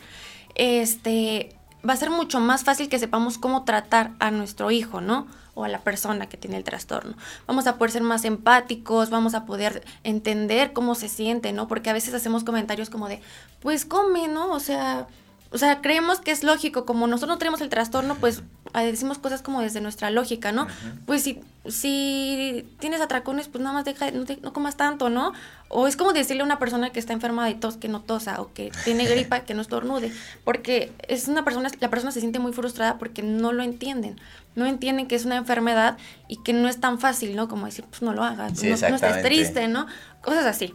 este 0.55 1.55
va 1.87 1.93
a 1.93 1.97
ser 1.97 2.09
mucho 2.09 2.39
más 2.39 2.63
fácil 2.63 2.89
que 2.89 2.97
sepamos 2.97 3.37
cómo 3.37 3.63
tratar 3.63 4.13
a 4.17 4.31
nuestro 4.31 4.71
hijo, 4.71 5.01
¿no? 5.01 5.27
O 5.53 5.65
a 5.65 5.67
la 5.67 5.81
persona 5.81 6.25
que 6.25 6.35
tiene 6.35 6.57
el 6.57 6.63
trastorno. 6.63 7.15
Vamos 7.45 7.67
a 7.67 7.77
poder 7.77 7.91
ser 7.91 8.01
más 8.01 8.25
empáticos, 8.25 9.11
vamos 9.11 9.35
a 9.35 9.45
poder 9.45 9.83
entender 10.03 10.73
cómo 10.73 10.95
se 10.95 11.09
siente, 11.09 11.53
¿no? 11.53 11.67
Porque 11.67 11.91
a 11.91 11.93
veces 11.93 12.15
hacemos 12.15 12.43
comentarios 12.43 12.89
como 12.89 13.07
de, 13.07 13.21
pues 13.59 13.85
come, 13.85 14.27
¿no? 14.27 14.51
O 14.51 14.59
sea, 14.59 15.05
o 15.53 15.57
sea, 15.57 15.81
creemos 15.81 16.19
que 16.19 16.31
es 16.31 16.43
lógico, 16.43 16.85
como 16.85 17.07
nosotros 17.07 17.35
no 17.35 17.37
tenemos 17.37 17.61
el 17.61 17.69
trastorno, 17.69 18.15
pues 18.15 18.41
decimos 18.73 19.19
cosas 19.19 19.41
como 19.43 19.61
desde 19.61 19.81
nuestra 19.81 20.09
lógica, 20.09 20.51
¿no? 20.51 20.67
Pues 21.05 21.21
si, 21.23 21.39
si 21.87 22.67
tienes 22.79 23.01
atracones, 23.01 23.47
pues 23.47 23.61
nada 23.63 23.73
más 23.73 23.85
deja, 23.85 24.11
no, 24.11 24.25
te- 24.25 24.39
no 24.41 24.51
comas 24.53 24.77
tanto, 24.77 25.09
¿no? 25.09 25.33
O 25.69 25.87
es 25.87 25.95
como 25.95 26.13
decirle 26.13 26.41
a 26.41 26.45
una 26.45 26.59
persona 26.59 26.89
que 26.91 26.99
está 26.99 27.13
enferma 27.13 27.45
de 27.45 27.55
tos 27.55 27.77
que 27.77 27.87
no 27.87 28.01
tosa 28.01 28.41
o 28.41 28.51
que 28.53 28.71
tiene 28.83 29.05
gripa 29.09 29.41
que 29.41 29.53
no 29.53 29.61
estornude, 29.61 30.11
porque 30.43 30.91
es 31.07 31.27
una 31.27 31.43
persona, 31.43 31.69
la 31.79 31.89
persona 31.89 32.11
se 32.11 32.19
siente 32.19 32.39
muy 32.39 32.53
frustrada 32.53 32.97
porque 32.97 33.21
no 33.23 33.51
lo 33.53 33.63
entienden, 33.63 34.19
no 34.55 34.65
entienden 34.65 35.07
que 35.07 35.15
es 35.15 35.25
una 35.25 35.35
enfermedad 35.35 35.97
y 36.27 36.37
que 36.43 36.53
no 36.53 36.67
es 36.67 36.79
tan 36.79 36.99
fácil, 36.99 37.35
¿no? 37.35 37.47
Como 37.47 37.65
decir, 37.65 37.85
pues 37.89 38.01
no 38.01 38.13
lo 38.13 38.23
hagas, 38.23 38.57
Sí, 38.59 38.67
no, 38.69 38.77
no 38.89 38.95
estés 38.95 39.11
triste, 39.29 39.67
¿no? 39.67 39.85
Cosas 40.21 40.45
así. 40.45 40.73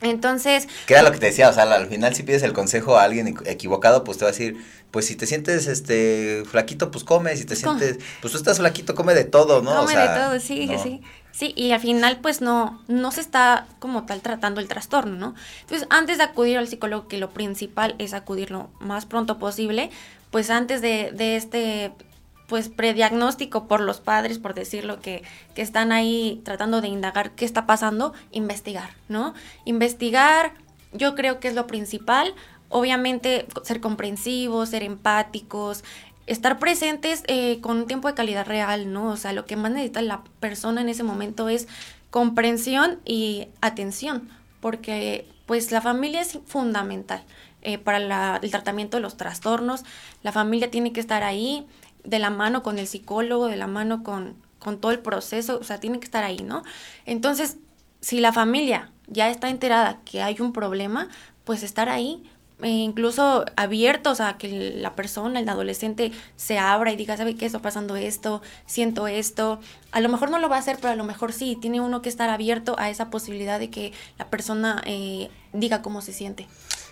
Entonces, 0.00 0.68
Que 0.84 0.94
era 0.94 1.02
lo 1.02 1.10
que 1.12 1.18
te 1.18 1.26
decía, 1.26 1.48
o 1.48 1.52
sea, 1.52 1.64
al 1.64 1.88
final 1.88 2.14
si 2.14 2.22
pides 2.22 2.42
el 2.42 2.52
consejo 2.52 2.96
a 2.96 3.02
alguien 3.04 3.26
equ- 3.34 3.42
equivocado, 3.48 4.04
pues 4.04 4.18
te 4.18 4.24
va 4.24 4.28
a 4.30 4.32
decir, 4.32 4.56
pues 4.90 5.06
si 5.06 5.16
te 5.16 5.26
sientes 5.26 5.66
este 5.66 6.44
flaquito, 6.48 6.90
pues 6.90 7.02
come, 7.04 7.36
si 7.36 7.44
te 7.44 7.56
Come. 7.62 7.80
sientes, 7.80 7.98
pues 8.20 8.32
tú 8.32 8.38
estás 8.38 8.58
flaquito, 8.58 8.94
come 8.94 9.14
de 9.14 9.24
todo, 9.24 9.62
¿no? 9.62 9.80
O 9.82 9.86
Come 9.86 9.92
sea, 9.92 10.02
de 10.14 10.20
todo, 10.20 10.40
sí, 10.40 10.66
no. 10.66 10.78
sí. 10.78 11.00
Sí, 11.32 11.52
y 11.54 11.72
al 11.72 11.80
final 11.80 12.20
pues 12.22 12.40
no, 12.40 12.82
no 12.88 13.10
se 13.12 13.20
está 13.20 13.66
como 13.78 14.06
tal 14.06 14.22
tratando 14.22 14.60
el 14.62 14.68
trastorno, 14.68 15.16
¿no? 15.16 15.34
Entonces, 15.62 15.86
antes 15.90 16.16
de 16.16 16.24
acudir 16.24 16.56
al 16.56 16.66
psicólogo, 16.68 17.08
que 17.08 17.18
lo 17.18 17.30
principal 17.30 17.94
es 17.98 18.14
acudir 18.14 18.50
lo 18.50 18.70
más 18.80 19.04
pronto 19.04 19.38
posible, 19.38 19.90
pues 20.30 20.48
antes 20.48 20.80
de, 20.80 21.10
de 21.12 21.36
este 21.36 21.92
pues 22.46 22.68
prediagnóstico 22.68 23.66
por 23.66 23.80
los 23.80 24.00
padres, 24.00 24.38
por 24.38 24.54
decirlo, 24.54 25.00
que, 25.00 25.22
que 25.54 25.62
están 25.62 25.90
ahí 25.92 26.40
tratando 26.44 26.80
de 26.80 26.88
indagar 26.88 27.32
qué 27.32 27.44
está 27.44 27.66
pasando, 27.66 28.12
investigar, 28.30 28.90
¿no? 29.08 29.34
Investigar, 29.64 30.52
yo 30.92 31.14
creo 31.14 31.40
que 31.40 31.48
es 31.48 31.54
lo 31.54 31.66
principal. 31.66 32.34
Obviamente, 32.68 33.46
ser 33.62 33.80
comprensivos, 33.80 34.70
ser 34.70 34.82
empáticos, 34.82 35.84
estar 36.26 36.58
presentes 36.58 37.22
eh, 37.28 37.60
con 37.60 37.78
un 37.78 37.86
tiempo 37.86 38.08
de 38.08 38.14
calidad 38.14 38.46
real, 38.46 38.92
¿no? 38.92 39.08
O 39.12 39.16
sea, 39.16 39.32
lo 39.32 39.44
que 39.46 39.56
más 39.56 39.70
necesita 39.72 40.02
la 40.02 40.22
persona 40.40 40.80
en 40.80 40.88
ese 40.88 41.02
momento 41.02 41.48
es 41.48 41.68
comprensión 42.10 42.98
y 43.04 43.48
atención, 43.60 44.28
porque 44.60 45.28
pues 45.46 45.70
la 45.70 45.80
familia 45.80 46.20
es 46.22 46.38
fundamental 46.46 47.22
eh, 47.62 47.78
para 47.78 47.98
la- 47.98 48.40
el 48.42 48.50
tratamiento 48.50 48.96
de 48.96 49.02
los 49.02 49.16
trastornos. 49.16 49.84
La 50.22 50.32
familia 50.32 50.70
tiene 50.70 50.92
que 50.92 51.00
estar 51.00 51.22
ahí 51.22 51.66
de 52.06 52.18
la 52.18 52.30
mano 52.30 52.62
con 52.62 52.78
el 52.78 52.86
psicólogo, 52.86 53.46
de 53.46 53.56
la 53.56 53.66
mano 53.66 54.02
con, 54.02 54.36
con 54.58 54.80
todo 54.80 54.92
el 54.92 55.00
proceso, 55.00 55.58
o 55.60 55.64
sea, 55.64 55.78
tiene 55.78 55.98
que 55.98 56.04
estar 56.04 56.24
ahí, 56.24 56.38
¿no? 56.38 56.62
Entonces, 57.04 57.58
si 58.00 58.20
la 58.20 58.32
familia 58.32 58.90
ya 59.06 59.30
está 59.30 59.48
enterada 59.48 60.00
que 60.04 60.22
hay 60.22 60.40
un 60.40 60.52
problema, 60.52 61.08
pues 61.44 61.62
estar 61.62 61.88
ahí, 61.88 62.22
e 62.62 62.68
incluso 62.68 63.44
abiertos 63.56 64.20
a 64.20 64.38
que 64.38 64.72
la 64.76 64.96
persona, 64.96 65.40
el 65.40 65.48
adolescente, 65.48 66.12
se 66.36 66.58
abra 66.58 66.90
y 66.90 66.96
diga, 66.96 67.16
¿sabe 67.16 67.34
qué 67.34 67.44
está 67.44 67.58
pasando 67.60 67.96
esto? 67.96 68.40
Siento 68.64 69.06
esto. 69.08 69.60
A 69.92 70.00
lo 70.00 70.08
mejor 70.08 70.30
no 70.30 70.38
lo 70.38 70.48
va 70.48 70.56
a 70.56 70.60
hacer, 70.60 70.76
pero 70.76 70.92
a 70.92 70.96
lo 70.96 71.04
mejor 71.04 71.34
sí. 71.34 71.58
Tiene 71.60 71.82
uno 71.82 72.00
que 72.00 72.08
estar 72.08 72.30
abierto 72.30 72.74
a 72.78 72.88
esa 72.88 73.10
posibilidad 73.10 73.58
de 73.58 73.68
que 73.68 73.92
la 74.18 74.30
persona 74.30 74.82
eh, 74.86 75.28
diga 75.52 75.82
cómo 75.82 76.00
se 76.00 76.14
siente. 76.14 76.46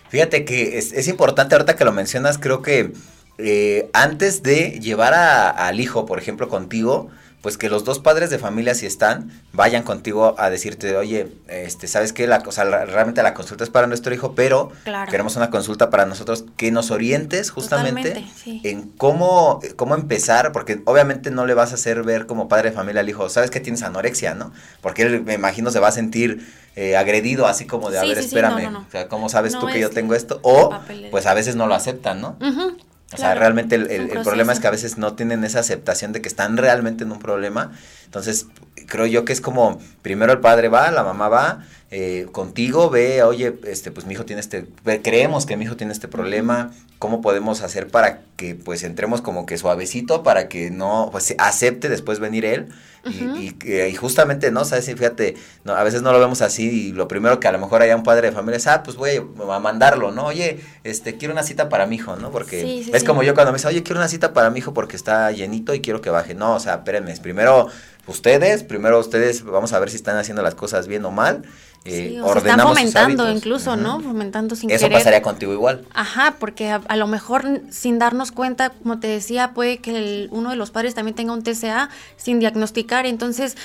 Fíjate 0.09 0.45
que 0.45 0.77
es, 0.77 0.93
es 0.93 1.07
importante 1.07 1.55
ahorita 1.55 1.75
que 1.75 1.83
lo 1.83 1.91
mencionas, 1.91 2.37
creo 2.37 2.61
que 2.61 2.93
eh, 3.37 3.89
antes 3.93 4.43
de 4.43 4.79
llevar 4.79 5.13
a- 5.13 5.49
al 5.49 5.79
hijo, 5.79 6.05
por 6.05 6.19
ejemplo, 6.19 6.47
contigo, 6.49 7.09
pues 7.41 7.59
que 7.59 7.69
los 7.69 7.83
dos 7.85 7.99
padres 7.99 8.31
de 8.31 8.39
familia, 8.39 8.73
si 8.73 8.87
están, 8.87 9.29
vayan 9.53 9.83
contigo 9.83 10.33
a 10.39 10.49
decirte, 10.49 10.97
oye, 10.97 11.27
este, 11.47 11.85
¿sabes 11.87 12.11
qué? 12.11 12.25
La, 12.25 12.41
o 12.43 12.51
sea, 12.51 12.63
la- 12.65 12.85
realmente 12.85 13.21
la 13.21 13.35
consulta 13.35 13.63
es 13.63 13.69
para 13.69 13.85
nuestro 13.85 14.11
hijo, 14.15 14.33
pero 14.33 14.71
Claro. 14.83 15.11
queremos 15.11 15.35
una 15.35 15.51
consulta 15.51 15.91
para 15.91 16.07
nosotros 16.07 16.45
que 16.57 16.71
nos 16.71 16.89
orientes 16.89 17.51
justamente 17.51 18.25
sí. 18.35 18.61
en 18.63 18.89
cómo, 18.89 19.59
cómo 19.75 19.93
empezar, 19.93 20.53
porque 20.53 20.81
obviamente 20.85 21.29
no 21.29 21.45
le 21.45 21.53
vas 21.53 21.69
a 21.71 21.75
hacer 21.75 22.01
ver 22.01 22.25
como 22.25 22.47
padre 22.47 22.71
de 22.71 22.75
familia 22.75 23.01
al 23.01 23.09
hijo, 23.09 23.29
¿sabes 23.29 23.51
que 23.51 23.59
tienes 23.59 23.83
anorexia, 23.83 24.33
no? 24.33 24.51
Porque 24.81 25.03
él, 25.03 25.21
me 25.23 25.35
imagino, 25.35 25.69
se 25.69 25.79
va 25.79 25.89
a 25.89 25.91
sentir 25.91 26.47
eh, 26.75 26.97
agredido, 26.97 27.45
así 27.45 27.65
como 27.67 27.91
de, 27.91 27.99
a 27.99 28.01
Sí, 28.01 28.07
ver, 28.07 28.17
sí, 28.17 28.25
espérame, 28.25 28.63
no, 28.63 28.71
no, 28.71 28.79
no. 28.79 28.85
o 28.87 28.91
sea, 28.91 29.07
¿cómo 29.07 29.29
sabes 29.29 29.53
tú 29.59 29.67
que 29.67 29.79
yo 29.79 29.91
tengo 29.91 30.15
esto? 30.15 30.39
O, 30.41 30.75
pues 31.11 31.27
a 31.27 31.35
veces 31.35 31.55
no 31.55 31.67
lo 31.67 31.75
aceptan, 31.75 32.21
¿no? 32.21 32.37
Ujú. 32.41 32.75
O 33.13 33.17
sea, 33.17 33.35
realmente 33.35 33.75
el, 33.75 33.89
el, 33.89 34.09
problema 34.23 34.51
es 34.51 34.59
que 34.59 34.67
a 34.67 34.71
veces 34.71 34.97
no 34.97 35.13
tienen 35.13 35.43
esa 35.43 35.59
aceptación 35.59 36.11
de 36.11 36.21
que 36.21 36.27
están 36.27 36.57
realmente 36.57 37.03
en 37.03 37.11
un 37.11 37.19
problema. 37.19 37.71
Entonces, 38.05 38.47
creo 38.87 39.05
yo 39.05 39.25
que 39.25 39.33
es 39.33 39.41
como, 39.41 39.79
primero 40.01 40.33
el 40.33 40.39
padre 40.39 40.69
va, 40.69 40.89
la 40.89 41.03
mamá 41.03 41.29
va, 41.29 41.63
eh, 41.91 42.27
contigo, 42.31 42.89
ve, 42.89 43.21
oye, 43.23 43.55
este, 43.65 43.91
pues 43.91 44.05
mi 44.05 44.15
hijo 44.15 44.25
tiene 44.25 44.39
este, 44.39 44.65
creemos 45.03 45.45
que 45.45 45.55
mi 45.55 45.65
hijo 45.65 45.77
tiene 45.77 45.93
este 45.93 46.07
problema, 46.07 46.71
¿cómo 46.97 47.21
podemos 47.21 47.61
hacer 47.61 47.87
para 47.87 48.21
que 48.37 48.55
pues 48.55 48.83
entremos 48.83 49.21
como 49.21 49.45
que 49.45 49.57
suavecito, 49.57 50.23
para 50.23 50.49
que 50.49 50.71
no, 50.71 51.09
pues 51.11 51.35
acepte 51.37 51.89
después 51.89 52.19
venir 52.19 52.43
él? 52.43 52.67
Y, 53.05 53.55
y, 53.63 53.95
justamente, 53.95 54.51
¿no? 54.51 54.65
¿Sabes? 54.65 54.85
Fíjate, 54.85 55.35
no, 55.63 55.73
a 55.73 55.83
veces 55.83 56.01
no 56.01 56.11
lo 56.11 56.19
vemos 56.19 56.41
así 56.41 56.87
y 56.87 56.91
lo 56.91 57.07
primero 57.07 57.39
que 57.39 57.47
a 57.47 57.51
lo 57.51 57.59
mejor 57.59 57.81
haya 57.81 57.95
un 57.95 58.03
padre 58.03 58.29
de 58.29 58.35
familia 58.35 58.57
es, 58.57 58.67
ah, 58.67 58.83
pues 58.83 58.97
voy 58.97 59.11
a 59.17 59.59
mandarlo, 59.59 60.11
¿no? 60.11 60.25
Oye, 60.25 60.59
este, 60.83 61.17
quiero 61.17 61.33
una 61.33 61.43
cita 61.43 61.69
para 61.69 61.85
mi 61.85 61.95
hijo, 61.95 62.15
¿no? 62.15 62.31
Porque 62.31 62.85
es 62.91 63.03
como 63.03 63.23
yo 63.23 63.33
cuando 63.33 63.51
me 63.51 63.57
dice, 63.57 63.67
oye, 63.67 63.83
quiero 63.83 63.99
una 63.99 64.07
cita 64.07 64.33
para 64.33 64.49
mi 64.49 64.59
hijo 64.59 64.73
porque 64.73 64.95
está 64.95 65.31
llenito 65.31 65.73
y 65.73 65.81
quiero 65.81 66.01
que 66.01 66.09
baje. 66.09 66.33
No, 66.33 66.55
o 66.55 66.59
sea, 66.59 66.75
espérenme, 66.75 67.15
primero 67.17 67.67
ustedes, 68.07 68.63
primero 68.63 68.99
ustedes, 68.99 69.43
vamos 69.43 69.73
a 69.73 69.79
ver 69.79 69.89
si 69.89 69.95
están 69.95 70.17
haciendo 70.17 70.41
las 70.43 70.55
cosas 70.55 70.87
bien 70.87 71.05
o 71.05 71.11
mal 71.11 71.43
eh, 71.87 72.19
están 72.37 72.59
fomentando 72.61 73.29
incluso, 73.29 73.75
¿no? 73.75 73.99
Fomentando 73.99 74.55
sin 74.55 74.71
Eso 74.71 74.89
pasaría 74.89 75.21
contigo 75.21 75.53
igual. 75.53 75.85
Ajá, 75.93 76.35
porque 76.39 76.71
a, 76.71 76.95
lo 76.95 77.05
mejor 77.05 77.61
sin 77.69 77.99
darnos 77.99 78.31
cuenta, 78.31 78.71
como 78.71 78.99
te 78.99 79.05
decía, 79.05 79.53
puede 79.53 79.77
que 79.77 80.27
uno 80.31 80.49
de 80.49 80.55
los 80.55 80.71
padres 80.71 80.95
también 80.95 81.13
tenga 81.13 81.33
un 81.33 81.43
TCA 81.43 81.89
sin 82.17 82.39
diagnosticar, 82.39 83.05
entonces 83.05 83.55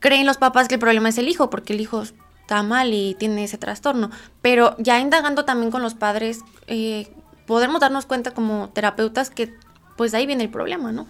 creen 0.00 0.26
los 0.26 0.38
papás 0.38 0.66
que 0.66 0.74
el 0.74 0.80
problema 0.80 1.08
es 1.08 1.16
el 1.18 1.28
hijo, 1.28 1.50
porque 1.50 1.72
el 1.72 1.80
hijo 1.80 2.02
está 2.02 2.64
mal 2.64 2.92
y 2.92 3.14
tiene 3.14 3.44
ese 3.44 3.58
trastorno. 3.58 4.10
Pero 4.42 4.74
ya 4.78 4.98
indagando 4.98 5.44
también 5.44 5.70
con 5.70 5.82
los 5.82 5.94
padres, 5.94 6.40
eh, 6.66 7.06
podemos 7.46 7.80
darnos 7.80 8.06
cuenta 8.06 8.32
como 8.32 8.70
terapeutas 8.70 9.30
que 9.30 9.54
pues 9.96 10.14
ahí 10.14 10.26
viene 10.26 10.42
el 10.42 10.50
problema, 10.50 10.90
¿no? 10.90 11.06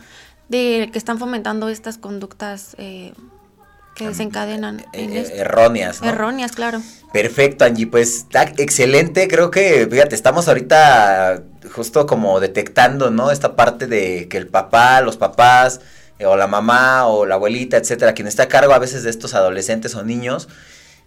De 0.49 0.91
que 0.93 0.99
están 0.99 1.19
fomentando 1.19 1.69
estas 1.69 1.99
conductas 1.99 2.77
eh, 2.79 3.13
que 3.95 4.09
desencadenan 4.09 4.81
eh, 4.81 4.85
eh, 4.93 5.33
erróneas, 5.37 6.03
¿no? 6.03 6.09
Erróneas, 6.09 6.53
claro. 6.53 6.83
Perfecto, 7.13 7.65
Angie, 7.65 7.87
pues 7.87 8.17
está 8.17 8.43
excelente, 8.43 9.29
creo 9.29 9.51
que, 9.51 9.87
fíjate, 9.91 10.15
estamos 10.15 10.49
ahorita 10.49 11.43
justo 11.73 12.07
como 12.07 12.41
detectando, 12.41 13.11
¿no? 13.11 13.31
Esta 13.31 13.55
parte 13.55 13.87
de 13.87 14.29
que 14.29 14.37
el 14.37 14.49
papá, 14.49 15.01
los 15.01 15.17
papás, 15.17 15.81
eh, 16.19 16.27
o 16.27 16.37
la 16.37 16.49
mamá, 16.49 17.07
o 17.07 17.25
la 17.25 17.37
abuelita, 17.37 17.77
etcétera, 17.77 18.15
quien 18.15 18.27
está 18.27 18.45
a 18.45 18.49
cargo 18.49 18.75
a 18.75 18.79
veces 18.79 19.05
de 19.05 19.11
estos 19.11 19.35
adolescentes 19.35 19.95
o 19.95 20.03
niños, 20.03 20.49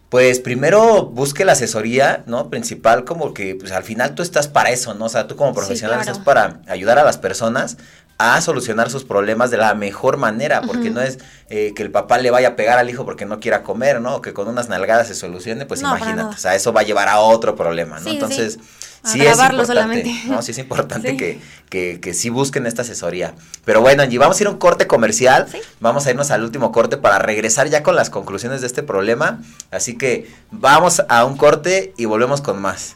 pues 0.10 0.40
primero 0.40 1.06
busque 1.08 1.44
la 1.44 1.52
asesoría, 1.52 2.24
¿no? 2.26 2.50
Principal, 2.50 3.04
como 3.04 3.34
que 3.34 3.56
pues 3.56 3.74
al 3.74 3.84
final 3.84 4.16
tú 4.16 4.24
estás 4.24 4.48
para 4.48 4.70
eso, 4.70 4.94
¿no? 4.94 5.06
O 5.06 5.10
sea, 5.10 5.28
tú 5.28 5.36
como 5.36 5.54
profesional 5.54 6.00
estás 6.00 6.20
para 6.20 6.62
ayudar 6.68 6.98
a 6.98 7.04
las 7.04 7.18
personas 7.18 7.78
a 8.18 8.42
solucionar 8.42 8.90
sus 8.90 9.04
problemas 9.04 9.52
de 9.52 9.58
la 9.58 9.76
mejor 9.76 10.18
manera, 10.18 10.62
porque 10.62 10.90
no 10.90 11.02
es 11.02 11.20
eh, 11.50 11.74
que 11.76 11.84
el 11.84 11.92
papá 11.92 12.18
le 12.18 12.32
vaya 12.32 12.50
a 12.50 12.56
pegar 12.56 12.80
al 12.80 12.90
hijo 12.90 13.06
porque 13.06 13.26
no 13.26 13.40
quiera 13.40 13.62
comer, 13.62 14.02
¿no? 14.02 14.16
O 14.16 14.22
que 14.22 14.34
con 14.34 14.48
unas 14.48 14.70
nalgadas 14.70 15.08
se 15.08 15.16
solucione, 15.16 15.66
pues 15.66 15.82
imagínate, 15.82 16.36
o 16.36 16.38
sea, 16.38 16.56
eso 16.56 16.74
va 16.74 16.82
a 16.82 16.84
llevar 16.84 17.10
a 17.10 17.20
otro 17.20 17.56
problema, 17.56 18.00
¿no? 18.00 18.10
Entonces, 18.10 18.58
sí, 19.04 19.22
es 19.22 19.38
importante, 19.38 20.22
¿no? 20.26 20.42
Sí 20.42 20.52
es 20.52 20.58
importante 20.58 21.16
que, 21.16 21.40
que, 21.70 22.00
que, 22.00 22.14
sí 22.16 22.30
busquen 22.30 22.66
esta 22.66 22.82
asesoría. 22.82 23.36
Pero 23.66 23.82
bueno, 23.82 24.02
Angie, 24.02 24.18
vamos 24.18 24.40
a 24.40 24.44
ir 24.44 24.48
a 24.48 24.50
un 24.50 24.58
corte 24.58 24.88
comercial, 24.88 25.48
vamos 25.80 26.08
a 26.08 26.10
irnos 26.10 26.32
al 26.32 26.44
último 26.44 26.72
corte 26.72 26.98
para 26.98 27.20
regresar 27.20 27.70
ya 27.70 27.84
con 27.84 27.96
las 27.96 28.10
conclusiones 28.10 28.62
de 28.62 28.68
este 28.68 28.82
problema, 28.82 29.42
así 29.70 29.96
que 29.96 30.28
vamos 30.50 31.04
a 31.08 31.24
un 31.24 31.38
corte 31.38 31.94
y 31.98 32.06
volvemos 32.06 32.42
con 32.42 32.60
más. 32.60 32.96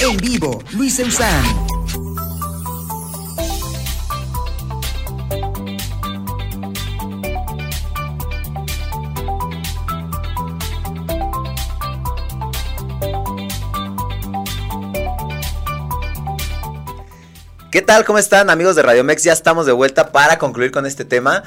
En 0.00 0.16
vivo, 0.18 0.62
Luis 0.72 0.98
Eusán. 0.98 1.67
¿Qué 17.70 17.82
tal? 17.82 18.06
¿Cómo 18.06 18.18
están 18.18 18.48
amigos 18.48 18.76
de 18.76 18.82
Radio 18.82 19.04
Mex? 19.04 19.24
Ya 19.24 19.34
estamos 19.34 19.66
de 19.66 19.72
vuelta 19.72 20.10
para 20.10 20.38
concluir 20.38 20.70
con 20.70 20.86
este 20.86 21.04
tema. 21.04 21.42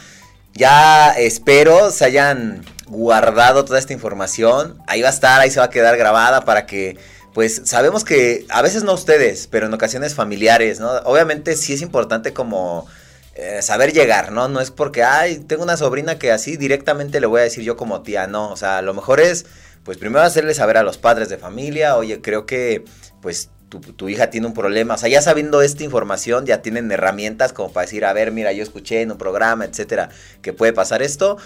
Ya 0.53 1.09
espero 1.13 1.89
se 1.89 2.05
hayan 2.05 2.63
guardado 2.85 3.65
toda 3.65 3.79
esta 3.79 3.93
información. 3.93 4.77
Ahí 4.85 5.01
va 5.01 5.07
a 5.07 5.11
estar, 5.11 5.41
ahí 5.41 5.49
se 5.49 5.59
va 5.59 5.65
a 5.65 5.69
quedar 5.71 5.97
grabada 5.97 6.45
para 6.45 6.67
que, 6.67 6.95
pues 7.33 7.63
sabemos 7.65 8.03
que 8.03 8.45
a 8.49 8.61
veces 8.61 8.83
no 8.83 8.93
ustedes, 8.93 9.47
pero 9.47 9.65
en 9.65 9.73
ocasiones 9.73 10.13
familiares, 10.13 10.79
¿no? 10.79 10.91
Obviamente 11.05 11.55
sí 11.55 11.73
es 11.73 11.81
importante 11.81 12.33
como 12.33 12.85
eh, 13.33 13.63
saber 13.63 13.91
llegar, 13.91 14.31
¿no? 14.31 14.47
No 14.47 14.61
es 14.61 14.69
porque, 14.69 15.03
ay, 15.03 15.39
tengo 15.39 15.63
una 15.63 15.75
sobrina 15.75 16.19
que 16.19 16.31
así 16.31 16.55
directamente 16.55 17.19
le 17.19 17.25
voy 17.25 17.39
a 17.39 17.45
decir 17.45 17.63
yo 17.63 17.77
como 17.77 18.03
tía, 18.03 18.27
no. 18.27 18.51
O 18.51 18.57
sea, 18.57 18.83
lo 18.83 18.93
mejor 18.93 19.21
es, 19.21 19.47
pues 19.83 19.97
primero 19.97 20.23
hacerle 20.23 20.53
saber 20.53 20.77
a 20.77 20.83
los 20.83 20.99
padres 20.99 21.29
de 21.29 21.39
familia, 21.39 21.95
oye, 21.95 22.21
creo 22.21 22.45
que, 22.45 22.85
pues 23.23 23.49
tu, 23.79 24.09
hija 24.09 24.29
tiene 24.29 24.47
un 24.47 24.53
problema. 24.53 24.95
O 24.95 24.97
sea, 24.97 25.09
ya 25.09 25.21
sabiendo 25.21 25.61
esta 25.61 25.83
información, 25.83 26.45
ya 26.45 26.61
tienen 26.61 26.91
herramientas 26.91 27.53
como 27.53 27.71
para 27.71 27.85
decir, 27.85 28.05
a 28.05 28.13
ver, 28.13 28.31
mira, 28.31 28.51
yo 28.51 28.63
escuché 28.63 29.01
en 29.01 29.11
un 29.11 29.17
programa, 29.17 29.65
etcétera, 29.65 30.09
que 30.41 30.53
puede 30.53 30.73
pasar 30.73 31.01
esto. 31.01 31.37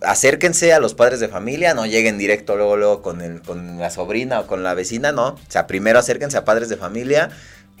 Acérquense 0.00 0.72
a 0.72 0.80
los 0.80 0.94
padres 0.94 1.20
de 1.20 1.28
familia, 1.28 1.74
no 1.74 1.86
lleguen 1.86 2.18
directo 2.18 2.56
luego, 2.56 2.76
luego 2.76 3.02
con, 3.02 3.20
el, 3.20 3.42
con 3.42 3.78
la 3.78 3.90
sobrina 3.90 4.40
o 4.40 4.46
con 4.46 4.62
la 4.62 4.74
vecina, 4.74 5.12
no. 5.12 5.28
O 5.28 5.38
sea, 5.48 5.66
primero 5.66 5.98
acérquense 5.98 6.36
a 6.36 6.44
padres 6.44 6.68
de 6.68 6.76
familia. 6.76 7.30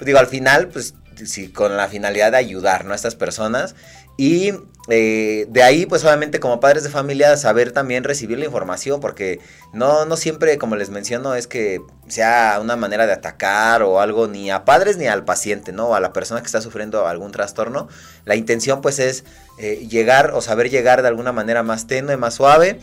Digo, 0.00 0.18
al 0.18 0.26
final, 0.26 0.68
pues 0.68 0.94
sí, 1.24 1.48
con 1.48 1.76
la 1.76 1.88
finalidad 1.88 2.32
de 2.32 2.38
ayudar, 2.38 2.84
¿no? 2.84 2.92
A 2.92 2.96
estas 2.96 3.14
personas. 3.14 3.74
Y 4.16 4.52
eh, 4.88 5.46
de 5.48 5.62
ahí, 5.62 5.84
pues 5.84 6.04
obviamente 6.04 6.38
como 6.38 6.60
padres 6.60 6.84
de 6.84 6.90
familia, 6.90 7.36
saber 7.36 7.72
también 7.72 8.04
recibir 8.04 8.38
la 8.38 8.44
información, 8.44 9.00
porque 9.00 9.40
no, 9.72 10.04
no 10.04 10.16
siempre, 10.16 10.58
como 10.58 10.76
les 10.76 10.90
menciono, 10.90 11.34
es 11.34 11.46
que 11.46 11.80
sea 12.06 12.58
una 12.60 12.76
manera 12.76 13.06
de 13.06 13.12
atacar 13.12 13.82
o 13.82 14.00
algo 14.00 14.28
ni 14.28 14.50
a 14.50 14.64
padres 14.64 14.96
ni 14.96 15.06
al 15.06 15.24
paciente, 15.24 15.72
¿no? 15.72 15.94
A 15.94 16.00
la 16.00 16.12
persona 16.12 16.40
que 16.40 16.46
está 16.46 16.60
sufriendo 16.60 17.06
algún 17.06 17.32
trastorno. 17.32 17.88
La 18.24 18.36
intención 18.36 18.80
pues 18.80 18.98
es 19.00 19.24
eh, 19.58 19.86
llegar 19.88 20.32
o 20.34 20.40
saber 20.40 20.70
llegar 20.70 21.02
de 21.02 21.08
alguna 21.08 21.32
manera 21.32 21.62
más 21.62 21.86
tenue, 21.86 22.16
más 22.16 22.34
suave 22.34 22.78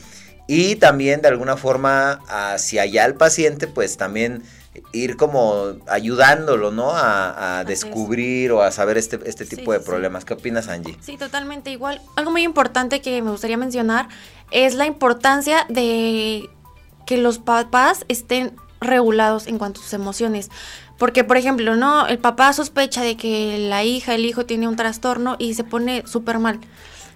y 0.47 0.75
también 0.75 1.21
de 1.21 1.29
alguna 1.29 1.55
forma 1.55 2.19
hacia 2.27 2.81
allá 2.81 3.05
el 3.05 3.15
paciente 3.15 3.67
pues 3.67 3.95
también 3.95 4.43
ir 4.91 5.17
como 5.17 5.73
ayudándolo, 5.87 6.71
¿no? 6.71 6.91
A, 6.93 7.63
descubrir 7.65 8.51
o 8.51 8.61
a 8.61 8.71
saber 8.71 8.97
este, 8.97 9.19
este 9.25 9.45
tipo 9.45 9.71
de 9.71 9.79
problemas. 9.79 10.25
¿Qué 10.25 10.33
opinas, 10.33 10.67
Angie? 10.67 10.97
Sí, 11.01 11.17
totalmente 11.17 11.71
igual. 11.71 12.01
Algo 12.15 12.31
muy 12.31 12.43
importante 12.43 13.01
que 13.01 13.21
me 13.21 13.31
gustaría 13.31 13.57
mencionar 13.57 14.07
es 14.51 14.75
la 14.75 14.85
importancia 14.85 15.65
de 15.69 16.49
que 17.05 17.17
los 17.17 17.39
papás 17.39 18.05
estén 18.07 18.55
regulados 18.81 19.47
en 19.47 19.57
cuanto 19.57 19.79
a 19.79 19.83
sus 19.83 19.93
emociones. 19.93 20.49
Porque, 20.97 21.23
por 21.23 21.37
ejemplo, 21.37 21.75
no, 21.75 22.07
el 22.07 22.19
papá 22.19 22.53
sospecha 22.53 23.01
de 23.01 23.17
que 23.17 23.57
la 23.57 23.83
hija, 23.83 24.15
el 24.15 24.25
hijo 24.25 24.45
tiene 24.45 24.67
un 24.67 24.75
trastorno 24.75 25.35
y 25.39 25.53
se 25.53 25.63
pone 25.63 26.03
súper 26.05 26.39
mal, 26.39 26.59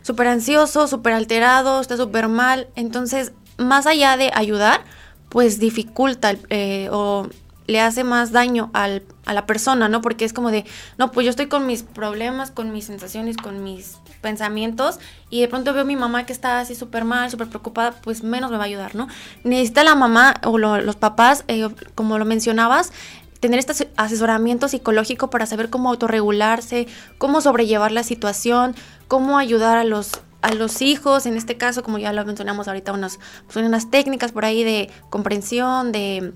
súper 0.02 0.28
ansioso, 0.28 0.88
súper 0.88 1.14
alterado, 1.14 1.80
está 1.80 1.98
súper 1.98 2.28
mal. 2.28 2.68
Entonces, 2.76 3.34
más 3.58 3.86
allá 3.86 4.18
de 4.18 4.32
ayudar, 4.34 4.82
pues 5.30 5.60
dificulta 5.60 6.36
eh, 6.50 6.90
o 6.92 7.28
le 7.68 7.82
hace 7.82 8.04
más 8.04 8.32
daño 8.32 8.72
al, 8.74 9.04
a 9.26 9.34
la 9.34 9.46
persona, 9.46 9.90
¿no? 9.90 10.02
Porque 10.02 10.26
es 10.26 10.34
como 10.34 10.52
de, 10.52 10.66
no, 10.98 11.12
pues 11.12 11.26
yo 11.26 11.30
estoy 11.30 11.48
con 11.48 11.68
mis 11.68 11.84
problemas, 11.84 12.50
con 12.50 12.72
mis 12.72 12.86
sensaciones, 12.86 13.38
con 13.38 13.64
mis 13.64 13.98
pensamientos 14.22 15.00
y 15.30 15.42
de 15.42 15.48
pronto 15.48 15.74
veo 15.74 15.84
a 15.84 15.86
mi 15.86 15.96
mamá 15.96 16.26
que 16.26 16.34
está 16.34 16.60
así 16.60 16.76
súper 16.76 17.04
mal, 17.04 17.30
súper 17.30 17.48
preocupada, 17.48 17.92
pues 18.02 18.24
menos 18.24 18.50
me 18.52 18.58
va 18.58 18.64
a 18.64 18.68
ayudar, 18.68 18.96
¿no? 18.96 19.08
Necesita 19.44 19.84
la 19.84 19.96
mamá 19.96 20.36
o 20.44 20.58
los 20.58 20.96
papás, 20.96 21.44
eh, 21.48 21.70
como 21.94 22.18
lo 22.18 22.26
mencionabas, 22.26 22.92
tener 23.40 23.60
este 23.60 23.90
asesoramiento 23.98 24.68
psicológico 24.68 25.30
para 25.30 25.46
saber 25.46 25.70
cómo 25.70 25.90
autorregularse, 25.90 26.88
cómo 27.18 27.42
sobrellevar 27.42 27.92
la 27.92 28.04
situación, 28.04 28.76
cómo 29.08 29.38
ayudar 29.38 29.78
a 29.78 29.84
los 29.84 30.22
a 30.44 30.54
los 30.54 30.84
hijos, 30.84 31.26
en 31.26 31.36
este 31.36 31.58
caso, 31.58 31.82
como 31.82 31.98
ya 31.98 32.14
lo 32.14 32.24
mencionamos 32.24 32.68
ahorita, 32.68 32.94
unas, 32.94 33.20
pues, 33.52 33.66
unas 33.66 33.90
técnicas 33.90 34.32
por 34.32 34.46
ahí 34.46 34.64
de 34.64 34.90
comprensión, 35.10 35.92
de 35.92 36.32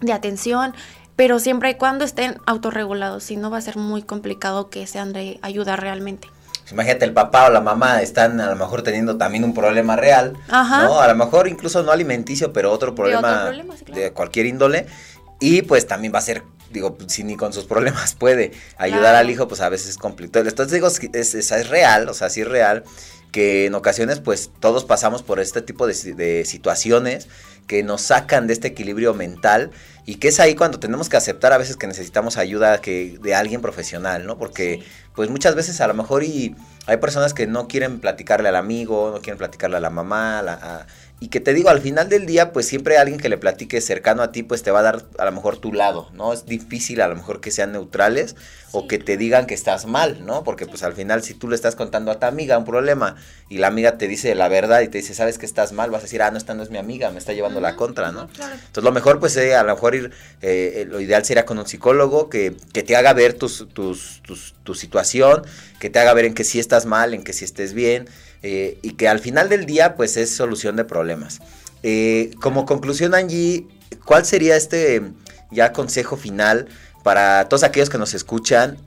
de 0.00 0.12
atención, 0.12 0.74
pero 1.16 1.38
siempre 1.38 1.70
y 1.70 1.74
cuando 1.74 2.04
estén 2.04 2.38
autorregulados, 2.46 3.24
si 3.24 3.36
no 3.36 3.50
va 3.50 3.58
a 3.58 3.60
ser 3.60 3.76
muy 3.76 4.02
complicado 4.02 4.70
que 4.70 4.86
sean 4.86 5.12
de 5.12 5.38
ayuda 5.42 5.76
realmente. 5.76 6.28
Imagínate, 6.72 7.04
el 7.04 7.12
papá 7.12 7.46
o 7.46 7.50
la 7.50 7.60
mamá 7.60 8.00
están 8.00 8.40
a 8.40 8.48
lo 8.48 8.56
mejor 8.56 8.82
teniendo 8.82 9.18
también 9.18 9.44
un 9.44 9.52
problema 9.52 9.96
real, 9.96 10.34
¿no? 10.48 11.00
A 11.00 11.08
lo 11.08 11.14
mejor 11.16 11.48
incluso 11.48 11.82
no 11.82 11.90
alimenticio, 11.90 12.52
pero 12.52 12.70
otro 12.70 12.94
problema 12.94 13.50
de, 13.86 14.12
cualquier 14.12 14.46
índole. 14.46 14.86
Y 15.40 15.62
pues 15.62 15.86
también 15.86 16.14
va 16.14 16.18
a 16.18 16.22
ser, 16.22 16.42
digo, 16.70 16.96
si 17.06 17.24
ni 17.24 17.36
con 17.36 17.52
sus 17.52 17.64
problemas 17.64 18.14
puede 18.14 18.52
ayudar 18.76 19.14
al 19.14 19.30
hijo, 19.30 19.48
pues 19.48 19.60
a 19.60 19.68
veces 19.68 19.90
es 19.90 19.98
complicado. 19.98 20.48
Entonces 20.48 20.72
digo, 20.72 20.86
es, 20.86 21.34
es, 21.34 21.50
es 21.50 21.68
real, 21.68 22.08
o 22.08 22.14
sea, 22.14 22.30
sí 22.30 22.42
es 22.42 22.48
real 22.48 22.84
que 23.32 23.66
en 23.66 23.74
ocasiones 23.74 24.20
pues 24.20 24.50
todos 24.60 24.84
pasamos 24.84 25.22
por 25.22 25.40
este 25.40 25.62
tipo 25.62 25.86
de, 25.86 25.94
de 26.14 26.44
situaciones 26.44 27.28
que 27.70 27.84
nos 27.84 28.00
sacan 28.00 28.48
de 28.48 28.52
este 28.52 28.66
equilibrio 28.66 29.14
mental 29.14 29.70
y 30.04 30.16
que 30.16 30.26
es 30.26 30.40
ahí 30.40 30.56
cuando 30.56 30.80
tenemos 30.80 31.08
que 31.08 31.16
aceptar 31.16 31.52
a 31.52 31.56
veces 31.56 31.76
que 31.76 31.86
necesitamos 31.86 32.36
ayuda 32.36 32.80
que, 32.80 33.16
de 33.22 33.36
alguien 33.36 33.60
profesional, 33.60 34.26
¿no? 34.26 34.38
Porque 34.38 34.82
pues 35.14 35.30
muchas 35.30 35.54
veces 35.54 35.80
a 35.80 35.86
lo 35.86 35.94
mejor 35.94 36.24
y 36.24 36.56
hay 36.86 36.96
personas 36.96 37.32
que 37.32 37.46
no 37.46 37.68
quieren 37.68 38.00
platicarle 38.00 38.48
al 38.48 38.56
amigo, 38.56 39.12
no 39.14 39.20
quieren 39.20 39.38
platicarle 39.38 39.76
a 39.76 39.80
la 39.80 39.90
mamá, 39.90 40.40
a, 40.40 40.86
y 41.20 41.28
que 41.28 41.38
te 41.38 41.54
digo, 41.54 41.68
al 41.68 41.80
final 41.80 42.08
del 42.08 42.26
día, 42.26 42.52
pues 42.52 42.66
siempre 42.66 42.98
alguien 42.98 43.20
que 43.20 43.28
le 43.28 43.38
platique 43.38 43.80
cercano 43.80 44.22
a 44.22 44.32
ti, 44.32 44.42
pues 44.42 44.64
te 44.64 44.72
va 44.72 44.80
a 44.80 44.82
dar 44.82 45.04
a 45.18 45.26
lo 45.26 45.30
mejor 45.30 45.58
tu 45.58 45.72
lado, 45.72 46.10
¿no? 46.12 46.32
Es 46.32 46.46
difícil 46.46 47.00
a 47.02 47.06
lo 47.06 47.14
mejor 47.14 47.40
que 47.40 47.52
sean 47.52 47.70
neutrales 47.70 48.34
o 48.72 48.86
que 48.86 48.98
te 48.98 49.16
digan 49.16 49.46
que 49.46 49.54
estás 49.54 49.86
mal, 49.86 50.24
¿no? 50.24 50.44
Porque 50.44 50.66
pues 50.66 50.82
al 50.82 50.92
final 50.92 51.22
si 51.22 51.34
tú 51.34 51.48
le 51.48 51.56
estás 51.56 51.74
contando 51.74 52.10
a 52.10 52.20
tu 52.20 52.26
amiga 52.26 52.56
un 52.56 52.64
problema 52.64 53.16
y 53.48 53.58
la 53.58 53.66
amiga 53.66 53.98
te 53.98 54.06
dice 54.06 54.34
la 54.34 54.48
verdad 54.48 54.80
y 54.82 54.88
te 54.88 54.98
dice, 54.98 55.14
sabes 55.14 55.38
que 55.38 55.46
estás 55.46 55.72
mal, 55.72 55.90
vas 55.90 56.00
a 56.00 56.02
decir, 56.02 56.22
ah, 56.22 56.30
no, 56.30 56.38
esta 56.38 56.54
no 56.54 56.62
es 56.62 56.70
mi 56.70 56.78
amiga, 56.78 57.10
me 57.10 57.18
está 57.18 57.32
llevando 57.32 57.60
la 57.60 57.74
contra, 57.74 58.12
¿no? 58.12 58.22
Entonces 58.22 58.84
lo 58.84 58.92
mejor 58.92 59.18
pues 59.18 59.36
a 59.36 59.62
lo 59.62 59.74
mejor 59.74 59.94
ir, 59.94 60.12
eh, 60.42 60.86
lo 60.88 61.00
ideal 61.00 61.24
sería 61.24 61.44
con 61.44 61.58
un 61.58 61.66
psicólogo 61.66 62.28
que, 62.28 62.54
que 62.72 62.82
te 62.82 62.96
haga 62.96 63.12
ver 63.12 63.34
tus, 63.34 63.68
tus, 63.72 64.22
tus, 64.22 64.54
tu 64.62 64.74
situación, 64.74 65.42
que 65.80 65.90
te 65.90 65.98
haga 65.98 66.14
ver 66.14 66.26
en 66.26 66.34
que 66.34 66.44
sí 66.44 66.60
estás 66.60 66.86
mal, 66.86 67.14
en 67.14 67.24
que 67.24 67.32
sí 67.32 67.44
estés 67.44 67.74
bien 67.74 68.08
eh, 68.42 68.78
y 68.82 68.92
que 68.92 69.08
al 69.08 69.18
final 69.18 69.48
del 69.48 69.66
día 69.66 69.96
pues 69.96 70.16
es 70.16 70.30
solución 70.30 70.76
de 70.76 70.84
problemas. 70.84 71.40
Eh, 71.82 72.30
como 72.40 72.66
conclusión 72.66 73.14
Angie, 73.14 73.66
¿cuál 74.04 74.24
sería 74.24 74.56
este 74.56 75.02
ya 75.50 75.72
consejo 75.72 76.16
final 76.16 76.68
para 77.02 77.48
todos 77.48 77.62
aquellos 77.62 77.90
que 77.90 77.98
nos 77.98 78.14
escuchan 78.14 78.78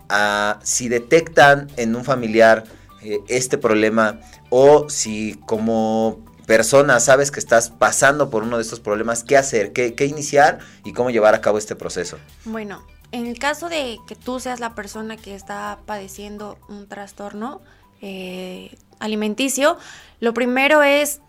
si 0.64 0.90
detectan 0.90 1.68
en 1.78 1.96
un 1.96 2.04
familiar 2.04 2.64
eh, 3.02 3.20
este 3.28 3.58
problema 3.58 4.20
o 4.50 4.90
si 4.90 5.40
como 5.46 6.24
persona 6.46 7.00
sabes 7.00 7.32
que 7.32 7.40
estás 7.40 7.70
pasando 7.70 8.30
por 8.30 8.44
uno 8.44 8.58
de 8.58 8.64
estos 8.64 8.80
problemas, 8.80 9.24
¿qué 9.24 9.38
hacer? 9.38 9.74
¿Qué, 9.74 9.96
qué 9.96 10.06
iniciar 10.06 10.60
y 10.84 10.94
cómo 10.94 11.10
llevar 11.10 11.34
a 11.34 11.42
cabo 11.42 11.58
este 11.58 11.76
proceso? 11.76 12.18
Bueno, 12.46 12.84
en 13.12 13.28
el 13.28 13.40
caso 13.40 13.70
de 13.70 14.00
que 14.08 14.16
tú 14.16 14.40
seas 14.40 14.60
la 14.60 14.76
persona 14.76 15.18
que 15.18 15.36
está 15.36 15.80
padeciendo 15.86 16.58
un 16.68 16.88
trastorno, 16.88 17.62
eh, 18.02 18.76
alimenticio, 19.00 19.78
lo 20.20 20.34
primero 20.34 20.84
es, 20.84 21.22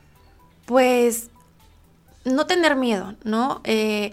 pues, 0.65 1.29
no 2.25 2.47
tener 2.47 2.75
miedo, 2.75 3.15
¿no? 3.23 3.61
Eh, 3.65 4.13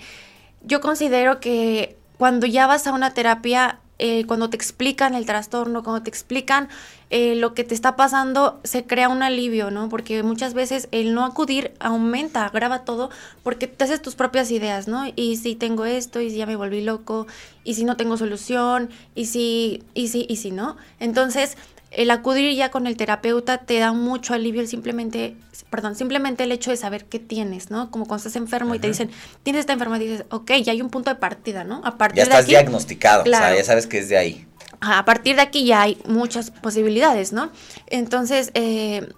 yo 0.63 0.82
considero 0.82 1.39
que 1.39 1.97
cuando 2.22 2.45
ya 2.45 2.67
vas 2.67 2.86
a 2.86 2.93
una 2.93 3.15
terapia, 3.15 3.80
eh, 3.97 4.28
cuando 4.28 4.47
te 4.51 4.55
explican 4.55 5.15
el 5.15 5.26
trastorno, 5.26 5.82
cuando 5.82 6.03
te 6.03 6.11
explican 6.11 6.69
eh, 7.09 7.34
lo 7.34 7.55
que 7.55 7.63
te 7.63 7.74
está 7.74 7.95
pasando, 7.95 8.59
se 8.63 8.86
crea 8.86 9.09
un 9.09 9.24
alivio, 9.24 9.72
¿no? 9.72 9.89
Porque 9.89 10.22
muchas 10.22 10.53
veces 10.53 10.88
el 10.91 11.15
no 11.15 11.26
acudir 11.26 11.74
aumenta, 11.80 12.45
agrava 12.45 12.86
todo, 12.86 13.09
porque 13.41 13.65
te 13.65 13.86
haces 13.86 14.03
tus 14.03 14.13
propias 14.13 14.51
ideas, 14.51 14.88
¿no? 14.88 15.11
Y 15.15 15.38
si 15.38 15.55
tengo 15.55 15.86
esto, 15.86 16.22
y 16.22 16.30
si 16.30 16.38
ya 16.38 16.45
me 16.45 16.55
volví 16.55 16.82
loco, 16.82 17.26
y 17.63 17.74
si 17.74 17.86
no 17.86 17.97
tengo 17.97 18.17
solución, 18.17 18.91
y 19.15 19.26
si, 19.26 19.82
y 19.95 20.09
si, 20.09 20.28
y 20.30 20.36
si 20.36 20.51
no. 20.51 20.78
Entonces, 20.99 21.57
el 21.91 22.09
acudir 22.09 22.55
ya 22.55 22.71
con 22.71 22.87
el 22.87 22.95
terapeuta 22.95 23.59
te 23.59 23.77
da 23.77 23.91
mucho 23.91 24.33
alivio 24.33 24.61
el 24.61 24.67
simplemente, 24.67 25.35
perdón, 25.69 25.95
simplemente 25.95 26.45
el 26.45 26.51
hecho 26.53 26.71
de 26.71 26.77
saber 26.77 27.05
qué 27.05 27.19
tienes, 27.19 27.69
¿no? 27.69 27.91
Como 27.91 28.05
cuando 28.05 28.21
estás 28.21 28.37
enfermo 28.37 28.73
y 28.73 28.79
te 28.79 28.87
dicen, 28.87 29.11
tienes 29.43 29.61
esta 29.61 29.73
enfermedad, 29.73 30.01
y 30.01 30.07
dices, 30.07 30.25
ok, 30.29 30.51
ya 30.63 30.71
hay 30.71 30.81
un 30.81 30.89
punto 30.89 31.09
de 31.09 31.17
partida, 31.17 31.65
¿no? 31.65 31.81
A 31.83 31.97
partir 31.97 32.17
ya 32.17 32.23
estás 32.23 32.47
diagnosticado, 32.47 33.23
o 33.23 33.25
sea, 33.25 33.55
ya 33.55 33.63
sabes 33.63 33.87
que 33.87 33.99
es 33.99 34.07
de 34.07 34.17
ahí. 34.17 34.47
A 34.79 35.03
partir 35.03 35.35
de 35.35 35.41
aquí 35.41 35.65
ya 35.65 35.81
hay 35.81 35.97
muchas 36.07 36.49
posibilidades, 36.49 37.33
¿no? 37.33 37.51
Entonces, 37.87 38.51
eh, 38.53 39.09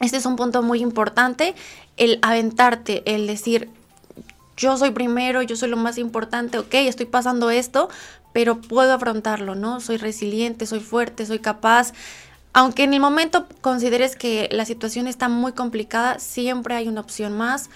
este 0.00 0.16
es 0.16 0.26
un 0.26 0.34
punto 0.34 0.62
muy 0.62 0.82
importante, 0.82 1.54
el 1.96 2.18
aventarte, 2.20 3.02
el 3.06 3.28
decir, 3.28 3.70
yo 4.56 4.76
soy 4.76 4.90
primero, 4.90 5.42
yo 5.42 5.56
soy 5.56 5.68
lo 5.68 5.76
más 5.76 5.98
importante, 5.98 6.58
ok, 6.58 6.74
estoy 6.74 7.06
pasando 7.06 7.50
esto, 7.50 7.88
pero 8.32 8.60
puedo 8.60 8.92
afrontarlo, 8.92 9.54
¿no? 9.54 9.80
Soy 9.80 9.96
resiliente, 9.96 10.66
soy 10.66 10.80
fuerte, 10.80 11.26
soy 11.26 11.38
capaz. 11.38 11.92
Aunque 12.52 12.84
en 12.84 12.94
el 12.94 13.00
momento 13.00 13.46
consideres 13.60 14.16
que 14.16 14.48
la 14.50 14.64
situación 14.64 15.06
está 15.06 15.28
muy 15.28 15.52
complicada, 15.52 16.18
siempre 16.18 16.74
hay 16.74 16.88
una 16.88 17.02
opción 17.02 17.36
más. 17.36 17.68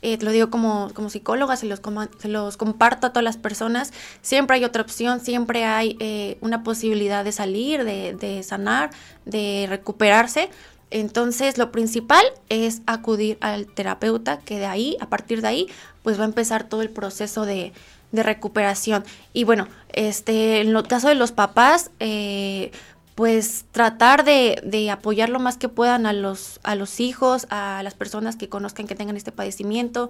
Eh, 0.00 0.16
te 0.16 0.24
lo 0.24 0.30
digo 0.30 0.48
como, 0.48 0.92
como 0.94 1.10
psicóloga, 1.10 1.56
se 1.56 1.66
los, 1.66 1.80
se 2.18 2.28
los 2.28 2.56
comparto 2.56 3.08
a 3.08 3.10
todas 3.10 3.24
las 3.24 3.36
personas. 3.36 3.92
Siempre 4.22 4.56
hay 4.56 4.64
otra 4.64 4.82
opción, 4.82 5.18
siempre 5.18 5.64
hay 5.64 5.96
eh, 5.98 6.38
una 6.40 6.62
posibilidad 6.62 7.24
de 7.24 7.32
salir, 7.32 7.82
de, 7.82 8.14
de 8.14 8.44
sanar, 8.44 8.90
de 9.24 9.66
recuperarse. 9.68 10.50
Entonces, 10.90 11.58
lo 11.58 11.70
principal 11.70 12.24
es 12.48 12.82
acudir 12.86 13.38
al 13.40 13.66
terapeuta, 13.66 14.38
que 14.38 14.58
de 14.58 14.66
ahí, 14.66 14.96
a 15.00 15.08
partir 15.08 15.42
de 15.42 15.48
ahí, 15.48 15.68
pues 16.02 16.18
va 16.18 16.22
a 16.22 16.26
empezar 16.26 16.64
todo 16.64 16.82
el 16.82 16.90
proceso 16.90 17.44
de, 17.44 17.72
de 18.12 18.22
recuperación. 18.22 19.04
Y 19.32 19.44
bueno, 19.44 19.68
este, 19.92 20.60
en 20.60 20.74
el 20.74 20.82
caso 20.86 21.08
de 21.08 21.14
los 21.14 21.32
papás, 21.32 21.90
eh, 22.00 22.70
pues 23.14 23.64
tratar 23.72 24.24
de, 24.24 24.60
de, 24.64 24.90
apoyar 24.90 25.28
lo 25.28 25.40
más 25.40 25.56
que 25.56 25.68
puedan 25.68 26.06
a 26.06 26.12
los, 26.12 26.60
a 26.62 26.76
los 26.76 27.00
hijos, 27.00 27.48
a 27.50 27.82
las 27.82 27.94
personas 27.94 28.36
que 28.36 28.48
conozcan 28.48 28.86
que 28.86 28.94
tengan 28.94 29.16
este 29.16 29.32
padecimiento, 29.32 30.08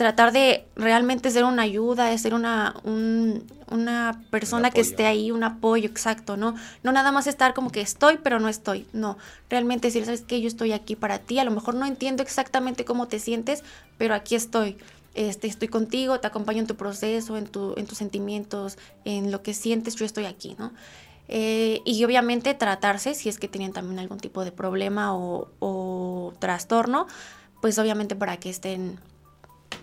tratar 0.00 0.32
de 0.32 0.64
realmente 0.76 1.30
ser 1.30 1.44
una 1.44 1.60
ayuda, 1.60 2.06
de 2.06 2.16
ser 2.16 2.32
una, 2.32 2.74
una 3.70 4.24
persona 4.30 4.70
que 4.70 4.80
esté 4.80 5.04
ahí, 5.04 5.30
un 5.30 5.44
apoyo 5.44 5.86
exacto, 5.86 6.38
¿no? 6.38 6.54
No 6.82 6.90
nada 6.90 7.12
más 7.12 7.26
estar 7.26 7.52
como 7.52 7.70
que 7.70 7.82
estoy, 7.82 8.16
pero 8.16 8.40
no 8.40 8.48
estoy, 8.48 8.86
no, 8.94 9.18
realmente 9.50 9.88
decir, 9.88 10.06
sabes 10.06 10.22
que 10.22 10.40
yo 10.40 10.48
estoy 10.48 10.72
aquí 10.72 10.96
para 10.96 11.18
ti, 11.18 11.38
a 11.38 11.44
lo 11.44 11.50
mejor 11.50 11.74
no 11.74 11.84
entiendo 11.84 12.22
exactamente 12.22 12.86
cómo 12.86 13.08
te 13.08 13.18
sientes, 13.18 13.62
pero 13.98 14.14
aquí 14.14 14.36
estoy. 14.36 14.78
Este, 15.14 15.48
estoy 15.48 15.68
contigo, 15.68 16.18
te 16.18 16.28
acompaño 16.28 16.60
en 16.60 16.66
tu 16.66 16.76
proceso, 16.76 17.36
en, 17.36 17.44
tu, 17.44 17.74
en 17.76 17.84
tus 17.84 17.98
sentimientos, 17.98 18.78
en 19.04 19.30
lo 19.30 19.42
que 19.42 19.52
sientes, 19.52 19.96
yo 19.96 20.06
estoy 20.06 20.24
aquí, 20.24 20.56
¿no? 20.58 20.72
Eh, 21.28 21.82
y 21.84 22.02
obviamente 22.04 22.54
tratarse, 22.54 23.12
si 23.12 23.28
es 23.28 23.38
que 23.38 23.48
tenían 23.48 23.74
también 23.74 23.98
algún 23.98 24.18
tipo 24.18 24.46
de 24.46 24.50
problema 24.50 25.14
o, 25.14 25.50
o 25.58 26.32
trastorno, 26.38 27.06
pues 27.60 27.78
obviamente 27.78 28.16
para 28.16 28.38
que 28.38 28.48
estén 28.48 28.98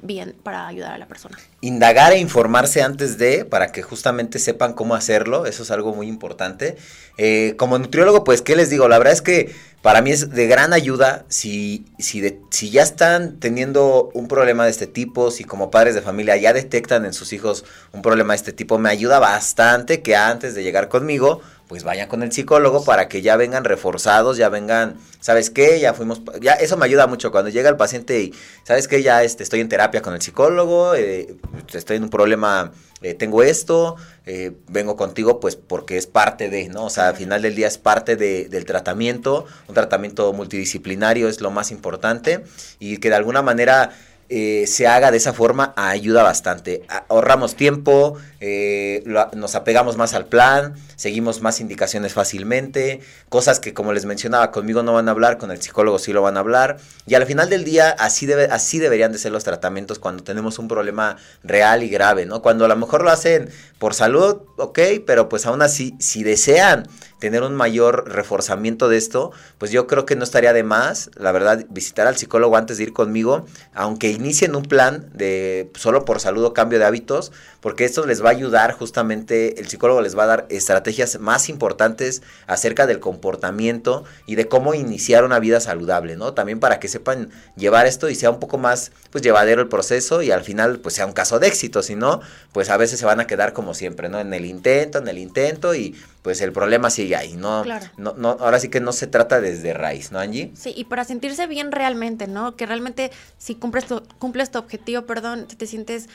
bien 0.02 0.36
para 0.44 0.68
ayudar 0.68 0.94
a 0.94 0.98
la 0.98 1.08
persona. 1.08 1.38
Indagar 1.62 2.14
e 2.14 2.20
informarse 2.20 2.82
antes 2.82 3.18
de, 3.18 3.46
para 3.46 3.72
que 3.72 3.82
justamente 3.82 4.40
sepan 4.40 4.74
cómo 4.74 4.96
hacerlo, 4.96 5.46
eso 5.46 5.64
es 5.64 5.72
algo 5.72 5.94
muy 5.94 6.08
importante. 6.08 6.78
Eh, 7.18 7.56
como 7.58 7.78
nutriólogo, 7.80 8.24
pues, 8.24 8.42
¿qué 8.42 8.56
les 8.56 8.70
digo? 8.70 8.88
La 8.88 8.98
verdad 8.98 9.14
es 9.14 9.22
que 9.22 9.56
para 9.82 10.02
mí 10.02 10.12
es 10.12 10.32
de 10.32 10.48
gran 10.48 10.74
ayuda 10.74 11.26
si, 11.30 11.86
si, 11.98 12.40
si 12.50 12.70
ya 12.72 12.84
están 12.84 13.40
teniendo 13.40 14.10
un 14.14 14.28
problema 14.28 14.66
de 14.66 14.72
este 14.72 14.88
tipo, 14.88 15.32
si 15.32 15.44
como 15.44 15.72
padres 15.72 15.96
de 15.96 16.02
familia 16.02 16.36
ya 16.36 16.52
detectan 16.52 17.06
en 17.06 17.14
sus 17.14 17.32
hijos 17.32 17.64
un 17.94 18.02
problema 18.02 18.34
de 18.34 18.38
este 18.38 18.54
tipo, 18.54 18.80
me 18.80 18.90
ayuda 18.90 19.20
bastante 19.20 20.02
que 20.02 20.16
antes 20.16 20.56
de 20.56 20.64
llegar 20.64 20.90
conmigo, 20.90 21.42
pues 21.68 21.84
vayan 21.84 22.08
con 22.08 22.24
el 22.24 22.32
psicólogo 22.32 22.84
para 22.86 23.10
que 23.10 23.22
ya 23.22 23.36
vengan 23.36 23.66
reforzados, 23.66 24.38
ya 24.38 24.50
vengan, 24.50 24.96
¿sabes 25.20 25.50
qué? 25.50 25.80
Ya 25.80 25.94
fuimos, 25.94 26.22
ya 26.40 26.54
eso 26.54 26.78
me 26.78 26.86
ayuda 26.86 27.08
mucho 27.08 27.32
cuando 27.32 27.50
llega 27.50 27.70
el 27.70 27.76
paciente 27.76 28.22
y, 28.22 28.34
¿sabes 28.64 28.88
qué? 28.88 29.04
Ya 29.04 29.24
este, 29.24 29.44
estoy 29.44 29.60
en 29.60 29.70
terapia 29.70 30.02
con 30.02 30.14
el 30.14 30.22
psicólogo, 30.22 30.96
eh, 30.96 31.36
estoy 31.74 31.98
en 31.98 32.04
un 32.04 32.10
problema, 32.10 32.72
eh, 33.02 33.14
tengo 33.14 33.44
esto, 33.44 33.98
eh, 34.26 34.54
vengo 34.70 34.96
contigo 34.96 35.40
pues 35.42 35.58
porque 35.58 35.98
es 35.98 36.08
parte 36.08 36.50
de, 36.50 36.70
¿no? 36.70 36.86
O 36.86 36.90
sea, 36.90 37.10
al 37.10 37.16
final 37.18 37.42
del 37.42 37.56
día 37.56 37.68
es 37.68 37.78
parte 37.78 38.16
de, 38.16 38.48
del 38.48 38.64
tratamiento, 38.64 39.46
un 39.68 39.76
tratamiento 39.76 40.32
multidisciplinario 40.32 41.28
es 41.28 41.42
lo 41.42 41.52
más 41.52 41.72
importante 41.72 42.46
y 42.80 42.98
que 42.98 43.10
de 43.10 43.16
alguna 43.16 43.42
manera 43.42 43.92
se 44.30 44.88
haga 44.88 45.10
de 45.10 45.16
esa 45.16 45.32
forma 45.32 45.74
ayuda 45.78 46.22
bastante. 46.22 46.84
Ahorramos 47.08 47.56
tiempo, 47.56 48.18
eh, 48.40 49.04
nos 49.34 49.56
apegamos 49.56 49.98
más 49.98 50.14
al 50.14 50.26
plan, 50.26 50.76
seguimos 50.96 51.42
más 51.42 51.60
indicaciones 51.60 52.14
fácilmente, 52.14 53.02
cosas 53.30 53.60
que 53.60 53.74
como 53.74 53.94
les 53.94 54.06
mencionaba 54.06 54.52
conmigo 54.52 54.84
no 54.84 54.94
van 54.94 55.08
a 55.08 55.12
hablar, 55.12 55.38
con 55.38 55.52
el 55.52 55.62
psicólogo 55.62 56.00
sí 56.00 56.14
lo 56.14 56.22
van 56.22 56.38
a 56.38 56.42
hablar. 56.42 56.78
Y 57.06 57.16
al 57.16 57.26
final 57.26 57.50
del 57.50 57.64
día 57.64 57.90
así, 57.98 58.32
así 58.32 58.80
deberían 58.80 59.12
de 59.12 59.18
ser 59.18 59.32
los 59.32 59.44
tratamientos 59.44 60.00
cuando 60.00 60.24
tenemos 60.24 60.60
un 60.60 60.68
problema 60.68 61.18
real 61.44 61.84
y 61.84 61.90
grave, 61.90 62.26
¿no? 62.26 62.42
Cuando 62.42 62.66
a 62.66 62.68
lo 62.68 62.76
mejor 62.76 63.04
lo 63.04 63.10
hacen 63.10 63.50
por 63.80 63.94
salud, 63.94 64.42
ok, 64.58 64.80
pero 65.06 65.30
pues 65.30 65.46
aún 65.46 65.62
así, 65.62 65.96
si 66.00 66.24
desean 66.24 66.88
tener 67.20 67.44
un 67.44 67.56
mayor 67.56 68.10
reforzamiento 68.10 68.90
de 68.90 68.98
esto, 68.98 69.32
pues 69.58 69.72
yo 69.72 69.88
creo 69.88 70.06
que 70.06 70.16
no 70.16 70.24
estaría 70.24 70.54
de 70.54 70.64
más, 70.64 71.10
la 71.16 71.32
verdad, 71.32 71.66
visitar 71.70 72.08
al 72.08 72.18
psicólogo 72.18 72.58
antes 72.58 72.78
de 72.78 72.84
ir 72.84 72.94
conmigo, 72.94 73.46
aunque 73.74 74.12
inicien 74.12 74.56
un 74.56 74.64
plan 74.64 75.10
de 75.14 75.72
solo 75.76 76.06
por 76.06 76.20
salud 76.20 76.44
o 76.46 76.54
cambio 76.54 76.80
de 76.80 76.86
hábitos, 76.86 77.32
porque 77.68 77.84
esto 77.84 78.06
les 78.06 78.24
va 78.24 78.30
a 78.30 78.32
ayudar 78.32 78.72
justamente, 78.72 79.60
el 79.60 79.68
psicólogo 79.68 80.00
les 80.00 80.18
va 80.18 80.24
a 80.24 80.28
dar 80.28 80.46
estrategias 80.48 81.20
más 81.20 81.50
importantes 81.50 82.22
acerca 82.46 82.88
del 82.88 83.02
comportamiento 83.02 84.06
y 84.26 84.36
de 84.36 84.48
cómo 84.48 84.74
iniciar 84.74 85.26
una 85.26 85.38
vida 85.40 85.60
saludable, 85.60 86.16
¿no? 86.16 86.34
También 86.34 86.62
para 86.62 86.80
que 86.80 86.88
sepan 86.88 87.30
llevar 87.58 87.86
esto 87.86 88.10
y 88.10 88.16
sea 88.16 88.30
un 88.30 88.40
poco 88.40 88.58
más, 88.58 88.94
pues, 89.12 89.22
llevadero 89.22 89.62
el 89.62 89.68
proceso 89.68 90.22
y 90.22 90.32
al 90.32 90.46
final, 90.46 90.80
pues, 90.80 90.96
sea 90.96 91.06
un 91.06 91.12
caso 91.12 91.40
de 91.40 91.48
éxito, 91.48 91.84
si 91.84 91.98
no, 91.98 92.22
pues, 92.54 92.70
a 92.70 92.78
veces 92.78 93.02
se 93.02 93.06
van 93.06 93.20
a 93.20 93.28
quedar 93.28 93.52
como 93.52 93.74
siempre, 93.74 94.08
¿no? 94.08 94.18
En 94.22 94.34
el 94.34 94.46
intento, 94.46 95.00
en 95.00 95.10
el 95.10 95.18
intento 95.18 95.76
y 95.76 95.94
pues 96.22 96.42
el 96.42 96.52
problema 96.52 96.90
sigue 96.90 97.16
ahí, 97.16 97.38
¿no? 97.38 97.64
No, 97.96 98.14
no, 98.18 98.32
ahora 98.42 98.60
sí 98.60 98.68
que 98.68 98.82
no 98.82 98.92
se 98.92 99.08
trata 99.08 99.40
desde 99.40 99.74
raíz, 99.74 100.12
¿no, 100.12 100.20
Angie? 100.20 100.52
Sí, 100.56 100.74
y 100.76 100.84
para 100.84 101.06
sentirse 101.06 101.48
bien 101.48 101.72
realmente, 101.72 102.28
¿no? 102.28 102.58
Que 102.58 102.66
realmente 102.66 103.12
si 103.38 103.56
cumples 103.56 103.86
cumples 104.20 104.52
tu 104.52 104.60
objetivo, 104.60 105.04
perdón, 105.04 105.48
te 105.48 105.66
sientes 105.68 106.10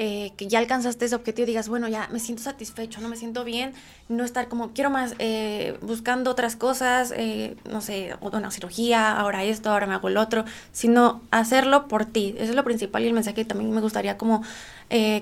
eh, 0.00 0.30
que 0.36 0.46
ya 0.46 0.60
alcanzaste 0.60 1.06
ese 1.06 1.16
objetivo, 1.16 1.44
digas, 1.44 1.68
bueno, 1.68 1.88
ya 1.88 2.06
me 2.12 2.20
siento 2.20 2.40
satisfecho, 2.40 3.00
no 3.00 3.08
me 3.08 3.16
siento 3.16 3.42
bien, 3.42 3.72
no 4.08 4.24
estar 4.24 4.46
como, 4.46 4.70
quiero 4.70 4.90
más, 4.90 5.16
eh, 5.18 5.76
buscando 5.82 6.30
otras 6.30 6.54
cosas, 6.54 7.12
eh, 7.16 7.56
no 7.68 7.80
sé, 7.80 8.14
una 8.20 8.52
cirugía, 8.52 9.18
ahora 9.18 9.42
esto, 9.42 9.70
ahora 9.72 9.88
me 9.88 9.94
hago 9.94 10.06
el 10.06 10.16
otro, 10.16 10.44
sino 10.70 11.20
hacerlo 11.32 11.88
por 11.88 12.04
ti. 12.04 12.36
Eso 12.38 12.50
es 12.50 12.54
lo 12.54 12.62
principal 12.62 13.02
y 13.02 13.08
el 13.08 13.12
mensaje 13.12 13.34
que 13.34 13.44
también 13.44 13.72
me 13.72 13.80
gustaría 13.80 14.16
como 14.16 14.44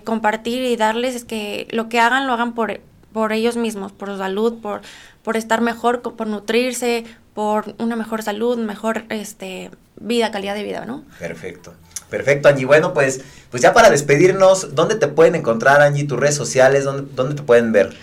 compartir 0.05 0.63
y 0.63 0.77
darles 0.77 1.15
es 1.15 1.25
que 1.25 1.67
lo 1.71 1.89
que 1.89 1.99
hagan, 1.99 2.27
lo 2.27 2.35
hagan 2.35 2.53
por, 2.53 2.79
por 3.15 3.33
ellos 3.33 3.57
mismos, 3.57 3.93
por 3.93 4.11
su 4.11 4.19
salud, 4.19 4.61
por, 4.61 4.83
por 5.23 5.39
estar 5.39 5.63
mejor, 5.63 6.03
por 6.03 6.27
nutrirse, 6.27 7.07
por 7.33 7.75
una 7.79 7.97
mejor 7.97 8.23
salud, 8.23 8.59
mejor 8.59 9.07
este, 9.09 9.71
vida, 9.99 10.31
calidad 10.31 10.55
de 10.55 10.65
vida, 10.65 10.85
¿no? 10.85 11.03
Perfecto. 11.19 11.73
Perfecto, 12.11 12.49
Angie. 12.49 12.67
Bueno, 12.67 12.95
pues, 12.95 13.21
pues 13.51 13.63
ya 13.63 13.73
para 13.73 13.91
despedirnos, 13.91 14.75
¿dónde 14.75 14.95
te 14.95 15.09
pueden 15.09 15.35
encontrar, 15.35 15.81
Angie? 15.81 16.05
¿Tus 16.05 16.19
redes 16.19 16.37
sociales? 16.37 16.85
¿Dónde, 16.85 17.11
dónde 17.15 17.35
te 17.35 17.43
pueden 17.43 17.73
ver? 17.73 17.97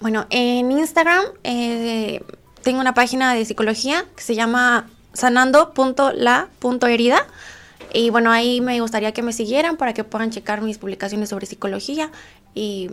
Bueno, 0.00 0.26
en 0.30 0.72
Instagram 0.72 1.24
eh, 1.44 2.22
tengo 2.62 2.80
una 2.80 2.94
página 2.94 3.34
de 3.34 3.44
psicología 3.44 4.06
que 4.16 4.22
se 4.22 4.34
llama 4.34 4.88
sanando.la.herida. 5.12 7.26
Y 7.92 8.10
bueno, 8.10 8.32
ahí 8.32 8.60
me 8.60 8.80
gustaría 8.80 9.12
que 9.12 9.22
me 9.22 9.32
siguieran 9.32 9.76
para 9.76 9.94
que 9.94 10.02
puedan 10.02 10.30
checar 10.30 10.62
mis 10.62 10.78
publicaciones 10.78 11.28
sobre 11.28 11.46
psicología 11.46 12.10
y 12.54 12.90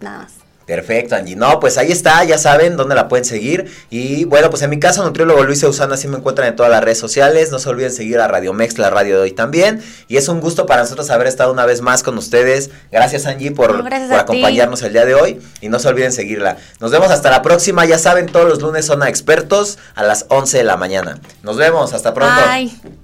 nada 0.00 0.18
más. 0.18 0.34
Perfecto, 0.66 1.14
Angie. 1.14 1.36
No, 1.36 1.60
pues 1.60 1.76
ahí 1.76 1.92
está, 1.92 2.24
ya 2.24 2.38
saben 2.38 2.76
dónde 2.76 2.94
la 2.94 3.08
pueden 3.08 3.24
seguir. 3.24 3.70
Y 3.90 4.24
bueno, 4.24 4.48
pues 4.48 4.62
en 4.62 4.70
mi 4.70 4.78
caso, 4.78 5.04
nutriólogo 5.04 5.44
Luis 5.44 5.62
Eusana, 5.62 5.94
así 5.94 6.08
me 6.08 6.16
encuentran 6.16 6.48
en 6.48 6.56
todas 6.56 6.72
las 6.72 6.82
redes 6.82 6.98
sociales. 6.98 7.50
No 7.50 7.58
se 7.58 7.68
olviden 7.68 7.92
seguir 7.92 8.18
a 8.20 8.28
Radio 8.28 8.52
Mex, 8.52 8.78
la 8.78 8.90
radio 8.90 9.16
de 9.16 9.22
hoy 9.22 9.32
también. 9.32 9.82
Y 10.08 10.16
es 10.16 10.28
un 10.28 10.40
gusto 10.40 10.64
para 10.66 10.82
nosotros 10.82 11.10
haber 11.10 11.26
estado 11.26 11.52
una 11.52 11.66
vez 11.66 11.82
más 11.82 12.02
con 12.02 12.16
ustedes. 12.16 12.70
Gracias, 12.90 13.26
Angie, 13.26 13.50
por, 13.50 13.84
acompañarnos 14.12 14.82
el 14.82 14.92
día 14.92 15.04
de 15.04 15.14
hoy. 15.14 15.40
Y 15.60 15.68
no 15.68 15.78
se 15.78 15.88
olviden 15.88 16.12
seguirla. 16.12 16.56
Nos 16.80 16.90
vemos 16.90 17.10
hasta 17.10 17.30
la 17.30 17.42
próxima. 17.42 17.84
Ya 17.84 17.98
saben, 17.98 18.26
todos 18.26 18.48
los 18.48 18.62
lunes 18.62 18.86
son 18.86 19.02
a 19.02 19.08
expertos 19.08 19.78
a 19.94 20.02
las 20.02 20.26
11 20.28 20.58
de 20.58 20.64
la 20.64 20.76
mañana. 20.76 21.20
Nos 21.42 21.56
vemos, 21.56 21.92
hasta 21.92 22.14
pronto. 22.14 22.40
Bye. 22.50 23.03